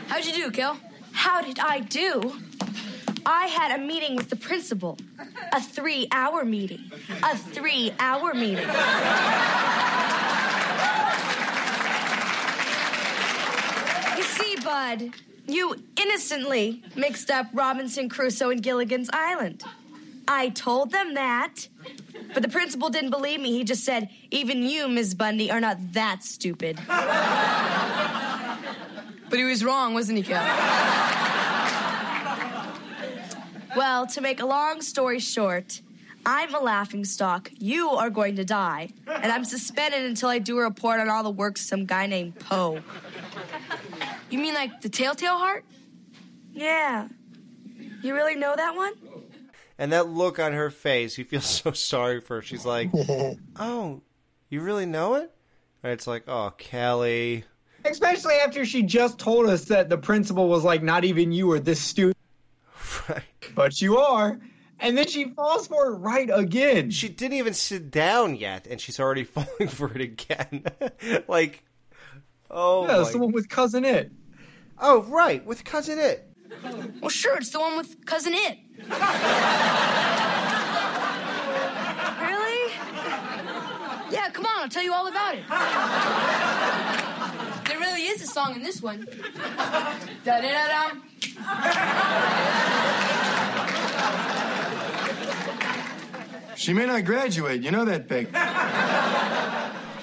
How'd 0.09 0.25
you 0.25 0.33
do, 0.33 0.51
Kel? 0.51 0.79
How 1.13 1.41
did 1.43 1.59
I 1.59 1.81
do? 1.81 2.35
I 3.25 3.47
had 3.47 3.79
a 3.79 3.83
meeting 3.85 4.17
with 4.17 4.31
the 4.31 4.37
principal. 4.37 4.99
A 5.53 5.61
three 5.61 6.09
hour 6.13 6.45
meeting. 6.45 6.91
A 7.23 7.37
three 7.37 7.93
hour 7.99 8.35
meeting. 8.35 8.67
You 14.17 14.23
see, 14.25 14.57
Bud. 14.71 15.11
You 15.49 15.75
innocently 16.01 16.85
mixed 16.95 17.29
up 17.29 17.47
Robinson 17.53 18.09
Crusoe 18.09 18.51
and 18.51 18.63
Gilligan's 18.63 19.11
Island. 19.13 19.65
I 20.29 20.51
told 20.51 20.93
them 20.93 21.15
that, 21.15 21.67
but 22.33 22.45
the 22.45 22.49
principal 22.49 22.89
didn't 22.89 23.11
believe 23.11 23.41
me. 23.41 23.51
He 23.51 23.65
just 23.65 23.83
said, 23.83 24.11
even 24.31 24.63
you, 24.63 24.87
Miss 24.87 25.13
Bundy, 25.13 25.51
are 25.51 25.61
not 25.61 25.77
that 25.95 26.23
stupid. 26.23 26.79
but 26.87 28.61
he 29.33 29.43
was 29.43 29.65
wrong, 29.65 29.93
wasn't 29.93 30.19
he, 30.19 30.23
Cal? 30.23 30.45
well, 33.77 34.07
to 34.07 34.21
make 34.21 34.39
a 34.39 34.47
long 34.47 34.83
story 34.83 35.19
short, 35.19 35.81
I'm 36.25 36.55
a 36.55 36.61
laughing 36.61 37.05
stock. 37.05 37.51
You 37.59 37.89
are 37.89 38.09
going 38.11 38.37
to 38.37 38.45
die. 38.45 38.91
And 39.09 39.33
I'm 39.33 39.45
suspended 39.45 40.05
until 40.05 40.29
I 40.29 40.39
do 40.39 40.59
a 40.59 40.63
report 40.63 41.01
on 41.01 41.09
all 41.09 41.25
the 41.25 41.31
works 41.31 41.63
of 41.63 41.67
some 41.67 41.87
guy 41.87 42.07
named 42.07 42.39
Poe. 42.39 42.81
You 44.31 44.39
mean 44.39 44.55
like 44.55 44.81
the 44.81 44.89
Telltale 44.89 45.39
Heart? 45.39 45.65
Yeah. 46.53 47.09
You 48.03 48.15
really 48.15 48.37
know 48.37 48.55
that 48.57 48.75
one? 48.75 48.93
And 49.79 49.93
that 49.93 50.09
look 50.09 50.39
on 50.39 50.53
her 50.53 50.71
face, 50.71 51.19
you 51.19 51.25
feel 51.25 51.41
so 51.43 51.73
sorry 51.73 52.21
for 52.21 52.37
her. 52.37 52.43
She's 52.43 52.65
like, 52.67 52.91
"Oh, 53.57 54.03
you 54.49 54.61
really 54.61 54.87
know 54.87 55.15
it?" 55.15 55.31
And 55.83 55.93
it's 55.93 56.07
like, 56.07 56.25
"Oh, 56.29 56.53
Kelly." 56.59 57.45
Especially 57.85 58.35
after 58.35 58.65
she 58.67 58.83
just 58.83 59.19
told 59.19 59.47
us 59.49 59.65
that 59.67 59.89
the 59.89 59.97
principal 59.97 60.49
was 60.49 60.63
like, 60.65 60.83
not 60.83 61.05
even 61.05 61.33
you 61.33 61.51
are 61.53 61.61
this 61.61 61.81
stupid. 61.81 62.17
Right. 63.09 63.23
But 63.55 63.81
you 63.81 63.97
are. 63.99 64.39
And 64.79 64.97
then 64.99 65.07
she 65.07 65.31
falls 65.31 65.67
for 65.67 65.87
it 65.89 65.97
right 65.97 66.29
again. 66.33 66.91
She 66.91 67.09
didn't 67.09 67.39
even 67.39 67.55
sit 67.55 67.91
down 67.91 68.37
yet, 68.37 68.67
and 68.67 68.79
she's 68.81 69.01
already 69.01 69.25
falling 69.25 69.69
for 69.69 69.91
it 69.95 70.01
again. 70.03 70.65
like, 71.29 71.65
oh, 72.51 72.87
Yeah, 72.87 72.99
my- 73.03 73.11
someone 73.11 73.33
with 73.33 73.49
cousin 73.49 73.85
it. 73.87 74.13
Oh, 74.81 75.03
right, 75.05 75.45
with 75.45 75.65
cousin 75.65 75.99
it. 75.99 76.27
Well, 77.01 77.09
sure, 77.11 77.37
it's 77.37 77.51
the 77.51 77.61
one 77.61 77.77
with 77.77 78.05
Cousin 78.07 78.35
It. 78.35 78.59
really? 82.21 82.73
Yeah, 84.13 84.29
come 84.33 84.45
on, 84.47 84.63
I'll 84.63 84.69
tell 84.69 84.83
you 84.83 84.93
all 84.93 85.07
about 85.07 85.35
it. 85.37 85.47
there 87.69 87.79
really 87.79 88.03
is 88.03 88.23
a 88.23 88.27
song 88.27 88.57
in 88.57 88.63
this 88.63 88.83
one. 88.83 89.07
Da 90.25 90.41
da 90.41 90.51
da 90.51 90.89
dum. 90.89 91.03
She 96.57 96.73
may 96.75 96.85
not 96.87 97.05
graduate. 97.07 97.63
You 97.63 97.71
know 97.71 97.85
that, 97.87 98.07
Peg. 98.09 98.33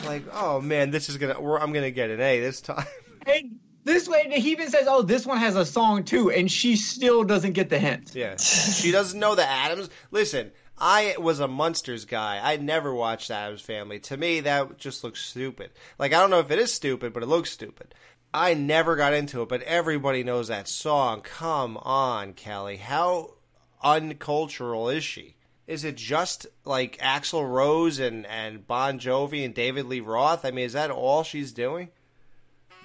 Like, 0.07 0.23
oh 0.33 0.59
man, 0.61 0.89
this 0.89 1.07
is 1.09 1.17
gonna. 1.17 1.39
we're- 1.39 1.61
I'm 1.61 1.71
gonna 1.73 1.91
get 1.91 2.09
an 2.09 2.19
A 2.21 2.39
this 2.39 2.61
time. 2.61 2.85
And 3.27 3.59
this 3.87 4.07
way, 4.07 4.29
he 4.29 4.51
even 4.51 4.69
says, 4.69 4.87
"Oh, 4.87 5.01
this 5.01 5.25
one 5.25 5.37
has 5.37 5.55
a 5.55 5.65
song 5.65 6.03
too," 6.03 6.29
and 6.29 6.51
she 6.51 6.75
still 6.75 7.23
doesn't 7.23 7.53
get 7.53 7.69
the 7.69 7.79
hint. 7.79 8.13
Yeah, 8.13 8.37
she 8.37 8.91
doesn't 8.91 9.19
know 9.19 9.35
the 9.35 9.47
Addams. 9.47 9.89
Listen, 10.11 10.51
I 10.77 11.15
was 11.17 11.39
a 11.39 11.47
Munsters 11.47 12.05
guy. 12.05 12.39
I 12.41 12.57
never 12.57 12.93
watched 12.93 13.31
Addams 13.31 13.61
Family. 13.61 13.99
To 14.01 14.17
me, 14.17 14.41
that 14.41 14.77
just 14.77 15.03
looks 15.03 15.21
stupid. 15.25 15.71
Like 15.97 16.13
I 16.13 16.19
don't 16.19 16.29
know 16.29 16.39
if 16.39 16.51
it 16.51 16.59
is 16.59 16.71
stupid, 16.71 17.13
but 17.13 17.23
it 17.23 17.27
looks 17.27 17.51
stupid. 17.51 17.95
I 18.33 18.53
never 18.53 18.95
got 18.95 19.13
into 19.13 19.41
it, 19.41 19.49
but 19.49 19.63
everybody 19.63 20.23
knows 20.23 20.49
that 20.49 20.67
song. 20.67 21.21
Come 21.21 21.77
on, 21.77 22.33
Kelly. 22.33 22.77
How 22.77 23.35
uncultural 23.81 24.89
is 24.89 25.03
she? 25.03 25.35
Is 25.65 25.83
it 25.83 25.95
just 25.95 26.47
like 26.63 26.97
Axl 26.97 27.49
Rose 27.49 27.99
and, 27.99 28.25
and 28.25 28.65
Bon 28.65 28.99
Jovi 28.99 29.43
and 29.43 29.53
David 29.53 29.85
Lee 29.85 29.99
Roth? 29.99 30.45
I 30.45 30.51
mean, 30.51 30.65
is 30.65 30.73
that 30.73 30.91
all 30.91 31.23
she's 31.23 31.51
doing? 31.51 31.89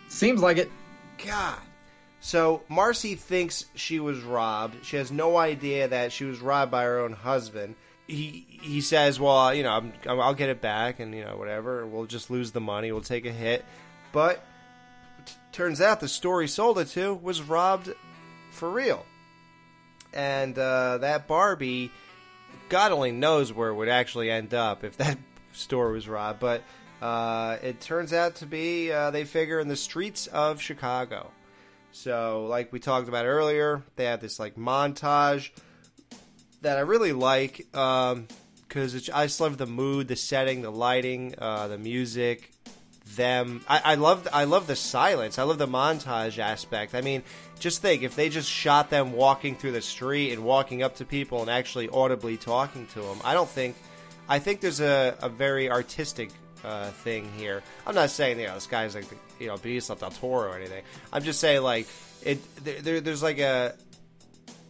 Seems 0.09 0.43
like 0.43 0.59
it. 0.59 0.71
God. 1.25 1.59
So 2.21 2.63
Marcy 2.69 3.17
thinks 3.17 3.65
she 3.75 3.99
was 3.99 4.21
robbed. 4.21 4.87
She 4.87 4.97
has 4.97 5.11
no 5.11 5.37
idea 5.37 5.89
that 5.89 6.13
she 6.13 6.25
was 6.25 6.41
robbed 6.41 6.71
by 6.71 6.85
her 6.85 7.01
own 7.01 7.13
husband. 7.13 7.75
He 8.07 8.47
he 8.49 8.81
says, 8.81 9.19
"Well, 9.19 9.53
you 9.53 9.65
know, 9.65 9.73
I'm, 9.73 9.93
I'll 10.07 10.35
get 10.35 10.49
it 10.49 10.61
back, 10.61 11.01
and 11.01 11.13
you 11.15 11.25
know, 11.25 11.37
whatever. 11.37 11.85
We'll 11.85 12.07
just 12.07 12.31
lose 12.31 12.53
the 12.53 12.61
money. 12.61 12.93
We'll 12.93 13.01
take 13.01 13.27
a 13.27 13.33
hit." 13.33 13.65
But 14.13 14.45
t- 15.27 15.33
turns 15.51 15.81
out 15.81 15.99
the 15.99 16.09
store 16.09 16.43
he 16.43 16.47
sold 16.47 16.79
it 16.79 16.89
to 16.89 17.15
was 17.15 17.43
robbed 17.43 17.93
for 18.53 18.71
real, 18.71 19.05
and 20.13 20.57
uh, 20.57 20.99
that 20.99 21.27
Barbie, 21.27 21.91
God 22.69 22.93
only 22.93 23.11
knows 23.11 23.53
where 23.53 23.71
it 23.71 23.75
would 23.75 23.89
actually 23.89 24.31
end 24.31 24.55
up 24.55 24.85
if 24.85 24.97
that 24.99 25.19
store 25.53 25.91
was 25.91 26.09
robbed. 26.09 26.39
But 26.39 26.63
uh, 27.03 27.59
it 27.65 27.81
turns 27.81 28.13
out 28.13 28.37
to 28.37 28.47
be 28.47 28.93
uh, 28.93 29.11
they 29.11 29.25
figure 29.25 29.59
in 29.59 29.67
the 29.67 29.77
streets 29.77 30.29
of 30.29 30.63
Chicago. 30.63 31.33
So, 31.91 32.47
like 32.49 32.73
we 32.73 32.79
talked 32.79 33.09
about 33.09 33.27
earlier, 33.27 33.83
they 33.97 34.05
have 34.05 34.21
this 34.21 34.39
like 34.39 34.55
montage 34.55 35.51
that 36.61 36.79
I 36.79 36.83
really 36.83 37.13
like 37.13 37.67
because 37.73 39.11
I 39.13 39.27
just 39.27 39.41
love 39.41 39.59
the 39.59 39.67
mood, 39.67 40.07
the 40.07 40.15
setting, 40.15 40.63
the 40.63 40.71
lighting, 40.71 41.35
uh, 41.39 41.67
the 41.67 41.77
music, 41.77 42.53
them. 43.17 43.63
I, 43.69 43.81
I 43.85 43.95
love 43.97 44.29
I 44.33 44.45
love 44.45 44.69
the 44.69 44.77
silence. 44.77 45.41
I 45.41 45.43
love 45.43 45.59
the 45.59 45.67
montage 45.67 46.39
aspect. 46.39 46.95
I 46.95 47.01
mean, 47.01 47.25
just 47.59 47.83
think 47.83 48.05
if 48.05 48.15
they 48.15 48.29
just 48.29 48.49
shot 48.49 48.91
them 48.91 49.13
walking 49.13 49.57
through 49.57 49.73
the 49.73 49.83
street 49.83 50.33
and 50.33 50.45
walking 50.45 50.85
up 50.85 50.95
to 50.97 51.05
people 51.05 51.41
and 51.43 51.51
actually 51.51 51.89
audibly 51.89 52.37
talking 52.37 52.87
to 52.95 53.01
them. 53.01 53.19
I 53.25 53.35
don't 53.35 53.51
think. 53.51 53.75
I 54.29 54.39
think 54.39 54.61
there's 54.61 54.81
a, 54.81 55.17
a 55.21 55.29
very 55.29 55.69
artistic 55.69 56.31
uh, 56.65 56.91
thing 56.91 57.31
here. 57.37 57.63
I'm 57.87 57.95
not 57.95 58.11
saying 58.11 58.39
you 58.39 58.47
know 58.47 58.55
this 58.55 58.67
guy's 58.67 58.95
like 58.95 59.07
you 59.39 59.49
know 59.49 59.55
Benicio 59.55 59.99
del 59.99 60.11
Toro 60.11 60.51
or 60.51 60.57
anything. 60.57 60.83
I'm 61.13 61.23
just 61.23 61.41
saying 61.41 61.63
like 61.63 61.87
it. 62.23 62.39
There, 62.65 63.01
there's 63.01 63.23
like 63.23 63.39
a 63.39 63.75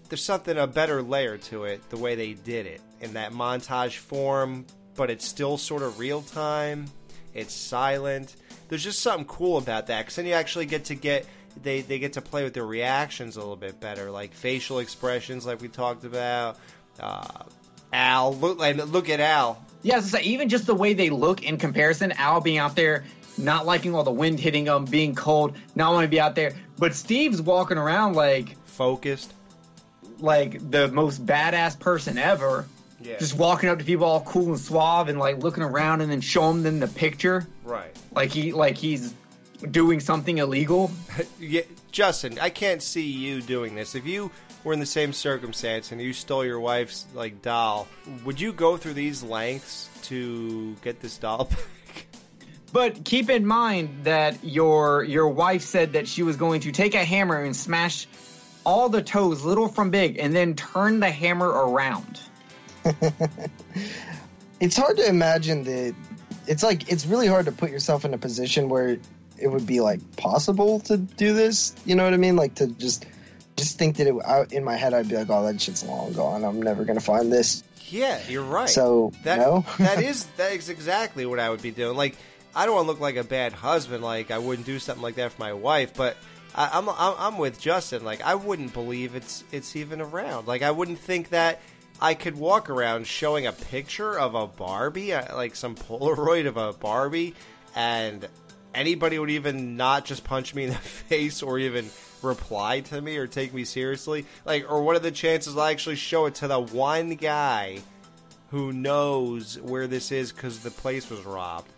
there's 0.08 0.24
something 0.24 0.56
a 0.58 0.66
better 0.66 1.02
layer 1.02 1.38
to 1.38 1.64
it 1.64 1.88
the 1.90 1.96
way 1.96 2.14
they 2.14 2.34
did 2.34 2.66
it 2.66 2.80
in 3.00 3.14
that 3.14 3.32
montage 3.32 3.96
form, 3.96 4.66
but 4.94 5.10
it's 5.10 5.26
still 5.26 5.56
sort 5.56 5.82
of 5.82 5.98
real 5.98 6.22
time. 6.22 6.86
It's 7.34 7.54
silent. 7.54 8.36
There's 8.68 8.84
just 8.84 9.00
something 9.00 9.26
cool 9.26 9.56
about 9.56 9.86
that 9.86 10.02
because 10.02 10.16
then 10.16 10.26
you 10.26 10.34
actually 10.34 10.66
get 10.66 10.84
to 10.86 10.94
get 10.94 11.26
they 11.62 11.82
they 11.82 11.98
get 11.98 12.14
to 12.14 12.22
play 12.22 12.44
with 12.44 12.54
their 12.54 12.66
reactions 12.66 13.36
a 13.36 13.40
little 13.40 13.56
bit 13.56 13.80
better, 13.80 14.10
like 14.10 14.32
facial 14.32 14.78
expressions, 14.78 15.46
like 15.46 15.60
we 15.60 15.68
talked 15.68 16.04
about. 16.04 16.58
Uh, 17.00 17.44
Al, 17.92 18.34
look 18.34 18.58
like 18.58 18.76
look 18.76 19.08
at 19.08 19.20
Al. 19.20 19.64
Yeah, 19.82 20.00
so 20.00 20.18
even 20.22 20.48
just 20.48 20.66
the 20.66 20.74
way 20.74 20.94
they 20.94 21.10
look 21.10 21.42
in 21.42 21.58
comparison, 21.58 22.12
Al 22.12 22.40
being 22.40 22.58
out 22.58 22.76
there, 22.76 23.04
not 23.36 23.66
liking 23.66 23.94
all 23.94 24.04
the 24.04 24.12
wind 24.12 24.38
hitting 24.38 24.66
him, 24.66 24.84
being 24.84 25.14
cold, 25.14 25.56
not 25.74 25.92
want 25.92 26.04
to 26.04 26.08
be 26.08 26.20
out 26.20 26.34
there. 26.34 26.52
But 26.78 26.94
Steve's 26.94 27.42
walking 27.42 27.78
around 27.78 28.14
like 28.14 28.56
focused, 28.66 29.34
like 30.18 30.70
the 30.70 30.88
most 30.88 31.24
badass 31.26 31.78
person 31.78 32.18
ever. 32.18 32.66
Yeah. 33.00 33.18
Just 33.18 33.36
walking 33.36 33.68
up 33.68 33.80
to 33.80 33.84
people 33.84 34.06
all 34.06 34.20
cool 34.20 34.48
and 34.48 34.58
suave 34.58 35.08
and 35.08 35.18
like 35.18 35.42
looking 35.42 35.64
around 35.64 36.02
and 36.02 36.12
then 36.12 36.20
showing 36.20 36.62
them 36.62 36.78
the 36.78 36.86
picture. 36.86 37.48
Right. 37.64 37.94
Like 38.14 38.30
he 38.30 38.52
like 38.52 38.76
he's 38.76 39.12
doing 39.70 40.00
something 40.00 40.38
illegal. 40.38 40.92
yeah, 41.40 41.62
Justin, 41.90 42.38
I 42.40 42.50
can't 42.50 42.82
see 42.82 43.06
you 43.06 43.42
doing 43.42 43.74
this. 43.74 43.94
If 43.94 44.06
you 44.06 44.30
were 44.64 44.72
in 44.72 44.80
the 44.80 44.86
same 44.86 45.12
circumstance 45.12 45.92
and 45.92 46.00
you 46.00 46.12
stole 46.12 46.44
your 46.44 46.60
wife's 46.60 47.06
like 47.14 47.42
doll, 47.42 47.88
would 48.24 48.40
you 48.40 48.52
go 48.52 48.76
through 48.76 48.94
these 48.94 49.22
lengths 49.22 49.88
to 50.02 50.74
get 50.82 51.00
this 51.00 51.18
doll 51.18 51.44
back? 51.44 52.06
But 52.72 53.04
keep 53.04 53.28
in 53.28 53.46
mind 53.46 54.04
that 54.04 54.42
your 54.42 55.04
your 55.04 55.28
wife 55.28 55.62
said 55.62 55.92
that 55.92 56.08
she 56.08 56.22
was 56.22 56.36
going 56.36 56.62
to 56.62 56.72
take 56.72 56.94
a 56.94 57.04
hammer 57.04 57.42
and 57.42 57.54
smash 57.54 58.06
all 58.64 58.88
the 58.88 59.02
toes, 59.02 59.44
little 59.44 59.68
from 59.68 59.90
big, 59.90 60.18
and 60.18 60.34
then 60.34 60.54
turn 60.54 61.00
the 61.00 61.10
hammer 61.10 61.48
around. 61.48 62.20
it's 64.60 64.76
hard 64.76 64.96
to 64.96 65.06
imagine 65.06 65.64
that 65.64 65.94
it's 66.46 66.62
like 66.62 66.90
it's 66.90 67.06
really 67.06 67.26
hard 67.26 67.46
to 67.46 67.52
put 67.52 67.70
yourself 67.70 68.04
in 68.04 68.14
a 68.14 68.18
position 68.18 68.68
where 68.68 68.98
it 69.38 69.48
would 69.48 69.66
be 69.66 69.80
like 69.80 70.16
possible 70.16 70.80
to 70.80 70.96
do 70.96 71.32
this 71.32 71.74
you 71.84 71.94
know 71.94 72.04
what 72.04 72.12
i 72.12 72.16
mean 72.16 72.36
like 72.36 72.54
to 72.56 72.66
just 72.66 73.06
just 73.62 73.78
think 73.78 73.96
that 73.96 74.06
it 74.06 74.14
I, 74.26 74.44
in 74.50 74.64
my 74.64 74.76
head 74.76 74.92
i'd 74.92 75.08
be 75.08 75.16
like 75.16 75.30
oh 75.30 75.44
that 75.44 75.60
shit's 75.60 75.84
long 75.84 76.12
gone 76.12 76.44
i'm 76.44 76.60
never 76.60 76.84
gonna 76.84 77.00
find 77.00 77.32
this 77.32 77.62
Yeah, 77.92 78.18
you're 78.26 78.42
right. 78.42 78.68
So, 78.68 79.12
that 79.24 79.38
no? 79.38 79.64
that 79.78 80.02
is 80.02 80.24
that 80.38 80.52
is 80.52 80.70
exactly 80.70 81.26
what 81.26 81.38
I 81.38 81.50
would 81.50 81.60
be 81.60 81.70
doing. 81.70 81.96
Like 81.96 82.16
I 82.54 82.64
don't 82.64 82.74
want 82.74 82.86
to 82.86 82.90
look 82.92 83.00
like 83.00 83.16
a 83.16 83.24
bad 83.24 83.52
husband. 83.52 84.02
Like 84.02 84.30
I 84.30 84.38
wouldn't 84.38 84.66
do 84.66 84.78
something 84.78 85.02
like 85.02 85.16
that 85.16 85.32
for 85.32 85.40
my 85.42 85.52
wife. 85.52 85.92
But 85.94 86.16
I, 86.54 86.70
I'm, 86.72 86.88
I'm 86.88 87.14
I'm 87.18 87.38
with 87.38 87.60
Justin. 87.60 88.02
Like 88.04 88.22
I 88.22 88.34
wouldn't 88.34 88.72
believe 88.72 89.14
it's 89.14 89.44
it's 89.52 89.76
even 89.76 90.00
around. 90.00 90.46
Like 90.46 90.62
I 90.62 90.70
wouldn't 90.70 90.98
think 90.98 91.30
that 91.30 91.60
I 92.00 92.14
could 92.14 92.36
walk 92.36 92.70
around 92.70 93.06
showing 93.06 93.46
a 93.46 93.52
picture 93.52 94.18
of 94.18 94.34
a 94.34 94.46
Barbie, 94.46 95.12
uh, 95.12 95.36
like 95.36 95.54
some 95.54 95.74
Polaroid 95.88 96.46
of 96.46 96.56
a 96.56 96.72
Barbie, 96.72 97.34
and 97.74 98.26
anybody 98.74 99.18
would 99.18 99.30
even 99.30 99.76
not 99.76 100.06
just 100.06 100.24
punch 100.24 100.54
me 100.54 100.64
in 100.64 100.70
the 100.70 100.76
face 101.08 101.42
or 101.42 101.58
even 101.58 101.90
reply 102.22 102.80
to 102.80 103.00
me 103.00 103.16
or 103.16 103.26
take 103.26 103.52
me 103.54 103.64
seriously. 103.64 104.26
Like, 104.44 104.70
or 104.70 104.82
what 104.82 104.96
are 104.96 105.00
the 105.00 105.10
chances 105.10 105.56
I'll 105.56 105.64
actually 105.64 105.96
show 105.96 106.26
it 106.26 106.34
to 106.36 106.48
the 106.48 106.60
one 106.60 107.10
guy 107.16 107.78
who 108.50 108.72
knows 108.72 109.58
where 109.60 109.86
this 109.86 110.12
is 110.12 110.30
because 110.32 110.60
the 110.60 110.70
place 110.70 111.08
was 111.10 111.20
robbed? 111.24 111.70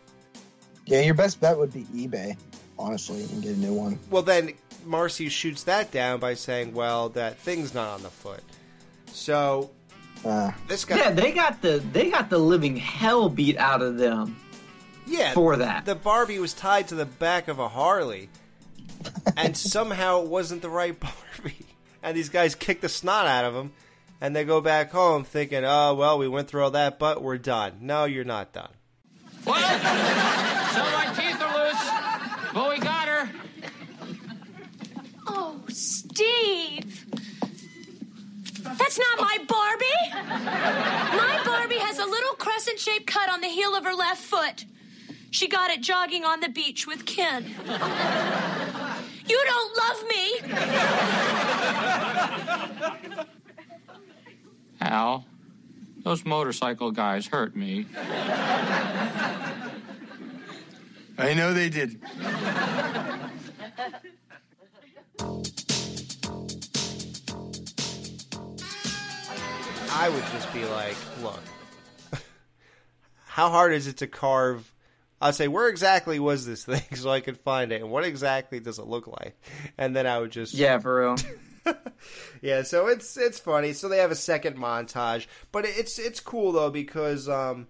yeah 0.87 1.01
your 1.01 1.15
best 1.15 1.41
bet 1.41 1.57
would 1.57 1.73
be 1.73 1.85
ebay 1.95 2.37
honestly 2.79 3.23
and 3.23 3.43
get 3.43 3.57
a 3.57 3.59
new 3.59 3.73
one 3.73 3.99
Well, 4.11 4.21
then 4.23 4.53
Marcy 4.85 5.31
shoots 5.31 5.63
that 5.65 5.91
down 5.91 6.21
by 6.21 6.35
saying, 6.35 6.75
"Well, 6.75 7.09
that 7.11 7.39
thing's 7.39 7.73
not 7.73 7.89
on 7.89 8.03
the 8.03 8.11
foot." 8.11 8.43
So 9.13 9.71
Uh, 10.25 10.53
this 10.69 10.85
guy, 10.85 10.97
Yeah, 10.99 11.11
they 11.11 11.33
got 11.33 11.63
the 11.63 11.83
they 11.93 12.11
got 12.11 12.29
the 12.29 12.37
living 12.39 12.77
hell 12.77 13.31
beat 13.31 13.57
out 13.57 13.81
of 13.81 13.97
them. 13.97 14.37
yeah, 15.07 15.33
for 15.33 15.57
that. 15.57 15.87
the 15.87 15.95
Barbie 15.95 16.39
was 16.39 16.53
tied 16.53 16.89
to 16.89 16.95
the 16.95 17.07
back 17.07 17.49
of 17.49 17.59
a 17.59 17.69
Harley, 17.69 18.29
and 19.37 19.57
somehow 19.57 20.23
it 20.23 20.29
wasn't 20.29 20.63
the 20.63 20.71
right 20.71 20.99
Barbie. 21.37 21.67
And 22.03 22.17
these 22.17 22.29
guys 22.29 22.55
kick 22.55 22.81
the 22.81 22.89
snot 22.89 23.27
out 23.27 23.45
of 23.45 23.55
him, 23.55 23.73
and 24.21 24.37
they 24.37 24.45
go 24.45 24.61
back 24.61 24.91
home 24.93 25.25
thinking, 25.25 25.65
"Oh 25.65 25.95
well, 25.95 26.19
we 26.19 26.29
went 26.29 26.49
through 26.49 26.65
all 26.65 26.71
that, 26.73 26.99
but 26.99 27.23
we're 27.23 27.39
done." 27.39 27.79
No, 27.81 28.05
you're 28.05 28.25
not 28.25 28.53
done. 28.53 28.71
What? 29.45 29.61
so 29.61 30.83
my 30.83 31.13
teeth 31.17 31.41
are 31.41 31.67
loose, 31.67 31.91
but 32.53 32.71
we 32.71 32.79
got 32.79 33.09
her. 33.09 33.31
Oh, 35.27 35.61
Steve! 35.69 37.07
That's 38.63 38.99
not 38.99 39.21
my 39.21 39.39
Barbie! 39.47 40.13
My 41.17 41.43
Barbie 41.45 41.79
has 41.79 41.99
a 41.99 42.05
little 42.07 42.33
crescent 42.35 42.79
shaped 42.79 43.07
cut 43.07 43.31
on 43.31 43.41
the 43.41 43.49
heel 43.49 43.75
of 43.75 43.85
her 43.85 43.95
left 43.95 44.23
foot. 44.23 44.65
She 45.31 45.49
got 45.49 45.71
it 45.71 45.81
jogging 45.83 46.25
on 46.25 46.41
the 46.41 46.49
beach 46.49 46.87
with 46.87 47.05
Ken. 47.07 47.45
You 49.27 49.43
don't 49.45 49.77
love 49.77 50.05
me! 50.09 50.41
Al, 54.81 55.25
those 56.03 56.25
motorcycle 56.25 56.91
guys 56.91 57.27
hurt 57.27 57.57
me. 57.57 57.87
I 61.17 61.33
know 61.35 61.55
they 61.55 61.71
did. 61.71 61.99
I 69.97 70.09
would 70.09 70.25
just 70.33 70.53
be 70.53 70.65
like, 70.67 70.97
look, 71.23 71.41
how 73.27 73.49
hard 73.49 73.73
is 73.73 73.87
it 73.87 73.97
to 73.99 74.07
carve? 74.07 74.74
I'd 75.21 75.35
say, 75.35 75.49
where 75.49 75.69
exactly 75.69 76.19
was 76.19 76.47
this 76.47 76.65
thing 76.65 76.83
so 76.95 77.11
I 77.11 77.21
could 77.21 77.39
find 77.39 77.73
it? 77.73 77.81
And 77.81 77.91
what 77.91 78.05
exactly 78.05 78.61
does 78.61 78.79
it 78.79 78.87
look 78.87 79.07
like? 79.07 79.41
And 79.79 79.95
then 79.95 80.07
I 80.07 80.19
would 80.19 80.33
just. 80.33 80.55
Yeah, 80.55 80.79
for 80.79 81.01
real. 81.01 81.17
Yeah, 82.43 82.63
so 82.63 82.89
it's 82.89 83.17
it's 83.17 83.39
funny. 83.39 83.73
So 83.73 83.89
they 83.89 83.99
have 83.99 84.11
a 84.11 84.17
second 84.17 84.59
montage, 84.59 85.27
but 85.51 85.65
it's 85.65 85.99
it's 85.99 86.21
cool 86.21 86.53
though 86.53 86.71
because 86.71 87.27
um 87.27 87.69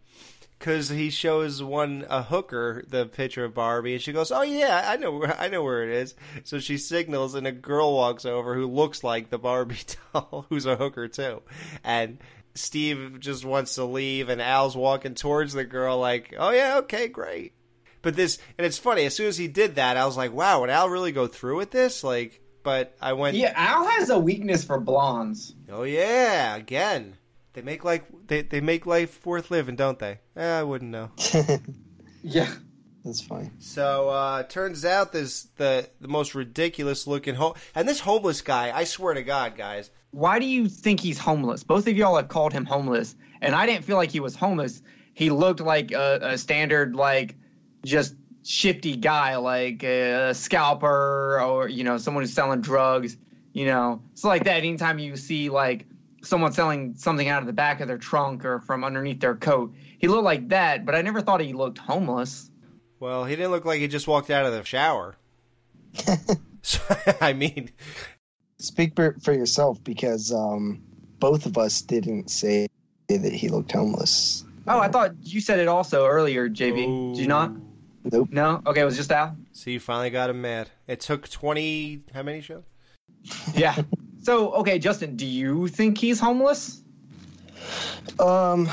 because 0.59 0.89
he 0.89 1.11
shows 1.11 1.63
one 1.63 2.05
a 2.09 2.23
hooker 2.23 2.85
the 2.89 3.07
picture 3.07 3.45
of 3.45 3.55
Barbie, 3.55 3.95
and 3.95 4.03
she 4.03 4.13
goes, 4.13 4.33
"Oh 4.33 4.43
yeah, 4.43 4.83
I 4.87 4.97
know 4.97 5.13
where 5.13 5.41
I 5.41 5.49
know 5.49 5.63
where 5.63 5.85
it 5.85 5.91
is." 5.91 6.15
So 6.43 6.59
she 6.59 6.79
signals, 6.79 7.35
and 7.35 7.47
a 7.47 7.53
girl 7.53 7.95
walks 7.95 8.25
over 8.25 8.55
who 8.55 8.67
looks 8.67 9.05
like 9.05 9.31
the 9.31 9.39
Barbie 9.39 9.79
doll, 10.13 10.47
who's 10.49 10.67
a 10.67 10.77
hooker 10.77 11.09
too, 11.09 11.43
and. 11.85 12.19
Steve 12.55 13.19
just 13.21 13.45
wants 13.45 13.75
to 13.75 13.85
leave, 13.85 14.29
and 14.29 14.41
Al's 14.41 14.77
walking 14.77 15.15
towards 15.15 15.53
the 15.53 15.65
girl, 15.65 15.99
like, 15.99 16.35
"Oh 16.39 16.51
yeah, 16.51 16.79
okay, 16.79 17.09
great." 17.09 17.55
But 18.03 18.17
this, 18.17 18.39
and 18.59 18.67
it's 18.67 18.79
funny. 18.79 19.05
As 19.07 19.17
soon 19.17 19.27
as 19.29 19.39
he 19.39 19.49
did 19.49 19.77
that, 19.77 19.97
I 19.97 20.07
was 20.07 20.17
like, 20.17 20.33
"Wow, 20.33 20.61
would 20.61 20.71
Al 20.71 20.89
really 20.89 21.13
go 21.13 21.27
through 21.27 21.57
with 21.57 21.71
this?" 21.71 22.05
Like, 22.05 22.41
but 22.63 22.97
I 23.01 23.13
went, 23.13 23.37
Yeah, 23.37 23.53
Al 23.55 23.87
has 23.87 24.11
a 24.11 24.19
weakness 24.19 24.65
for 24.65 24.81
blondes. 24.81 25.55
Oh 25.71 25.83
yeah, 25.85 26.57
again. 26.57 27.17
They 27.53 27.63
make 27.63 27.85
like 27.85 28.05
they, 28.27 28.43
they 28.43 28.61
make 28.61 28.85
life 28.87 29.25
worth 29.25 29.51
living, 29.51 29.77
don't 29.77 29.99
they? 29.99 30.19
Eh, 30.37 30.59
I 30.59 30.63
wouldn't 30.65 30.91
know. 30.91 31.11
Yeah. 32.27 32.53
That's 33.05 33.21
fine. 33.21 33.53
So 33.59 34.09
uh 34.09 34.45
turns 34.45 34.85
out 34.87 35.13
this 35.13 35.49
the 35.57 35.89
the 36.01 36.09
most 36.09 36.35
ridiculous 36.35 37.07
looking 37.07 37.35
home 37.35 37.53
and 37.75 37.87
this 37.87 38.01
homeless 38.01 38.41
guy, 38.41 38.73
I 38.75 38.85
swear 38.85 39.13
to 39.13 39.23
God, 39.23 39.57
guys. 39.59 39.91
Why 40.15 40.39
do 40.39 40.47
you 40.47 40.69
think 40.69 41.01
he's 41.01 41.19
homeless? 41.19 41.65
Both 41.65 41.89
of 41.89 41.97
y'all 41.97 42.15
have 42.15 42.29
called 42.29 42.53
him 42.53 42.65
homeless, 42.65 43.17
and 43.41 43.53
I 43.53 43.67
didn't 43.67 43.85
feel 43.85 43.97
like 43.97 44.13
he 44.13 44.21
was 44.21 44.37
homeless. 44.37 44.81
He 45.13 45.29
looked 45.29 45.59
like 45.59 45.91
a, 45.91 46.21
a 46.23 46.39
standard, 46.39 46.95
like 46.95 47.35
just 47.85 48.15
shifty 48.45 48.95
guy, 48.95 49.35
like 49.37 49.83
a 49.83 50.33
scalper 50.33 51.41
or 51.41 51.69
you 51.69 51.83
know 51.83 51.99
someone 51.99 52.23
who's 52.23 52.33
selling 52.33 52.61
drugs. 52.61 53.17
You 53.53 53.67
know, 53.67 54.03
it's 54.13 54.23
like 54.23 54.45
that. 54.45 54.59
Anytime 54.59 55.01
you 55.01 55.17
see 55.17 55.51
like 55.51 55.85
someone 56.23 56.53
selling 56.53 56.95
something 56.95 57.27
out 57.29 57.43
of 57.43 57.47
the 57.47 57.53
back 57.53 57.81
of 57.81 57.89
their 57.89 57.99
trunk 57.99 58.45
or 58.45 58.61
from 58.61 58.85
underneath 58.85 59.19
their 59.19 59.35
coat, 59.35 59.75
he 59.99 60.07
looked 60.07 60.23
like 60.23 60.51
that. 60.51 60.87
But 60.87 60.95
I 60.95 61.03
never 61.03 61.23
thought 61.23 61.41
he 61.41 61.55
looked 61.55 61.79
homeless. 61.79 62.53
Well, 63.01 63.25
he 63.25 63.35
didn't 63.35 63.51
look 63.51 63.65
like 63.65 63.81
he 63.81 63.89
just 63.89 64.07
walked 64.07 64.31
out 64.31 64.47
of 64.47 64.53
the 64.53 64.63
shower. 64.63 65.17
so, 66.63 66.79
I 67.21 67.33
mean, 67.33 67.71
Speak 68.59 68.95
for, 68.95 69.17
for 69.23 69.33
yourself 69.33 69.83
because 69.85 70.33
um, 70.33 70.81
both 71.19 71.47
of 71.47 71.59
us 71.59 71.83
didn't 71.83 72.31
say 72.31 72.67
that 73.09 73.33
he 73.33 73.49
looked 73.49 73.73
homeless. 73.73 74.45
Oh, 74.67 74.79
I 74.81 74.89
thought 74.89 75.13
you 75.23 75.41
said 75.41 75.59
it 75.59 75.69
also 75.69 76.07
earlier, 76.07 76.49
JB. 76.49 77.15
Did 77.15 77.21
you 77.23 77.29
not? 77.29 77.53
Nope. 78.11 78.29
No. 78.31 78.63
Okay, 78.67 78.81
it 78.81 78.85
was 78.85 78.97
just 78.97 79.11
Al. 79.13 79.37
so 79.53 79.71
you 79.71 79.81
finally 79.81 80.11
got 80.11 80.31
him 80.31 80.41
mad. 80.43 80.69
It 80.87 81.01
took 81.01 81.29
twenty 81.31 82.03
how 82.15 82.23
many 82.23 82.41
shows? 82.41 82.65
Yeah. 83.55 83.77
So, 84.23 84.53
okay, 84.55 84.79
Justin, 84.79 85.17
do 85.17 85.27
you 85.27 85.69
think 85.69 85.99
he's 85.99 86.19
homeless? 86.21 86.81
Um, 88.19 88.69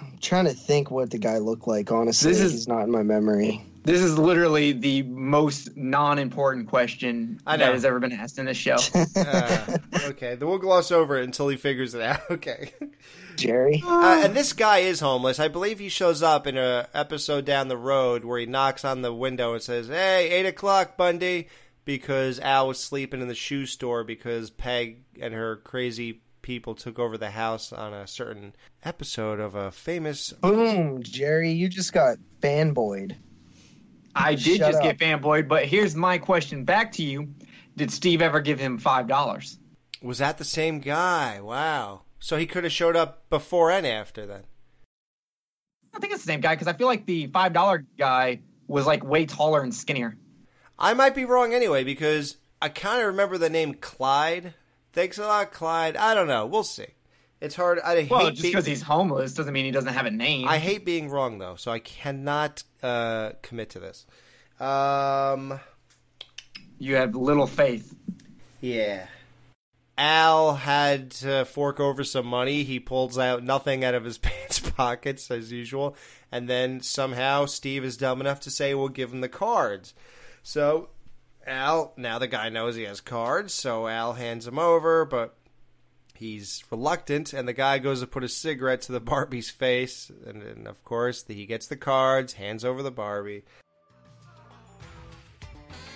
I'm 0.00 0.18
trying 0.20 0.44
to 0.44 0.52
think 0.52 0.90
what 0.90 1.10
the 1.10 1.18
guy 1.18 1.38
looked 1.38 1.66
like. 1.66 1.90
Honestly, 1.90 2.30
This 2.30 2.40
is- 2.40 2.52
he's 2.52 2.68
not 2.68 2.82
in 2.84 2.90
my 2.90 3.02
memory. 3.02 3.64
This 3.84 4.00
is 4.00 4.16
literally 4.16 4.72
the 4.72 5.02
most 5.02 5.76
non-important 5.76 6.68
question 6.68 7.40
I 7.46 7.56
know. 7.56 7.66
that 7.66 7.72
has 7.72 7.84
ever 7.84 7.98
been 7.98 8.12
asked 8.12 8.38
in 8.38 8.46
this 8.46 8.56
show. 8.56 8.76
Uh, 9.16 9.78
okay, 10.06 10.34
then 10.34 10.48
we'll 10.48 10.58
gloss 10.58 10.90
over 10.90 11.18
it 11.18 11.24
until 11.24 11.48
he 11.48 11.56
figures 11.56 11.94
it 11.94 12.02
out. 12.02 12.20
Okay. 12.30 12.72
Jerry. 13.36 13.82
Uh, 13.84 14.22
and 14.24 14.34
this 14.34 14.52
guy 14.52 14.78
is 14.78 15.00
homeless. 15.00 15.38
I 15.40 15.48
believe 15.48 15.78
he 15.78 15.88
shows 15.88 16.22
up 16.22 16.46
in 16.46 16.56
a 16.56 16.88
episode 16.94 17.44
down 17.44 17.68
the 17.68 17.76
road 17.76 18.24
where 18.24 18.38
he 18.38 18.46
knocks 18.46 18.84
on 18.84 19.02
the 19.02 19.12
window 19.12 19.54
and 19.54 19.62
says, 19.62 19.88
"Hey, 19.88 20.30
eight 20.30 20.46
o'clock, 20.46 20.96
Bundy," 20.96 21.48
because 21.84 22.38
Al 22.40 22.68
was 22.68 22.78
sleeping 22.78 23.20
in 23.20 23.28
the 23.28 23.34
shoe 23.34 23.66
store 23.66 24.04
because 24.04 24.50
Peg 24.50 25.04
and 25.20 25.32
her 25.34 25.56
crazy 25.56 26.20
people 26.42 26.74
took 26.74 26.98
over 26.98 27.16
the 27.16 27.30
house 27.30 27.72
on 27.72 27.92
a 27.94 28.06
certain 28.06 28.54
episode 28.84 29.40
of 29.40 29.54
a 29.54 29.70
famous. 29.70 30.32
Boom, 30.32 31.02
Jerry, 31.02 31.52
you 31.52 31.68
just 31.68 31.92
got 31.92 32.18
fanboyed. 32.40 33.16
I 34.14 34.34
did 34.36 34.58
Shut 34.58 34.72
just 34.72 34.78
up. 34.78 34.84
get 34.84 34.98
fanboyed, 34.98 35.48
but 35.48 35.64
here's 35.64 35.94
my 35.94 36.18
question 36.18 36.64
back 36.64 36.92
to 36.92 37.02
you: 37.02 37.28
Did 37.76 37.90
Steve 37.90 38.22
ever 38.22 38.40
give 38.40 38.58
him 38.58 38.78
five 38.78 39.06
dollars? 39.08 39.58
Was 40.02 40.18
that 40.18 40.38
the 40.38 40.44
same 40.44 40.80
guy? 40.80 41.40
Wow. 41.40 42.02
So 42.18 42.36
he 42.36 42.46
could 42.46 42.64
have 42.64 42.72
showed 42.72 42.96
up 42.96 43.28
before 43.30 43.70
and 43.70 43.86
after 43.86 44.26
then. 44.26 44.42
I 45.94 45.98
think 45.98 46.12
it's 46.12 46.22
the 46.22 46.32
same 46.32 46.40
guy 46.40 46.54
because 46.54 46.68
I 46.68 46.72
feel 46.72 46.86
like 46.86 47.06
the 47.06 47.26
five 47.28 47.52
dollar 47.52 47.84
guy 47.98 48.40
was 48.66 48.86
like 48.86 49.04
way 49.04 49.26
taller 49.26 49.60
and 49.62 49.74
skinnier. 49.74 50.16
I 50.78 50.94
might 50.94 51.14
be 51.14 51.24
wrong 51.24 51.52
anyway 51.52 51.84
because 51.84 52.36
I 52.60 52.68
kind 52.68 53.00
of 53.00 53.08
remember 53.08 53.38
the 53.38 53.50
name 53.50 53.74
Clyde. 53.74 54.54
Thanks 54.92 55.18
a 55.18 55.26
lot, 55.26 55.52
Clyde. 55.52 55.96
I 55.96 56.14
don't 56.14 56.28
know. 56.28 56.46
We'll 56.46 56.64
see. 56.64 56.86
It's 57.42 57.56
hard. 57.56 57.80
I 57.80 58.06
Well, 58.08 58.30
just 58.30 58.40
because 58.40 58.64
he's 58.64 58.82
homeless 58.82 59.34
doesn't 59.34 59.52
mean 59.52 59.64
he 59.64 59.72
doesn't 59.72 59.92
have 59.92 60.06
a 60.06 60.12
name. 60.12 60.46
I 60.46 60.58
hate 60.58 60.84
being 60.84 61.08
wrong 61.08 61.38
though, 61.38 61.56
so 61.56 61.72
I 61.72 61.80
cannot 61.80 62.62
uh, 62.84 63.32
commit 63.42 63.70
to 63.70 63.80
this. 63.80 64.06
Um, 64.60 65.58
you 66.78 66.94
have 66.94 67.16
little 67.16 67.48
faith. 67.48 67.96
Yeah. 68.60 69.06
Al 69.98 70.54
had 70.54 71.10
to 71.10 71.44
fork 71.44 71.80
over 71.80 72.04
some 72.04 72.26
money. 72.26 72.62
He 72.62 72.78
pulls 72.78 73.18
out 73.18 73.42
nothing 73.42 73.84
out 73.84 73.94
of 73.94 74.04
his 74.04 74.18
pants 74.18 74.60
pockets 74.60 75.28
as 75.28 75.50
usual, 75.50 75.96
and 76.30 76.48
then 76.48 76.80
somehow 76.80 77.46
Steve 77.46 77.84
is 77.84 77.96
dumb 77.96 78.20
enough 78.20 78.38
to 78.40 78.52
say 78.52 78.72
we'll 78.72 78.88
give 78.88 79.12
him 79.12 79.20
the 79.20 79.28
cards. 79.28 79.94
So 80.44 80.90
Al, 81.44 81.92
now 81.96 82.20
the 82.20 82.28
guy 82.28 82.50
knows 82.50 82.76
he 82.76 82.84
has 82.84 83.00
cards, 83.00 83.52
so 83.52 83.88
Al 83.88 84.12
hands 84.12 84.46
him 84.46 84.60
over, 84.60 85.04
but 85.04 85.34
he's 86.22 86.64
reluctant, 86.70 87.32
and 87.32 87.46
the 87.46 87.52
guy 87.52 87.78
goes 87.78 88.00
to 88.00 88.06
put 88.06 88.24
a 88.24 88.28
cigarette 88.28 88.80
to 88.82 88.92
the 88.92 89.00
Barbie's 89.12 89.50
face, 89.50 90.10
and, 90.26 90.42
and 90.42 90.66
of 90.66 90.82
course 90.84 91.24
he 91.26 91.44
gets 91.44 91.66
the 91.66 91.76
cards, 91.76 92.34
hands 92.34 92.64
over 92.64 92.82
the 92.82 92.90
Barbie. 92.90 93.44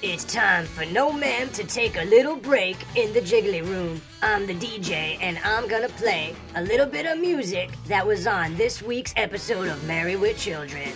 It's 0.02 0.24
time 0.24 0.66
for 0.66 0.84
No 0.84 1.10
Ma'am 1.10 1.48
to 1.50 1.64
take 1.64 1.96
a 1.96 2.04
little 2.04 2.36
break 2.36 2.76
in 2.96 3.14
the 3.14 3.20
jiggly 3.20 3.66
room. 3.66 4.00
I'm 4.22 4.46
the 4.46 4.54
DJ, 4.54 5.16
and 5.22 5.38
I'm 5.42 5.66
gonna 5.68 5.88
play 5.88 6.34
a 6.54 6.62
little 6.62 6.86
bit 6.86 7.06
of 7.06 7.18
music 7.18 7.70
that 7.86 8.06
was 8.06 8.26
on 8.26 8.56
this 8.56 8.82
week's 8.82 9.14
episode 9.16 9.68
of 9.68 9.82
Married 9.86 10.20
with 10.20 10.38
Children. 10.38 10.92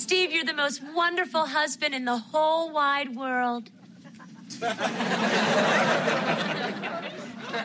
Steve, 0.00 0.32
you're 0.32 0.44
the 0.44 0.54
most 0.54 0.82
wonderful 0.94 1.44
husband 1.44 1.94
in 1.94 2.06
the 2.06 2.16
whole 2.16 2.72
wide 2.72 3.14
world. 3.14 3.68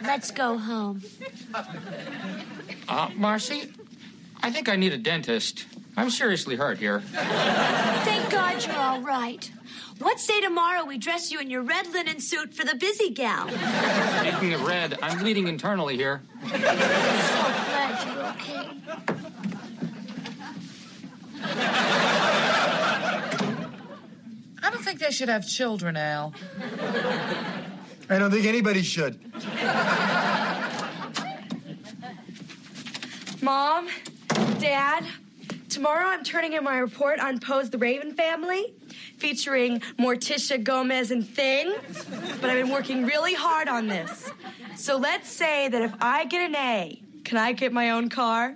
Let's 0.04 0.32
go 0.32 0.58
home. 0.58 1.02
Uh, 2.90 3.10
Marcy, 3.16 3.72
I 4.44 4.52
think 4.52 4.68
I 4.68 4.76
need 4.76 4.92
a 4.92 4.98
dentist. 4.98 5.66
I'm 5.96 6.10
seriously 6.10 6.58
hurt 6.58 6.78
here. 6.78 7.00
Thank 7.00 8.30
God 8.30 8.66
you're 8.66 8.76
all 8.76 9.00
right. 9.02 9.50
What 10.00 10.20
say 10.20 10.42
tomorrow 10.42 10.84
we 10.84 10.98
dress 10.98 11.32
you 11.32 11.40
in 11.40 11.50
your 11.50 11.62
red 11.62 11.88
linen 11.88 12.20
suit 12.20 12.54
for 12.54 12.66
the 12.66 12.76
busy 12.76 13.12
gal? 13.12 13.48
Speaking 13.48 14.54
of 14.54 14.62
red, 14.64 15.00
I'm 15.02 15.20
bleeding 15.20 15.48
internally 15.48 15.96
here. 15.96 16.22
I'm 16.44 16.50
So 16.52 16.58
glad 16.58 18.06
you're 18.06 18.26
okay. 18.26 19.36
I 24.66 24.72
don't 24.72 24.84
think 24.84 25.00
they 25.00 25.12
should 25.12 25.30
have 25.30 25.48
children, 25.48 25.96
Al. 25.96 26.34
I 28.10 28.18
don't 28.18 28.32
think 28.32 28.48
anybody 28.48 28.82
should. 28.82 29.20
Mom, 33.44 33.88
Dad, 34.60 35.06
tomorrow 35.70 36.08
I'm 36.08 36.24
turning 36.24 36.54
in 36.54 36.64
my 36.64 36.80
report 36.80 37.20
on 37.20 37.40
Poe's 37.40 37.70
The 37.70 37.78
Raven 37.78 38.16
Family, 38.16 38.74
featuring 39.18 39.82
Morticia 40.00 40.62
Gomez 40.62 41.12
and 41.12 41.28
Thing. 41.28 41.76
But 42.42 42.50
I've 42.50 42.66
been 42.66 42.72
working 42.72 43.06
really 43.06 43.36
hard 43.36 43.68
on 43.68 43.88
this. 43.88 44.32
So 44.76 44.98
let's 44.98 45.30
say 45.30 45.68
that 45.68 45.82
if 45.84 45.94
I 46.02 46.26
get 46.26 46.42
an 46.42 46.56
A, 46.56 47.00
can 47.24 47.38
I 47.38 47.52
get 47.52 47.72
my 47.72 47.92
own 47.92 48.10
car? 48.10 48.56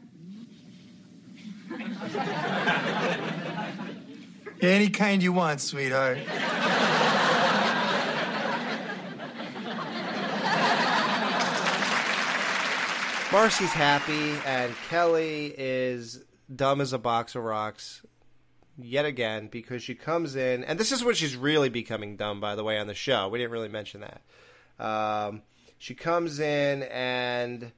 Any 4.62 4.90
kind 4.90 5.24
you 5.24 5.32
want, 5.32 5.62
sweetheart. 5.62 6.18
Marcy's 13.32 13.72
happy, 13.72 14.34
and 14.46 14.74
Kelly 14.90 15.54
is 15.58 16.24
dumb 16.54 16.82
as 16.82 16.94
a 16.94 16.98
box 16.98 17.36
of 17.36 17.44
rocks 17.44 18.02
yet 18.78 19.06
again 19.06 19.48
because 19.48 19.84
she 19.84 19.96
comes 19.96 20.36
in, 20.36 20.64
and 20.64 20.80
this 20.80 20.92
is 20.92 21.04
when 21.04 21.16
she's 21.16 21.38
really 21.38 21.70
becoming 21.70 22.18
dumb, 22.18 22.42
by 22.42 22.56
the 22.56 22.64
way, 22.64 22.80
on 22.80 22.88
the 22.88 22.96
show. 22.96 23.30
We 23.30 23.40
didn't 23.40 23.52
really 23.52 23.70
mention 23.70 24.02
that. 24.02 24.22
Um, 24.84 25.42
she 25.78 25.94
comes 25.96 26.40
in 26.40 26.84
and 26.84 27.72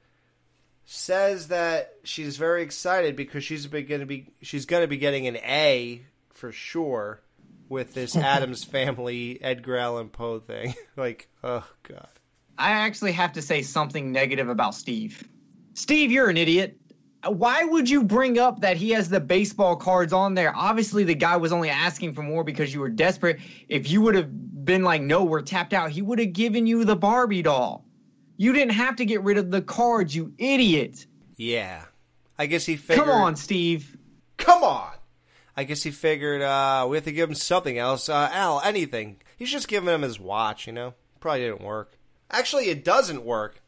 says 0.84 1.48
that 1.48 1.94
she's 2.02 2.36
very 2.38 2.62
excited 2.62 3.14
because 3.14 3.44
she's 3.44 3.66
going 3.66 4.00
to 4.00 4.06
be 4.06 4.26
she's 4.40 4.66
going 4.66 4.82
to 4.82 4.88
be 4.88 4.96
getting 4.96 5.26
an 5.28 5.36
A 5.36 6.02
for 6.42 6.50
sure 6.50 7.22
with 7.68 7.94
this 7.94 8.16
Addams 8.16 8.64
Family 8.64 9.38
Edgar 9.40 9.76
Allan 9.76 10.08
Poe 10.08 10.40
thing. 10.40 10.74
like, 10.96 11.28
oh 11.44 11.64
god. 11.84 12.08
I 12.58 12.72
actually 12.72 13.12
have 13.12 13.34
to 13.34 13.42
say 13.42 13.62
something 13.62 14.10
negative 14.10 14.48
about 14.48 14.74
Steve. 14.74 15.22
Steve, 15.74 16.10
you're 16.10 16.28
an 16.28 16.36
idiot. 16.36 16.76
Why 17.24 17.62
would 17.62 17.88
you 17.88 18.02
bring 18.02 18.40
up 18.40 18.62
that 18.62 18.76
he 18.76 18.90
has 18.90 19.08
the 19.08 19.20
baseball 19.20 19.76
cards 19.76 20.12
on 20.12 20.34
there? 20.34 20.52
Obviously, 20.54 21.04
the 21.04 21.14
guy 21.14 21.36
was 21.36 21.52
only 21.52 21.70
asking 21.70 22.14
for 22.14 22.24
more 22.24 22.42
because 22.42 22.74
you 22.74 22.80
were 22.80 22.90
desperate. 22.90 23.38
If 23.68 23.88
you 23.88 24.02
would 24.02 24.16
have 24.16 24.64
been 24.64 24.82
like, 24.82 25.00
no, 25.00 25.22
we're 25.22 25.42
tapped 25.42 25.72
out, 25.72 25.92
he 25.92 26.02
would 26.02 26.18
have 26.18 26.32
given 26.32 26.66
you 26.66 26.84
the 26.84 26.96
Barbie 26.96 27.42
doll. 27.42 27.84
You 28.36 28.52
didn't 28.52 28.72
have 28.72 28.96
to 28.96 29.04
get 29.04 29.22
rid 29.22 29.38
of 29.38 29.52
the 29.52 29.62
cards, 29.62 30.14
you 30.16 30.32
idiot. 30.38 31.06
Yeah. 31.36 31.84
I 32.36 32.46
guess 32.46 32.66
he 32.66 32.74
figured 32.74 33.06
Come 33.06 33.14
on, 33.14 33.36
Steve. 33.36 33.96
Come 34.38 34.64
on. 34.64 34.91
I 35.56 35.64
guess 35.64 35.82
he 35.82 35.90
figured 35.90 36.42
uh, 36.42 36.86
we 36.88 36.96
have 36.96 37.04
to 37.04 37.12
give 37.12 37.28
him 37.28 37.34
something 37.34 37.78
else. 37.78 38.08
Uh, 38.08 38.30
Al, 38.32 38.60
anything. 38.64 39.18
He's 39.36 39.50
just 39.50 39.68
giving 39.68 39.88
him 39.88 40.02
his 40.02 40.18
watch, 40.18 40.66
you 40.66 40.72
know? 40.72 40.94
Probably 41.20 41.40
didn't 41.40 41.62
work. 41.62 41.98
Actually, 42.30 42.68
it 42.68 42.84
doesn't 42.84 43.24
work. 43.24 43.60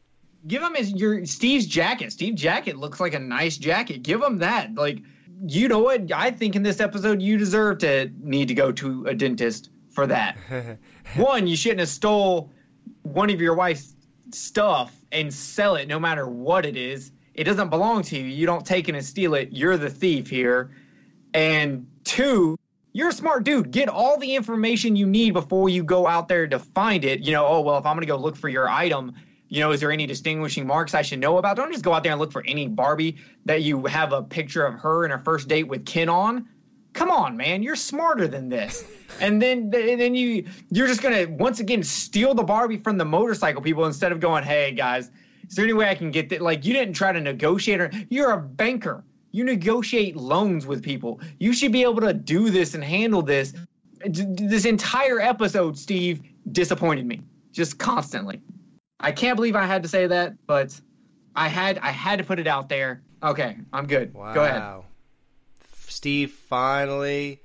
Give 0.47 0.61
him 0.61 0.75
his 0.75 0.91
your 0.91 1.25
Steve's 1.25 1.65
jacket. 1.65 2.11
Steve 2.11 2.35
jacket 2.35 2.77
looks 2.77 2.99
like 2.99 3.13
a 3.13 3.19
nice 3.19 3.57
jacket. 3.57 4.03
Give 4.03 4.21
him 4.21 4.39
that. 4.39 4.75
Like, 4.75 4.99
you 5.47 5.67
know 5.67 5.79
what? 5.79 6.11
I 6.11 6.31
think 6.31 6.55
in 6.55 6.63
this 6.63 6.79
episode 6.79 7.21
you 7.21 7.37
deserve 7.37 7.79
to 7.79 8.11
need 8.19 8.47
to 8.49 8.53
go 8.53 8.71
to 8.71 9.05
a 9.05 9.13
dentist 9.13 9.69
for 9.91 10.07
that. 10.07 10.37
One, 11.15 11.47
you 11.47 11.55
shouldn't 11.55 11.79
have 11.79 11.89
stole 11.89 12.51
one 13.03 13.29
of 13.29 13.41
your 13.41 13.55
wife's 13.55 13.95
stuff 14.31 14.93
and 15.11 15.33
sell 15.33 15.75
it 15.75 15.87
no 15.87 15.99
matter 15.99 16.27
what 16.27 16.65
it 16.65 16.77
is. 16.77 17.11
It 17.33 17.43
doesn't 17.45 17.69
belong 17.69 18.03
to 18.03 18.17
you. 18.17 18.23
You 18.25 18.45
don't 18.45 18.65
take 18.65 18.87
it 18.89 18.95
and 18.95 19.05
steal 19.05 19.33
it. 19.35 19.49
You're 19.51 19.77
the 19.77 19.89
thief 19.89 20.29
here. 20.29 20.71
And 21.35 21.85
two, 22.05 22.57
you're 22.93 23.09
a 23.09 23.13
smart 23.13 23.43
dude. 23.43 23.71
Get 23.71 23.89
all 23.89 24.17
the 24.17 24.35
information 24.35 24.95
you 24.95 25.05
need 25.05 25.31
before 25.31 25.67
you 25.67 25.83
go 25.83 26.07
out 26.07 26.29
there 26.29 26.47
to 26.47 26.57
find 26.57 27.03
it. 27.03 27.19
You 27.19 27.33
know, 27.33 27.45
oh, 27.45 27.59
well, 27.59 27.77
if 27.77 27.85
I'm 27.85 27.97
going 27.97 28.07
to 28.07 28.07
go 28.07 28.15
look 28.15 28.37
for 28.37 28.47
your 28.47 28.69
item, 28.69 29.13
you 29.49 29.59
know, 29.59 29.71
is 29.71 29.81
there 29.81 29.91
any 29.91 30.07
distinguishing 30.07 30.65
marks 30.65 30.93
I 30.93 31.01
should 31.01 31.19
know 31.19 31.37
about? 31.37 31.57
Don't 31.57 31.73
just 31.73 31.83
go 31.83 31.93
out 31.93 32.03
there 32.03 32.13
and 32.13 32.21
look 32.21 32.31
for 32.31 32.41
any 32.47 32.69
Barbie 32.69 33.17
that 33.43 33.63
you 33.63 33.85
have 33.85 34.13
a 34.13 34.23
picture 34.23 34.65
of 34.65 34.75
her 34.75 35.03
in 35.03 35.11
her 35.11 35.19
first 35.19 35.49
date 35.49 35.67
with 35.67 35.85
Ken 35.85 36.07
on. 36.07 36.47
Come 36.93 37.11
on, 37.11 37.35
man, 37.35 37.61
you're 37.61 37.75
smarter 37.75 38.29
than 38.29 38.47
this. 38.47 38.85
and 39.19 39.41
then 39.41 39.73
and 39.75 39.99
then 39.99 40.15
you 40.15 40.47
you're 40.71 40.87
just 40.87 41.01
gonna 41.01 41.27
once 41.27 41.59
again 41.59 41.83
steal 41.83 42.33
the 42.33 42.43
Barbie 42.43 42.77
from 42.77 42.97
the 42.97 43.03
motorcycle 43.03 43.61
people 43.61 43.85
instead 43.85 44.13
of 44.13 44.21
going, 44.21 44.45
hey 44.45 44.71
guys, 44.71 45.11
is 45.49 45.55
there 45.55 45.65
any 45.65 45.73
way 45.73 45.89
I 45.89 45.95
can 45.95 46.11
get 46.11 46.29
that? 46.29 46.41
Like 46.41 46.63
you 46.63 46.71
didn't 46.71 46.93
try 46.93 47.11
to 47.11 47.19
negotiate 47.19 47.81
or 47.81 47.91
you're 48.09 48.31
a 48.31 48.41
banker. 48.41 49.03
You 49.35 49.43
negotiate 49.43 50.15
loans 50.15 50.65
with 50.65 50.81
people. 50.81 51.19
You 51.39 51.51
should 51.51 51.73
be 51.73 51.81
able 51.81 51.99
to 51.99 52.13
do 52.13 52.49
this 52.49 52.73
and 52.73 52.81
handle 52.81 53.21
this. 53.21 53.53
This 54.05 54.63
entire 54.63 55.19
episode, 55.19 55.77
Steve, 55.77 56.21
disappointed 56.53 57.05
me 57.05 57.21
just 57.51 57.77
constantly. 57.77 58.41
I 59.01 59.11
can't 59.11 59.35
believe 59.35 59.57
I 59.57 59.65
had 59.65 59.83
to 59.83 59.89
say 59.89 60.07
that, 60.07 60.35
but 60.47 60.79
I 61.35 61.49
had 61.49 61.79
I 61.79 61.89
had 61.91 62.19
to 62.19 62.23
put 62.23 62.39
it 62.39 62.47
out 62.47 62.69
there. 62.69 63.01
Okay, 63.21 63.57
I'm 63.73 63.87
good. 63.87 64.13
Go 64.13 64.21
ahead. 64.21 64.83
Steve 65.85 66.31
finally, 66.31 67.41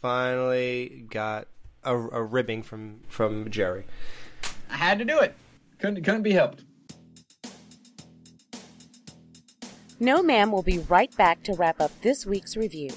finally 0.00 1.04
got 1.10 1.48
a, 1.82 1.94
a 1.94 2.22
ribbing 2.22 2.62
from 2.62 3.00
from 3.08 3.50
Jerry. 3.50 3.84
I 4.70 4.76
had 4.78 4.98
to 4.98 5.04
do 5.04 5.18
it. 5.18 5.34
Couldn't 5.78 6.02
couldn't 6.04 6.22
be 6.22 6.32
helped. 6.32 6.64
No 10.04 10.22
Ma'am 10.22 10.52
will 10.52 10.62
be 10.62 10.78
right 10.80 11.16
back 11.16 11.42
to 11.44 11.54
wrap 11.54 11.80
up 11.80 11.90
this 12.02 12.26
week's 12.26 12.58
review. 12.58 12.90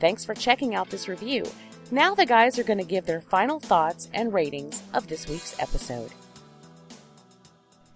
Thanks 0.00 0.24
for 0.24 0.34
checking 0.34 0.74
out 0.74 0.90
this 0.90 1.08
review. 1.08 1.44
Now 1.90 2.14
the 2.14 2.26
guys 2.26 2.58
are 2.58 2.64
going 2.64 2.78
to 2.78 2.84
give 2.84 3.06
their 3.06 3.20
final 3.20 3.60
thoughts 3.60 4.08
and 4.12 4.32
ratings 4.32 4.82
of 4.94 5.08
this 5.08 5.28
week's 5.28 5.58
episode. 5.58 6.10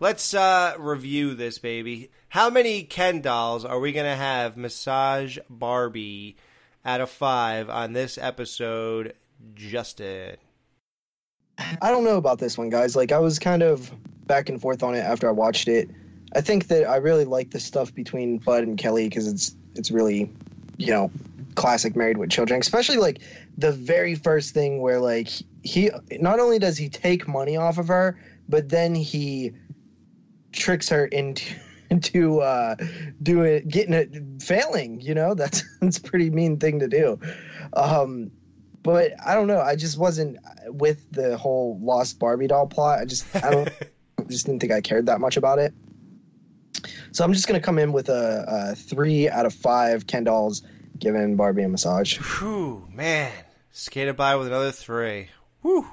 Let's 0.01 0.35
uh, 0.35 0.75
review 0.79 1.35
this, 1.35 1.59
baby. 1.59 2.11
How 2.29 2.51
many 2.51 2.83
Ken 2.83 3.21
dolls 3.21 3.65
are 3.65 3.79
we 3.79 3.93
going 3.93 4.07
to 4.07 4.17
have 4.17 4.57
massage 4.57 5.39
Barbie 5.49 6.37
out 6.85 7.01
of 7.01 7.11
five 7.11 7.71
on 7.71 7.93
this 7.93 8.19
episode, 8.19 9.15
Justin? 9.55 10.37
I 11.59 11.91
don't 11.91 12.05
know 12.05 12.17
about 12.17 12.39
this 12.39 12.59
one, 12.59 12.71
guys. 12.71 12.97
Like 12.97 13.13
I 13.13 13.19
was 13.19 13.39
kind 13.39 13.63
of 13.63 13.93
back 14.27 14.49
and 14.49 14.61
forth 14.61 14.83
on 14.83 14.95
it 14.95 15.01
after 15.01 15.29
I 15.29 15.33
watched 15.33 15.69
it. 15.69 15.91
I 16.35 16.41
think 16.41 16.69
that 16.69 16.89
I 16.89 16.97
really 16.97 17.25
like 17.25 17.51
the 17.51 17.61
stuff 17.61 17.95
between 17.95 18.39
Bud 18.39 18.65
and 18.65 18.79
Kelly 18.79 19.09
because 19.09 19.27
it's 19.27 19.55
it's 19.75 19.91
really, 19.91 20.31
you 20.79 20.93
know, 20.93 21.11
classic 21.55 21.95
Married 21.95 22.17
with 22.17 22.31
Children. 22.31 22.61
Especially 22.61 22.97
like 22.97 23.21
the 23.59 23.73
very 23.73 24.15
first 24.15 24.55
thing 24.55 24.81
where 24.81 24.99
like 24.99 25.29
he 25.63 25.91
not 26.21 26.41
only 26.41 26.59
does 26.59 26.79
he 26.79 26.89
take 26.89 27.29
money 27.29 27.57
off 27.57 27.79
of 27.79 27.89
her, 27.89 28.19
but 28.49 28.69
then 28.71 28.95
he 28.95 29.53
tricks 30.53 30.89
her 30.89 31.07
into 31.07 31.55
into 31.91 32.41
uh 32.41 32.75
doing 33.23 33.69
getting 33.69 33.93
it 33.93 34.11
failing 34.41 34.99
you 35.03 35.15
know 35.15 35.35
that's 35.43 35.63
that's 35.81 35.99
pretty 35.99 36.31
mean 36.31 36.59
thing 36.59 36.79
to 36.79 36.89
do 36.89 37.19
um 37.75 38.31
but 38.83 39.13
i 39.27 39.35
don't 39.35 39.47
know 39.47 39.61
i 39.61 39.77
just 39.77 39.99
wasn't 39.99 40.39
with 40.69 41.05
the 41.13 41.37
whole 41.37 41.79
lost 41.83 42.19
barbie 42.19 42.47
doll 42.47 42.67
plot 42.67 42.99
i 43.01 43.05
just 43.05 43.27
i 43.37 43.51
don't 43.51 43.71
just 44.33 44.47
didn't 44.47 44.61
think 44.61 44.73
i 44.73 44.81
cared 44.81 45.07
that 45.07 45.21
much 45.21 45.37
about 45.37 45.59
it 45.59 45.73
so 47.13 47.25
i'm 47.25 47.33
just 47.33 47.47
gonna 47.47 47.61
come 47.61 47.79
in 47.79 47.93
with 47.93 48.09
a, 48.09 48.45
a 48.49 48.75
three 48.75 49.29
out 49.29 49.47
of 49.47 49.55
five 49.55 50.07
ken 50.07 50.25
dolls 50.25 50.63
giving 50.99 51.37
barbie 51.37 51.63
a 51.63 51.69
massage 51.69 52.19
Whew, 52.19 52.89
man. 52.93 53.33
Skated 53.75 54.17
by 54.17 54.37
with 54.37 54.49
another 54.49 54.71
three. 54.71 55.29
Whew. 55.63 55.87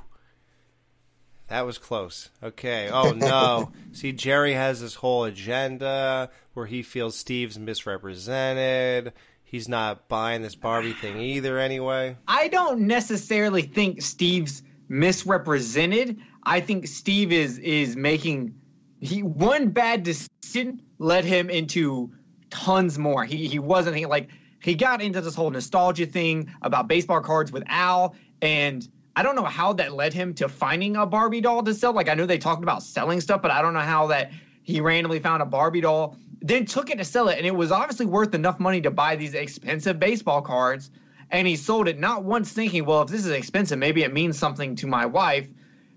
That 1.47 1.65
was 1.65 1.77
close. 1.77 2.29
Okay. 2.43 2.89
Oh, 2.91 3.11
no. 3.15 3.71
See, 3.93 4.11
Jerry 4.11 4.53
has 4.53 4.81
this 4.81 4.95
whole 4.95 5.23
agenda 5.23 6.29
where 6.53 6.65
he 6.65 6.83
feels 6.83 7.15
Steve's 7.15 7.57
misrepresented. 7.57 9.13
He's 9.43 9.67
not 9.67 10.07
buying 10.09 10.41
this 10.43 10.55
Barbie 10.55 10.93
thing 10.93 11.19
either, 11.19 11.57
anyway. 11.57 12.17
I 12.27 12.49
don't 12.49 12.81
necessarily 12.81 13.63
think 13.63 14.01
Steve's 14.01 14.61
misrepresented. 14.89 16.19
I 16.43 16.61
think 16.61 16.87
Steve 16.87 17.31
is 17.31 17.59
is 17.59 17.95
making 17.95 18.55
he 18.99 19.23
one 19.23 19.69
bad 19.69 20.03
decision 20.03 20.81
led 20.97 21.25
him 21.25 21.49
into 21.49 22.11
tons 22.49 22.97
more. 22.97 23.25
He 23.25 23.47
he 23.47 23.59
wasn't 23.59 23.93
thinking 23.95 24.09
like 24.09 24.29
he 24.61 24.75
got 24.75 25.01
into 25.01 25.21
this 25.21 25.35
whole 25.35 25.49
nostalgia 25.49 26.05
thing 26.05 26.53
about 26.61 26.87
baseball 26.87 27.21
cards 27.21 27.51
with 27.51 27.63
Al 27.67 28.15
and 28.41 28.87
I 29.15 29.23
don't 29.23 29.35
know 29.35 29.43
how 29.43 29.73
that 29.73 29.93
led 29.93 30.13
him 30.13 30.33
to 30.35 30.47
finding 30.47 30.95
a 30.95 31.05
Barbie 31.05 31.41
doll 31.41 31.63
to 31.63 31.73
sell. 31.73 31.93
Like 31.93 32.09
I 32.09 32.13
know 32.13 32.25
they 32.25 32.37
talked 32.37 32.63
about 32.63 32.83
selling 32.83 33.19
stuff, 33.19 33.41
but 33.41 33.51
I 33.51 33.61
don't 33.61 33.73
know 33.73 33.79
how 33.79 34.07
that 34.07 34.31
he 34.63 34.81
randomly 34.81 35.19
found 35.19 35.41
a 35.41 35.45
Barbie 35.45 35.81
doll, 35.81 36.15
then 36.41 36.65
took 36.65 36.89
it 36.89 36.99
to 36.99 37.03
sell 37.03 37.27
it, 37.27 37.37
and 37.37 37.45
it 37.45 37.55
was 37.55 37.71
obviously 37.71 38.05
worth 38.05 38.33
enough 38.33 38.59
money 38.59 38.81
to 38.81 38.91
buy 38.91 39.15
these 39.15 39.33
expensive 39.33 39.99
baseball 39.99 40.41
cards. 40.41 40.91
And 41.31 41.47
he 41.47 41.55
sold 41.55 41.87
it 41.87 41.99
not 41.99 42.23
once 42.23 42.51
thinking, 42.51 42.85
well, 42.85 43.01
if 43.01 43.09
this 43.09 43.25
is 43.25 43.31
expensive, 43.31 43.77
maybe 43.77 44.03
it 44.03 44.13
means 44.13 44.37
something 44.37 44.75
to 44.77 44.87
my 44.87 45.05
wife. 45.05 45.47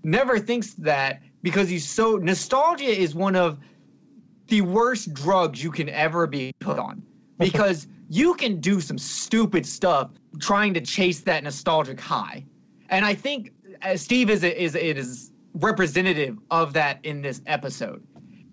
Never 0.04 0.38
thinks 0.38 0.74
that 0.74 1.22
because 1.42 1.68
he's 1.68 1.88
so 1.88 2.16
nostalgia 2.16 2.84
is 2.84 3.14
one 3.14 3.36
of 3.36 3.58
the 4.48 4.60
worst 4.60 5.12
drugs 5.14 5.62
you 5.62 5.70
can 5.70 5.88
ever 5.88 6.26
be 6.26 6.52
put 6.60 6.78
on 6.78 7.02
because 7.38 7.86
you 8.08 8.34
can 8.34 8.60
do 8.60 8.80
some 8.80 8.98
stupid 8.98 9.64
stuff 9.64 10.10
trying 10.40 10.74
to 10.74 10.80
chase 10.80 11.20
that 11.20 11.42
nostalgic 11.44 12.00
high. 12.00 12.44
And 12.90 13.04
I 13.04 13.14
think 13.14 13.52
uh, 13.82 13.96
Steve 13.96 14.30
is 14.30 14.44
is 14.44 14.74
is 14.74 15.32
representative 15.54 16.38
of 16.50 16.72
that 16.72 16.98
in 17.02 17.22
this 17.22 17.42
episode. 17.46 18.02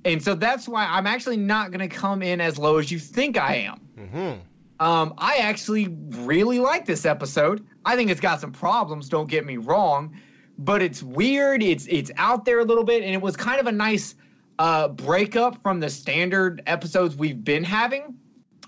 And 0.06 0.24
so 0.24 0.34
that's 0.36 0.68
why 0.68 0.86
I'm 0.86 1.08
actually 1.08 1.38
not 1.38 1.72
going 1.72 1.88
to 1.88 1.94
come 1.94 2.22
in 2.22 2.40
as 2.40 2.58
low 2.58 2.78
as 2.78 2.92
you 2.92 3.00
think 3.00 3.38
I 3.38 3.56
am. 3.56 3.82
Mm-hmm. 3.98 4.86
Um, 4.86 5.14
I 5.18 5.38
actually 5.38 5.90
really 5.90 6.60
like 6.60 6.86
this 6.86 7.06
episode. 7.06 7.66
I 7.84 7.98
think 7.98 8.10
it's 8.10 8.22
got 8.22 8.40
some 8.40 8.54
problems. 8.54 9.10
Don't 9.10 9.30
get 9.30 9.46
me 9.46 9.58
wrong, 9.58 10.16
but 10.60 10.82
it's 10.82 11.02
weird. 11.02 11.64
It's 11.64 11.88
it's 11.88 12.12
out 12.18 12.46
there 12.46 12.60
a 12.60 12.66
little 12.66 12.84
bit, 12.84 13.02
and 13.02 13.14
it 13.14 13.22
was 13.22 13.36
kind 13.36 13.60
of 13.60 13.68
a 13.68 13.72
nice 13.72 14.16
uh, 14.60 14.90
breakup 14.90 15.62
from 15.64 15.80
the 15.80 15.90
standard 15.90 16.62
episodes 16.68 17.16
we've 17.16 17.44
been 17.44 17.64
having. 17.64 18.16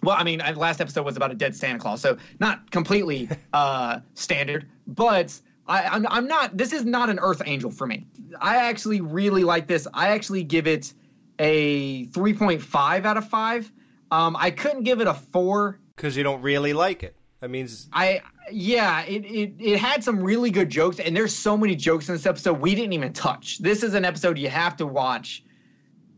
Well, 0.02 0.16
I 0.18 0.24
mean, 0.24 0.42
last 0.56 0.82
episode 0.82 1.06
was 1.06 1.18
about 1.18 1.32
a 1.32 1.36
dead 1.36 1.56
Santa 1.56 1.78
Claus, 1.78 2.02
so 2.02 2.18
not 2.40 2.72
completely 2.72 3.30
uh, 3.54 4.00
standard, 4.14 4.68
but 4.88 5.38
I, 5.68 5.84
I'm 5.84 6.08
I'm 6.08 6.28
not. 6.28 6.58
This 6.58 6.72
is 6.72 6.86
not 6.86 7.10
an 7.10 7.20
Earth 7.20 7.42
Angel 7.46 7.70
for 7.70 7.86
me. 7.86 8.08
I 8.40 8.56
actually 8.56 9.02
really 9.02 9.44
like 9.44 9.68
this. 9.68 9.86
I 9.94 10.10
actually 10.10 10.44
give 10.44 10.68
it 10.68 10.94
a 11.40 12.06
3.5 12.08 13.06
out 13.06 13.18
of 13.18 13.28
five. 13.28 13.72
Um, 14.12 14.38
I 14.40 14.52
couldn't 14.52 14.84
give 14.84 15.02
it 15.02 15.08
a 15.08 15.14
four 15.14 15.80
Because 15.96 16.16
you 16.16 16.24
don't 16.24 16.42
really 16.42 16.74
like 16.74 17.04
it. 17.04 17.16
That 17.42 17.50
means 17.50 17.90
I 17.92 18.22
yeah, 18.52 19.02
it, 19.02 19.26
it 19.26 19.54
it 19.60 19.80
had 19.80 20.04
some 20.04 20.22
really 20.22 20.52
good 20.52 20.70
jokes, 20.70 21.00
and 21.00 21.16
there's 21.16 21.36
so 21.36 21.58
many 21.58 21.76
jokes 21.76 22.08
in 22.08 22.14
this 22.14 22.28
episode 22.28 22.60
we 22.62 22.76
didn't 22.76 22.94
even 22.94 23.14
touch. 23.14 23.58
This 23.58 23.82
is 23.82 23.96
an 23.96 24.06
episode 24.06 24.38
you 24.38 24.50
have 24.50 24.78
to 24.78 24.86
watch 24.86 25.44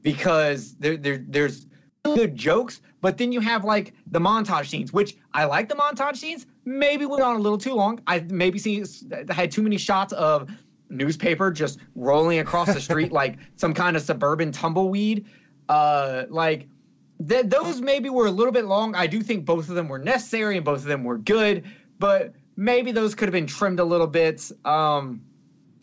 because 0.01 0.75
there, 0.75 0.97
there 0.97 1.23
there's 1.25 1.65
good 2.03 2.35
jokes, 2.35 2.81
but 2.99 3.17
then 3.17 3.31
you 3.31 3.39
have 3.39 3.63
like 3.63 3.93
the 4.11 4.19
montage 4.19 4.67
scenes, 4.67 4.91
which 4.91 5.15
I 5.33 5.45
like 5.45 5.69
the 5.69 5.75
montage 5.75 6.17
scenes. 6.17 6.45
Maybe 6.65 7.05
went 7.05 7.23
on 7.23 7.37
a 7.37 7.39
little 7.39 7.57
too 7.57 7.73
long. 7.73 8.01
I 8.05 8.19
maybe 8.19 8.59
seen 8.59 8.85
had 9.29 9.49
too 9.49 9.63
many 9.63 9.77
shots 9.77 10.11
of 10.11 10.49
newspaper 10.89 11.51
just 11.51 11.79
rolling 11.95 12.39
across 12.39 12.73
the 12.73 12.81
street 12.81 13.11
like 13.13 13.37
some 13.55 13.73
kind 13.73 13.95
of 13.95 14.03
suburban 14.03 14.51
tumbleweed. 14.51 15.25
Uh, 15.69 16.25
like 16.29 16.67
th- 17.27 17.45
those 17.47 17.81
maybe 17.81 18.09
were 18.09 18.25
a 18.25 18.31
little 18.31 18.53
bit 18.53 18.65
long. 18.65 18.95
I 18.95 19.07
do 19.07 19.21
think 19.21 19.45
both 19.45 19.69
of 19.69 19.75
them 19.75 19.87
were 19.87 19.99
necessary 19.99 20.55
and 20.57 20.65
both 20.65 20.79
of 20.79 20.85
them 20.85 21.03
were 21.03 21.17
good, 21.17 21.63
but 21.99 22.33
maybe 22.55 22.91
those 22.91 23.15
could 23.15 23.27
have 23.27 23.33
been 23.33 23.47
trimmed 23.47 23.79
a 23.79 23.83
little 23.85 24.07
bit. 24.07 24.51
Um, 24.65 25.21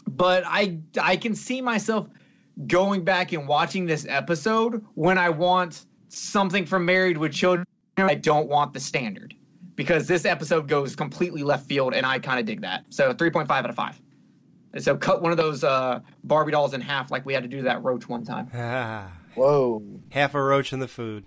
but 0.06 0.44
I 0.46 0.78
I 1.00 1.16
can 1.16 1.34
see 1.34 1.60
myself 1.60 2.08
going 2.66 3.04
back 3.04 3.32
and 3.32 3.46
watching 3.46 3.86
this 3.86 4.06
episode 4.08 4.84
when 4.94 5.18
I 5.18 5.30
want 5.30 5.86
something 6.08 6.66
from 6.66 6.84
Married 6.84 7.16
with 7.16 7.32
Children. 7.32 7.66
I 7.96 8.14
don't 8.14 8.48
want 8.48 8.72
the 8.72 8.80
standard 8.80 9.34
because 9.76 10.06
this 10.06 10.24
episode 10.24 10.68
goes 10.68 10.96
completely 10.96 11.42
left 11.42 11.66
field, 11.66 11.94
and 11.94 12.04
I 12.04 12.18
kind 12.18 12.40
of 12.40 12.46
dig 12.46 12.62
that. 12.62 12.84
So 12.90 13.12
3.5 13.12 13.50
out 13.50 13.68
of 13.68 13.76
five. 13.76 14.00
And 14.72 14.82
so 14.82 14.96
cut 14.96 15.20
one 15.20 15.32
of 15.32 15.38
those 15.38 15.64
uh, 15.64 16.00
Barbie 16.22 16.52
dolls 16.52 16.74
in 16.74 16.80
half, 16.80 17.10
like 17.10 17.26
we 17.26 17.34
had 17.34 17.42
to 17.42 17.48
do 17.48 17.62
that 17.62 17.82
roach 17.82 18.08
one 18.08 18.24
time. 18.24 18.46
Whoa. 19.34 19.82
half 20.10 20.34
a 20.34 20.42
roach 20.42 20.72
in 20.72 20.80
the 20.80 20.88
food. 20.88 21.24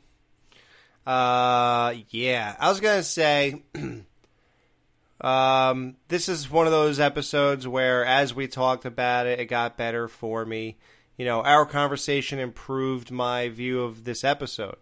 Uh, 1.05 1.95
yeah. 2.09 2.55
I 2.59 2.69
was 2.69 2.79
gonna 2.79 3.03
say, 3.03 3.63
um, 5.21 5.95
this 6.07 6.29
is 6.29 6.49
one 6.49 6.65
of 6.65 6.71
those 6.71 6.99
episodes 6.99 7.67
where, 7.67 8.05
as 8.05 8.33
we 8.33 8.47
talked 8.47 8.85
about 8.85 9.27
it, 9.27 9.39
it 9.39 9.45
got 9.45 9.77
better 9.77 10.07
for 10.07 10.45
me. 10.45 10.77
You 11.17 11.25
know, 11.25 11.41
our 11.41 11.65
conversation 11.65 12.39
improved 12.39 13.11
my 13.11 13.49
view 13.49 13.83
of 13.83 14.03
this 14.03 14.23
episode. 14.23 14.77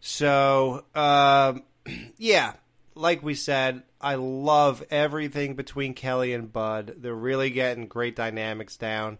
So, 0.00 0.84
um, 0.94 1.64
yeah, 2.16 2.54
like 2.94 3.22
we 3.22 3.34
said, 3.34 3.82
I 4.00 4.14
love 4.14 4.84
everything 4.90 5.54
between 5.54 5.94
Kelly 5.94 6.32
and 6.32 6.52
Bud. 6.52 6.94
They're 6.98 7.14
really 7.14 7.50
getting 7.50 7.86
great 7.86 8.16
dynamics 8.16 8.76
down. 8.76 9.18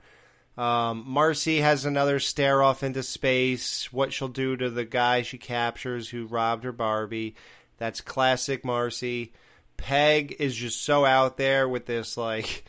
Um, 0.59 1.05
Marcy 1.07 1.61
has 1.61 1.85
another 1.85 2.19
stare 2.19 2.65
off 2.65 2.83
into 2.83 3.05
space. 3.05 3.93
What 3.93 4.13
she'll 4.13 4.27
do 4.27 4.57
to 4.57 4.69
the 4.69 4.85
guy 4.85 5.23
she 5.23 5.39
captures 5.39 6.09
who 6.09 6.27
robbed 6.27 6.65
her 6.65 6.73
Barbie. 6.73 7.37
That's 7.77 8.01
classic 8.01 8.65
Marcy. 8.65 9.33
Peg 9.77 10.35
is 10.41 10.57
just 10.57 10.83
so 10.83 11.05
out 11.05 11.37
there 11.37 11.69
with 11.69 11.87
this 11.87 12.17
like 12.17 12.65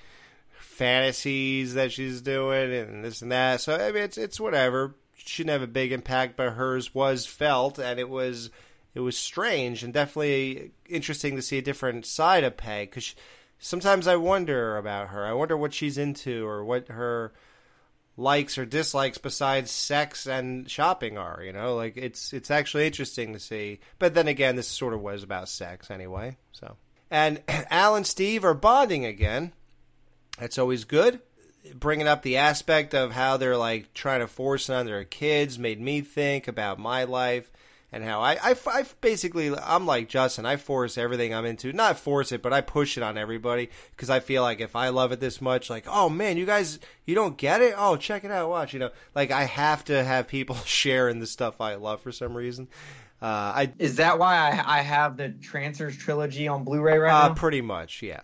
fantasies 0.51 1.73
that 1.73 1.91
she's 1.91 2.21
doing 2.21 2.71
and 2.71 3.03
this 3.03 3.23
and 3.23 3.31
that. 3.31 3.61
So 3.61 3.75
I 3.75 3.91
mean, 3.91 4.03
it's 4.03 4.19
it's 4.19 4.39
whatever. 4.39 4.93
She 5.17 5.41
didn't 5.41 5.53
have 5.53 5.63
a 5.63 5.67
big 5.67 5.91
impact, 5.91 6.37
but 6.37 6.53
hers 6.53 6.93
was 6.93 7.25
felt, 7.25 7.79
and 7.79 7.99
it 7.99 8.07
was 8.07 8.51
it 8.93 8.99
was 8.99 9.17
strange 9.17 9.83
and 9.83 9.91
definitely 9.91 10.73
interesting 10.87 11.35
to 11.35 11.41
see 11.41 11.57
a 11.57 11.63
different 11.63 12.05
side 12.05 12.43
of 12.43 12.55
Peg. 12.55 12.91
Because 12.91 13.15
sometimes 13.57 14.07
I 14.07 14.15
wonder 14.15 14.77
about 14.77 15.07
her. 15.07 15.25
I 15.25 15.33
wonder 15.33 15.57
what 15.57 15.73
she's 15.73 15.97
into 15.97 16.45
or 16.45 16.63
what 16.63 16.89
her 16.89 17.33
likes 18.19 18.57
or 18.57 18.65
dislikes 18.65 19.17
besides 19.17 19.71
sex 19.71 20.27
and 20.27 20.69
shopping 20.69 21.17
are. 21.17 21.41
You 21.43 21.53
know, 21.53 21.75
like 21.75 21.97
it's 21.97 22.33
it's 22.33 22.51
actually 22.51 22.85
interesting 22.85 23.33
to 23.33 23.39
see. 23.39 23.79
But 23.97 24.13
then 24.13 24.27
again, 24.27 24.55
this 24.55 24.67
sort 24.67 24.93
of 24.93 25.01
was 25.01 25.23
about 25.23 25.49
sex 25.49 25.89
anyway. 25.89 26.37
So 26.51 26.75
and 27.09 27.41
Al 27.69 27.95
and 27.95 28.05
Steve 28.05 28.43
are 28.43 28.53
bonding 28.53 29.05
again. 29.05 29.53
That's 30.37 30.57
always 30.57 30.83
good. 30.83 31.21
Bringing 31.73 32.07
up 32.07 32.21
the 32.21 32.37
aspect 32.37 32.93
of 32.93 33.11
how 33.11 33.37
they're 33.37 33.57
like 33.57 33.93
trying 33.93 34.21
to 34.21 34.27
force 34.27 34.69
it 34.69 34.73
on 34.73 34.85
their 34.85 35.03
kids 35.03 35.59
made 35.59 35.81
me 35.81 36.01
think 36.01 36.47
about 36.47 36.79
my 36.79 37.03
life. 37.03 37.51
And 37.91 38.03
how 38.03 38.21
I, 38.21 38.33
I, 38.33 38.55
I 38.67 38.85
basically 39.01 39.51
I'm 39.55 39.87
like 39.87 40.09
Justin. 40.09 40.45
I 40.45 40.57
force 40.57 40.97
everything 40.97 41.33
I'm 41.33 41.45
into, 41.45 41.73
not 41.73 41.97
force 41.97 42.31
it, 42.31 42.43
but 42.43 42.53
I 42.53 42.61
push 42.61 42.97
it 42.97 43.03
on 43.03 43.17
everybody 43.17 43.69
because 43.91 44.11
I 44.11 44.19
feel 44.19 44.43
like 44.43 44.59
if 44.59 44.75
I 44.75 44.89
love 44.89 45.11
it 45.11 45.19
this 45.19 45.41
much, 45.41 45.71
like 45.71 45.85
oh 45.87 46.07
man, 46.07 46.37
you 46.37 46.45
guys 46.45 46.79
you 47.05 47.15
don't 47.15 47.35
get 47.35 47.61
it, 47.61 47.73
oh 47.75 47.97
check 47.97 48.23
it 48.23 48.31
out, 48.31 48.49
watch, 48.49 48.73
you 48.73 48.79
know, 48.79 48.91
like 49.15 49.31
I 49.31 49.45
have 49.45 49.83
to 49.85 50.03
have 50.03 50.27
people 50.27 50.55
share 50.65 51.09
in 51.09 51.19
the 51.19 51.27
stuff 51.27 51.59
I 51.59 51.75
love 51.75 52.01
for 52.01 52.11
some 52.11 52.37
reason. 52.37 52.67
Uh, 53.21 53.25
I 53.25 53.73
Is 53.79 53.97
that 53.97 54.19
why 54.19 54.35
I, 54.35 54.79
I 54.79 54.81
have 54.81 55.17
the 55.17 55.29
Trancers 55.29 55.97
trilogy 55.97 56.47
on 56.47 56.63
Blu-ray 56.63 56.97
right 56.97 57.25
uh, 57.25 57.27
now? 57.29 57.33
pretty 57.33 57.61
much, 57.61 58.01
yeah. 58.01 58.21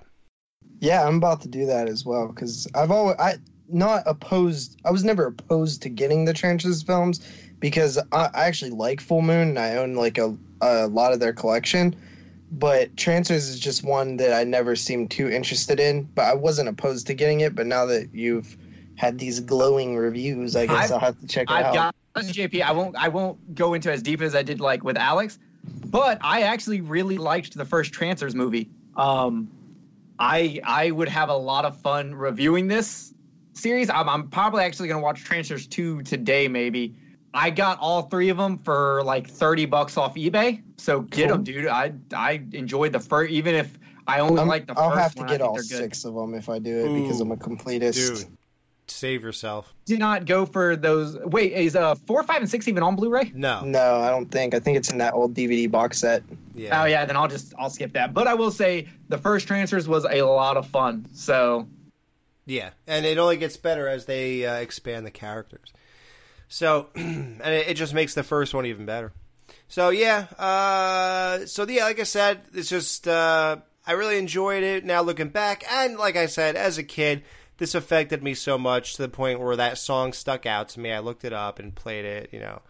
Yeah, 0.79 1.05
I'm 1.05 1.17
about 1.17 1.41
to 1.41 1.47
do 1.47 1.65
that 1.65 1.89
as 1.89 2.05
well 2.05 2.27
because 2.27 2.67
I've 2.75 2.91
always 2.91 3.17
I 3.17 3.35
not 3.67 4.03
opposed. 4.05 4.79
I 4.85 4.91
was 4.91 5.03
never 5.03 5.27
opposed 5.27 5.81
to 5.83 5.89
getting 5.89 6.25
the 6.25 6.33
Trancers 6.33 6.83
films 6.83 7.27
because 7.59 7.97
I, 8.11 8.29
I 8.33 8.45
actually 8.45 8.71
like 8.71 9.01
Full 9.01 9.21
Moon 9.21 9.49
and 9.49 9.59
I 9.59 9.75
own 9.77 9.95
like 9.95 10.17
a 10.17 10.35
a 10.61 10.87
lot 10.87 11.13
of 11.13 11.19
their 11.19 11.33
collection. 11.33 11.95
But 12.51 12.95
Trancers 12.95 13.49
is 13.49 13.59
just 13.59 13.83
one 13.83 14.17
that 14.17 14.31
I 14.33 14.43
never 14.43 14.75
seemed 14.75 15.11
too 15.11 15.29
interested 15.29 15.79
in. 15.79 16.03
But 16.03 16.25
I 16.25 16.33
wasn't 16.35 16.69
opposed 16.69 17.07
to 17.07 17.13
getting 17.13 17.41
it. 17.41 17.55
But 17.55 17.65
now 17.65 17.85
that 17.87 18.09
you've 18.13 18.55
had 18.95 19.17
these 19.19 19.39
glowing 19.39 19.97
reviews, 19.97 20.55
I 20.55 20.67
guess 20.67 20.85
I've- 20.85 20.93
I'll 20.93 20.99
have 20.99 21.19
to 21.19 21.27
check 21.27 21.49
it 21.49 21.53
I've 21.53 21.65
out. 21.65 21.73
got 21.73 21.95
JP. 22.15 22.61
I 22.61 22.71
won't. 22.71 22.95
I 22.95 23.09
won't 23.09 23.55
go 23.55 23.73
into 23.73 23.91
as 23.91 24.01
deep 24.01 24.21
as 24.21 24.35
I 24.35 24.41
did 24.43 24.61
like 24.61 24.83
with 24.85 24.95
Alex, 24.97 25.37
but 25.87 26.17
I 26.21 26.43
actually 26.43 26.79
really 26.81 27.17
liked 27.17 27.55
the 27.57 27.65
first 27.65 27.91
Trancers 27.91 28.33
movie. 28.35 28.69
Um, 28.95 29.49
I 30.17 30.61
I 30.63 30.91
would 30.91 31.09
have 31.09 31.27
a 31.27 31.35
lot 31.35 31.65
of 31.65 31.75
fun 31.81 32.15
reviewing 32.15 32.67
this 32.67 33.13
series. 33.53 33.89
I'm, 33.89 34.07
I'm 34.07 34.29
probably 34.29 34.63
actually 34.63 34.87
gonna 34.87 35.01
watch 35.03 35.23
Trancers 35.25 35.67
two 35.67 36.03
today, 36.03 36.47
maybe. 36.47 36.95
I 37.35 37.49
got 37.49 37.79
all 37.79 38.03
three 38.03 38.29
of 38.29 38.37
them 38.37 38.57
for 38.59 39.03
like 39.03 39.29
thirty 39.29 39.65
bucks 39.65 39.97
off 39.97 40.15
eBay. 40.15 40.63
So 40.77 41.01
get 41.01 41.29
them, 41.29 41.43
dude. 41.43 41.67
I 41.67 41.93
I 42.15 42.41
enjoyed 42.53 42.93
the 42.93 42.99
first, 42.99 43.31
even 43.31 43.53
if 43.53 43.77
I 44.07 44.19
only 44.21 44.39
I'm- 44.39 44.47
like 44.47 44.65
the 44.67 44.73
I'll 44.79 44.89
first 44.91 45.01
have 45.01 45.15
to 45.15 45.19
one. 45.21 45.27
Get 45.29 45.41
all 45.41 45.57
six 45.59 46.05
of 46.05 46.15
them 46.15 46.33
if 46.33 46.47
I 46.49 46.59
do 46.59 46.77
it 46.85 47.01
because 47.03 47.19
I'm 47.19 47.31
a 47.31 47.35
completist. 47.37 48.19
Dude, 48.19 48.37
save 48.87 49.21
yourself. 49.23 49.73
Did 49.85 49.99
not 49.99 50.25
go 50.25 50.45
for 50.45 50.75
those. 50.77 51.17
Wait, 51.25 51.51
is 51.51 51.75
uh 51.75 51.95
four, 51.95 52.23
five, 52.23 52.37
and 52.37 52.49
six 52.49 52.67
even 52.69 52.83
on 52.83 52.95
Blu-ray? 52.95 53.31
No. 53.35 53.65
No, 53.65 53.95
I 53.97 54.09
don't 54.09 54.31
think. 54.31 54.53
I 54.53 54.59
think 54.59 54.77
it's 54.77 54.89
in 54.91 54.97
that 54.99 55.13
old 55.13 55.33
DVD 55.33 55.69
box 55.69 55.99
set. 55.99 56.23
Yeah. 56.55 56.81
Oh 56.81 56.85
yeah, 56.85 57.03
then 57.05 57.17
I'll 57.17 57.27
just 57.27 57.53
I'll 57.59 57.69
skip 57.69 57.91
that. 57.93 58.13
But 58.13 58.27
I 58.27 58.33
will 58.35 58.51
say 58.51 58.87
the 59.09 59.17
first 59.17 59.45
Trancers 59.47 59.87
was 59.89 60.05
a 60.09 60.21
lot 60.21 60.55
of 60.55 60.67
fun. 60.67 61.05
So 61.13 61.67
Yeah, 62.45 62.69
and 62.87 63.05
it 63.05 63.17
only 63.17 63.35
gets 63.37 63.57
better 63.57 63.89
as 63.89 64.05
they 64.05 64.45
uh, 64.45 64.55
expand 64.59 65.05
the 65.05 65.11
characters. 65.11 65.73
So, 66.47 66.89
and 66.95 67.41
it, 67.41 67.69
it 67.69 67.73
just 67.75 67.93
makes 67.93 68.13
the 68.13 68.23
first 68.23 68.53
one 68.53 68.65
even 68.65 68.85
better. 68.85 69.11
So 69.67 69.89
yeah, 69.89 70.27
uh, 70.37 71.45
so 71.45 71.67
yeah, 71.67 71.85
like 71.85 71.99
I 71.99 72.03
said, 72.03 72.41
it's 72.53 72.69
just 72.69 73.07
uh, 73.07 73.57
I 73.85 73.91
really 73.93 74.17
enjoyed 74.17 74.63
it. 74.63 74.85
Now 74.85 75.01
looking 75.01 75.29
back, 75.29 75.63
and 75.69 75.97
like 75.97 76.15
I 76.15 76.27
said, 76.27 76.55
as 76.55 76.77
a 76.77 76.83
kid, 76.83 77.23
this 77.57 77.75
affected 77.75 78.23
me 78.23 78.33
so 78.33 78.57
much 78.57 78.95
to 78.95 79.01
the 79.01 79.09
point 79.09 79.39
where 79.39 79.55
that 79.55 79.77
song 79.77 80.13
stuck 80.13 80.45
out 80.45 80.69
to 80.69 80.79
me. 80.79 80.91
I 80.91 80.99
looked 80.99 81.25
it 81.25 81.33
up 81.33 81.59
and 81.59 81.73
played 81.73 82.05
it, 82.05 82.29
you 82.31 82.39
know, 82.39 82.61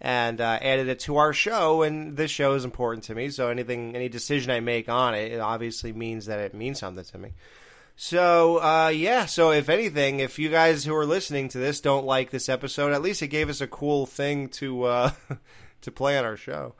and 0.00 0.40
uh, 0.40 0.58
added 0.60 0.88
it 0.88 1.00
to 1.00 1.16
our 1.16 1.32
show. 1.32 1.82
And 1.82 2.16
this 2.16 2.30
show 2.30 2.54
is 2.54 2.64
important 2.64 3.04
to 3.04 3.14
me, 3.14 3.30
so 3.30 3.48
anything, 3.48 3.96
any 3.96 4.08
decision 4.08 4.50
I 4.50 4.60
make 4.60 4.88
on 4.88 5.14
it, 5.14 5.32
it 5.32 5.40
obviously 5.40 5.92
means 5.92 6.26
that 6.26 6.38
it 6.38 6.54
means 6.54 6.78
something 6.78 7.04
to 7.04 7.18
me. 7.18 7.32
So, 7.96 8.60
uh, 8.60 8.88
yeah, 8.88 9.26
so 9.26 9.52
if 9.52 9.68
anything, 9.68 10.18
if 10.20 10.38
you 10.38 10.48
guys 10.50 10.84
who 10.84 10.94
are 10.96 11.06
listening 11.06 11.48
to 11.50 11.58
this 11.58 11.80
don't 11.80 12.04
like 12.04 12.30
this 12.30 12.48
episode, 12.48 12.92
at 12.92 13.02
least 13.02 13.22
it 13.22 13.28
gave 13.28 13.48
us 13.48 13.60
a 13.60 13.66
cool 13.68 14.04
thing 14.06 14.48
to, 14.48 14.82
uh, 14.84 15.10
to 15.82 15.92
play 15.92 16.18
on 16.18 16.24
our 16.24 16.36
show. 16.36 16.74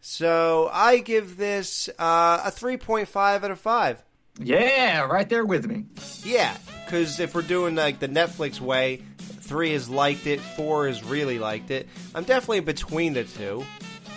So 0.00 0.68
I 0.72 0.98
give 0.98 1.36
this, 1.36 1.88
uh, 1.98 2.42
a 2.44 2.50
3.5 2.50 3.16
out 3.16 3.50
of 3.50 3.60
5. 3.60 4.02
yeah, 4.40 5.00
right 5.02 5.28
there 5.28 5.44
with 5.44 5.66
me. 5.66 5.84
Yeah, 6.24 6.56
because 6.84 7.20
if 7.20 7.34
we're 7.34 7.42
doing 7.42 7.74
like 7.76 8.00
the 8.00 8.08
Netflix 8.08 8.60
way, 8.60 9.02
three 9.18 9.72
has 9.72 9.88
liked 9.88 10.26
it, 10.26 10.40
four 10.40 10.88
has 10.88 11.02
really 11.04 11.38
liked 11.38 11.70
it. 11.70 11.88
I'm 12.14 12.24
definitely 12.24 12.60
between 12.60 13.12
the 13.14 13.24
two, 13.24 13.64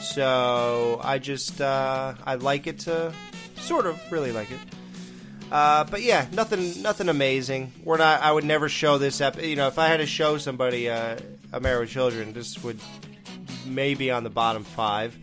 so 0.02 1.00
I 1.04 1.20
just 1.20 1.62
uh, 1.62 2.16
I 2.26 2.36
like 2.36 2.66
it 2.68 2.80
to 2.80 3.14
sort 3.58 3.86
of 3.86 4.00
really 4.12 4.32
like 4.32 4.50
it. 4.52 4.60
Uh, 5.52 5.84
but 5.86 6.02
yeah, 6.02 6.28
nothing 6.32 6.82
nothing 6.82 7.10
amazing. 7.10 7.72
We're 7.84 7.97
not. 7.97 8.22
I 8.22 8.32
would 8.32 8.43
never 8.43 8.70
show 8.70 8.97
this 8.97 9.20
ep. 9.20 9.41
You 9.41 9.56
know, 9.56 9.68
if 9.68 9.80
I 9.80 9.88
had 9.88 9.97
to 9.97 10.06
show 10.06 10.38
somebody 10.38 10.89
uh, 10.89 11.18
a 11.52 11.60
Married 11.60 11.82
with 11.82 11.89
Children, 11.89 12.34
this 12.34 12.64
would 12.64 12.80
maybe 13.66 14.12
on 14.12 14.24
the 14.24 14.30
bottom 14.30 14.64
five. 14.64 15.18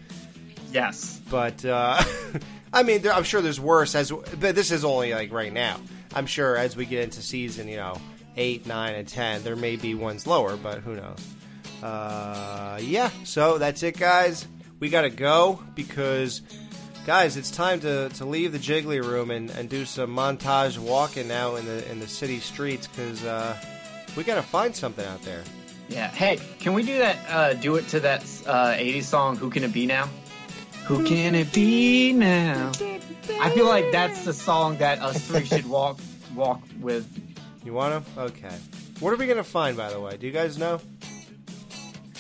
Yes, 0.73 1.21
but 1.31 1.65
uh, 1.65 2.03
I 2.73 2.83
mean, 2.83 3.03
there, 3.03 3.13
I'm 3.13 3.25
sure 3.25 3.41
there's 3.41 3.61
worse. 3.61 3.95
As 3.95 4.11
but 4.11 4.55
this 4.55 4.71
is 4.71 4.85
only 4.85 5.15
like 5.15 5.33
right 5.33 5.53
now. 5.53 5.81
I'm 6.15 6.27
sure 6.27 6.57
as 6.57 6.77
we 6.77 6.87
get 6.87 7.05
into 7.05 7.23
season, 7.23 7.69
you 7.69 7.77
know, 7.77 8.01
eight, 8.37 8.67
nine, 8.67 8.95
and 8.95 9.07
ten, 9.07 9.43
there 9.45 9.57
may 9.57 9.77
be 9.77 9.95
ones 9.95 10.27
lower, 10.27 10.57
but 10.57 10.79
who 10.79 10.97
knows? 10.97 11.19
Uh, 11.83 12.79
yeah. 12.83 13.11
So 13.25 13.59
that's 13.59 13.83
it, 13.83 13.99
guys. 13.99 14.47
We 14.81 14.89
gotta 14.89 15.11
go 15.11 15.63
because, 15.75 16.43
guys, 17.07 17.37
it's 17.37 17.53
time 17.53 17.79
to, 17.79 18.09
to 18.09 18.25
leave 18.25 18.51
the 18.51 18.59
Jiggly 18.59 19.03
room 19.03 19.31
and, 19.31 19.49
and 19.51 19.69
do 19.69 19.85
some 19.85 20.15
montage 20.15 20.77
walking 20.77 21.31
out 21.31 21.55
in 21.55 21.65
the 21.65 21.89
in 21.91 22.01
the 22.01 22.09
city 22.09 22.41
streets 22.41 22.89
because 22.89 23.25
uh, 23.25 23.57
we 24.17 24.25
gotta 24.25 24.43
find 24.43 24.75
something 24.75 25.07
out 25.07 25.23
there. 25.23 25.45
Yeah. 25.89 26.09
Hey, 26.09 26.41
can 26.59 26.75
we 26.75 26.83
do 26.83 26.99
that? 26.99 27.17
Uh, 27.29 27.55
do 27.55 27.77
it 27.77 27.87
to 27.89 28.01
that 28.01 28.23
uh, 28.47 28.73
'80s 28.73 29.05
song. 29.05 29.37
Who 29.37 29.51
can 29.51 29.63
it 29.63 29.73
be 29.73 29.87
now? 29.87 30.11
Who 30.87 31.05
can 31.05 31.37
it 31.37 31.53
be 31.53 32.13
now? 32.13 32.73
I 33.41 33.51
feel 33.51 33.67
like 33.67 33.93
that's 33.93 34.25
the 34.25 34.33
song 34.33 34.79
that 34.79 35.01
us 35.01 35.25
three 35.29 35.45
should 35.45 35.67
walk 35.67 36.01
walk 36.35 36.61
with. 36.81 37.07
You 37.65 37.73
want 37.73 38.05
to? 38.05 38.21
Okay. 38.21 38.57
What 38.99 39.13
are 39.13 39.17
we 39.17 39.29
gonna 39.29 39.45
find, 39.45 39.77
by 39.77 39.91
the 39.91 40.01
way? 40.01 40.17
Do 40.17 40.27
you 40.27 40.33
guys 40.33 40.59
know? 40.59 40.81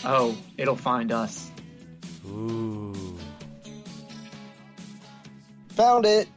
Oh, 0.04 0.36
it'll 0.56 0.76
find 0.76 1.10
us. 1.10 1.50
Ooh. 2.28 3.15
Found 5.76 6.06
it. 6.06 6.28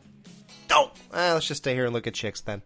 Oh, 0.69 0.91
let's 1.13 1.47
just 1.47 1.63
stay 1.63 1.73
here 1.73 1.85
and 1.85 1.93
look 1.93 2.07
at 2.07 2.13
chicks 2.13 2.41
then. 2.41 2.61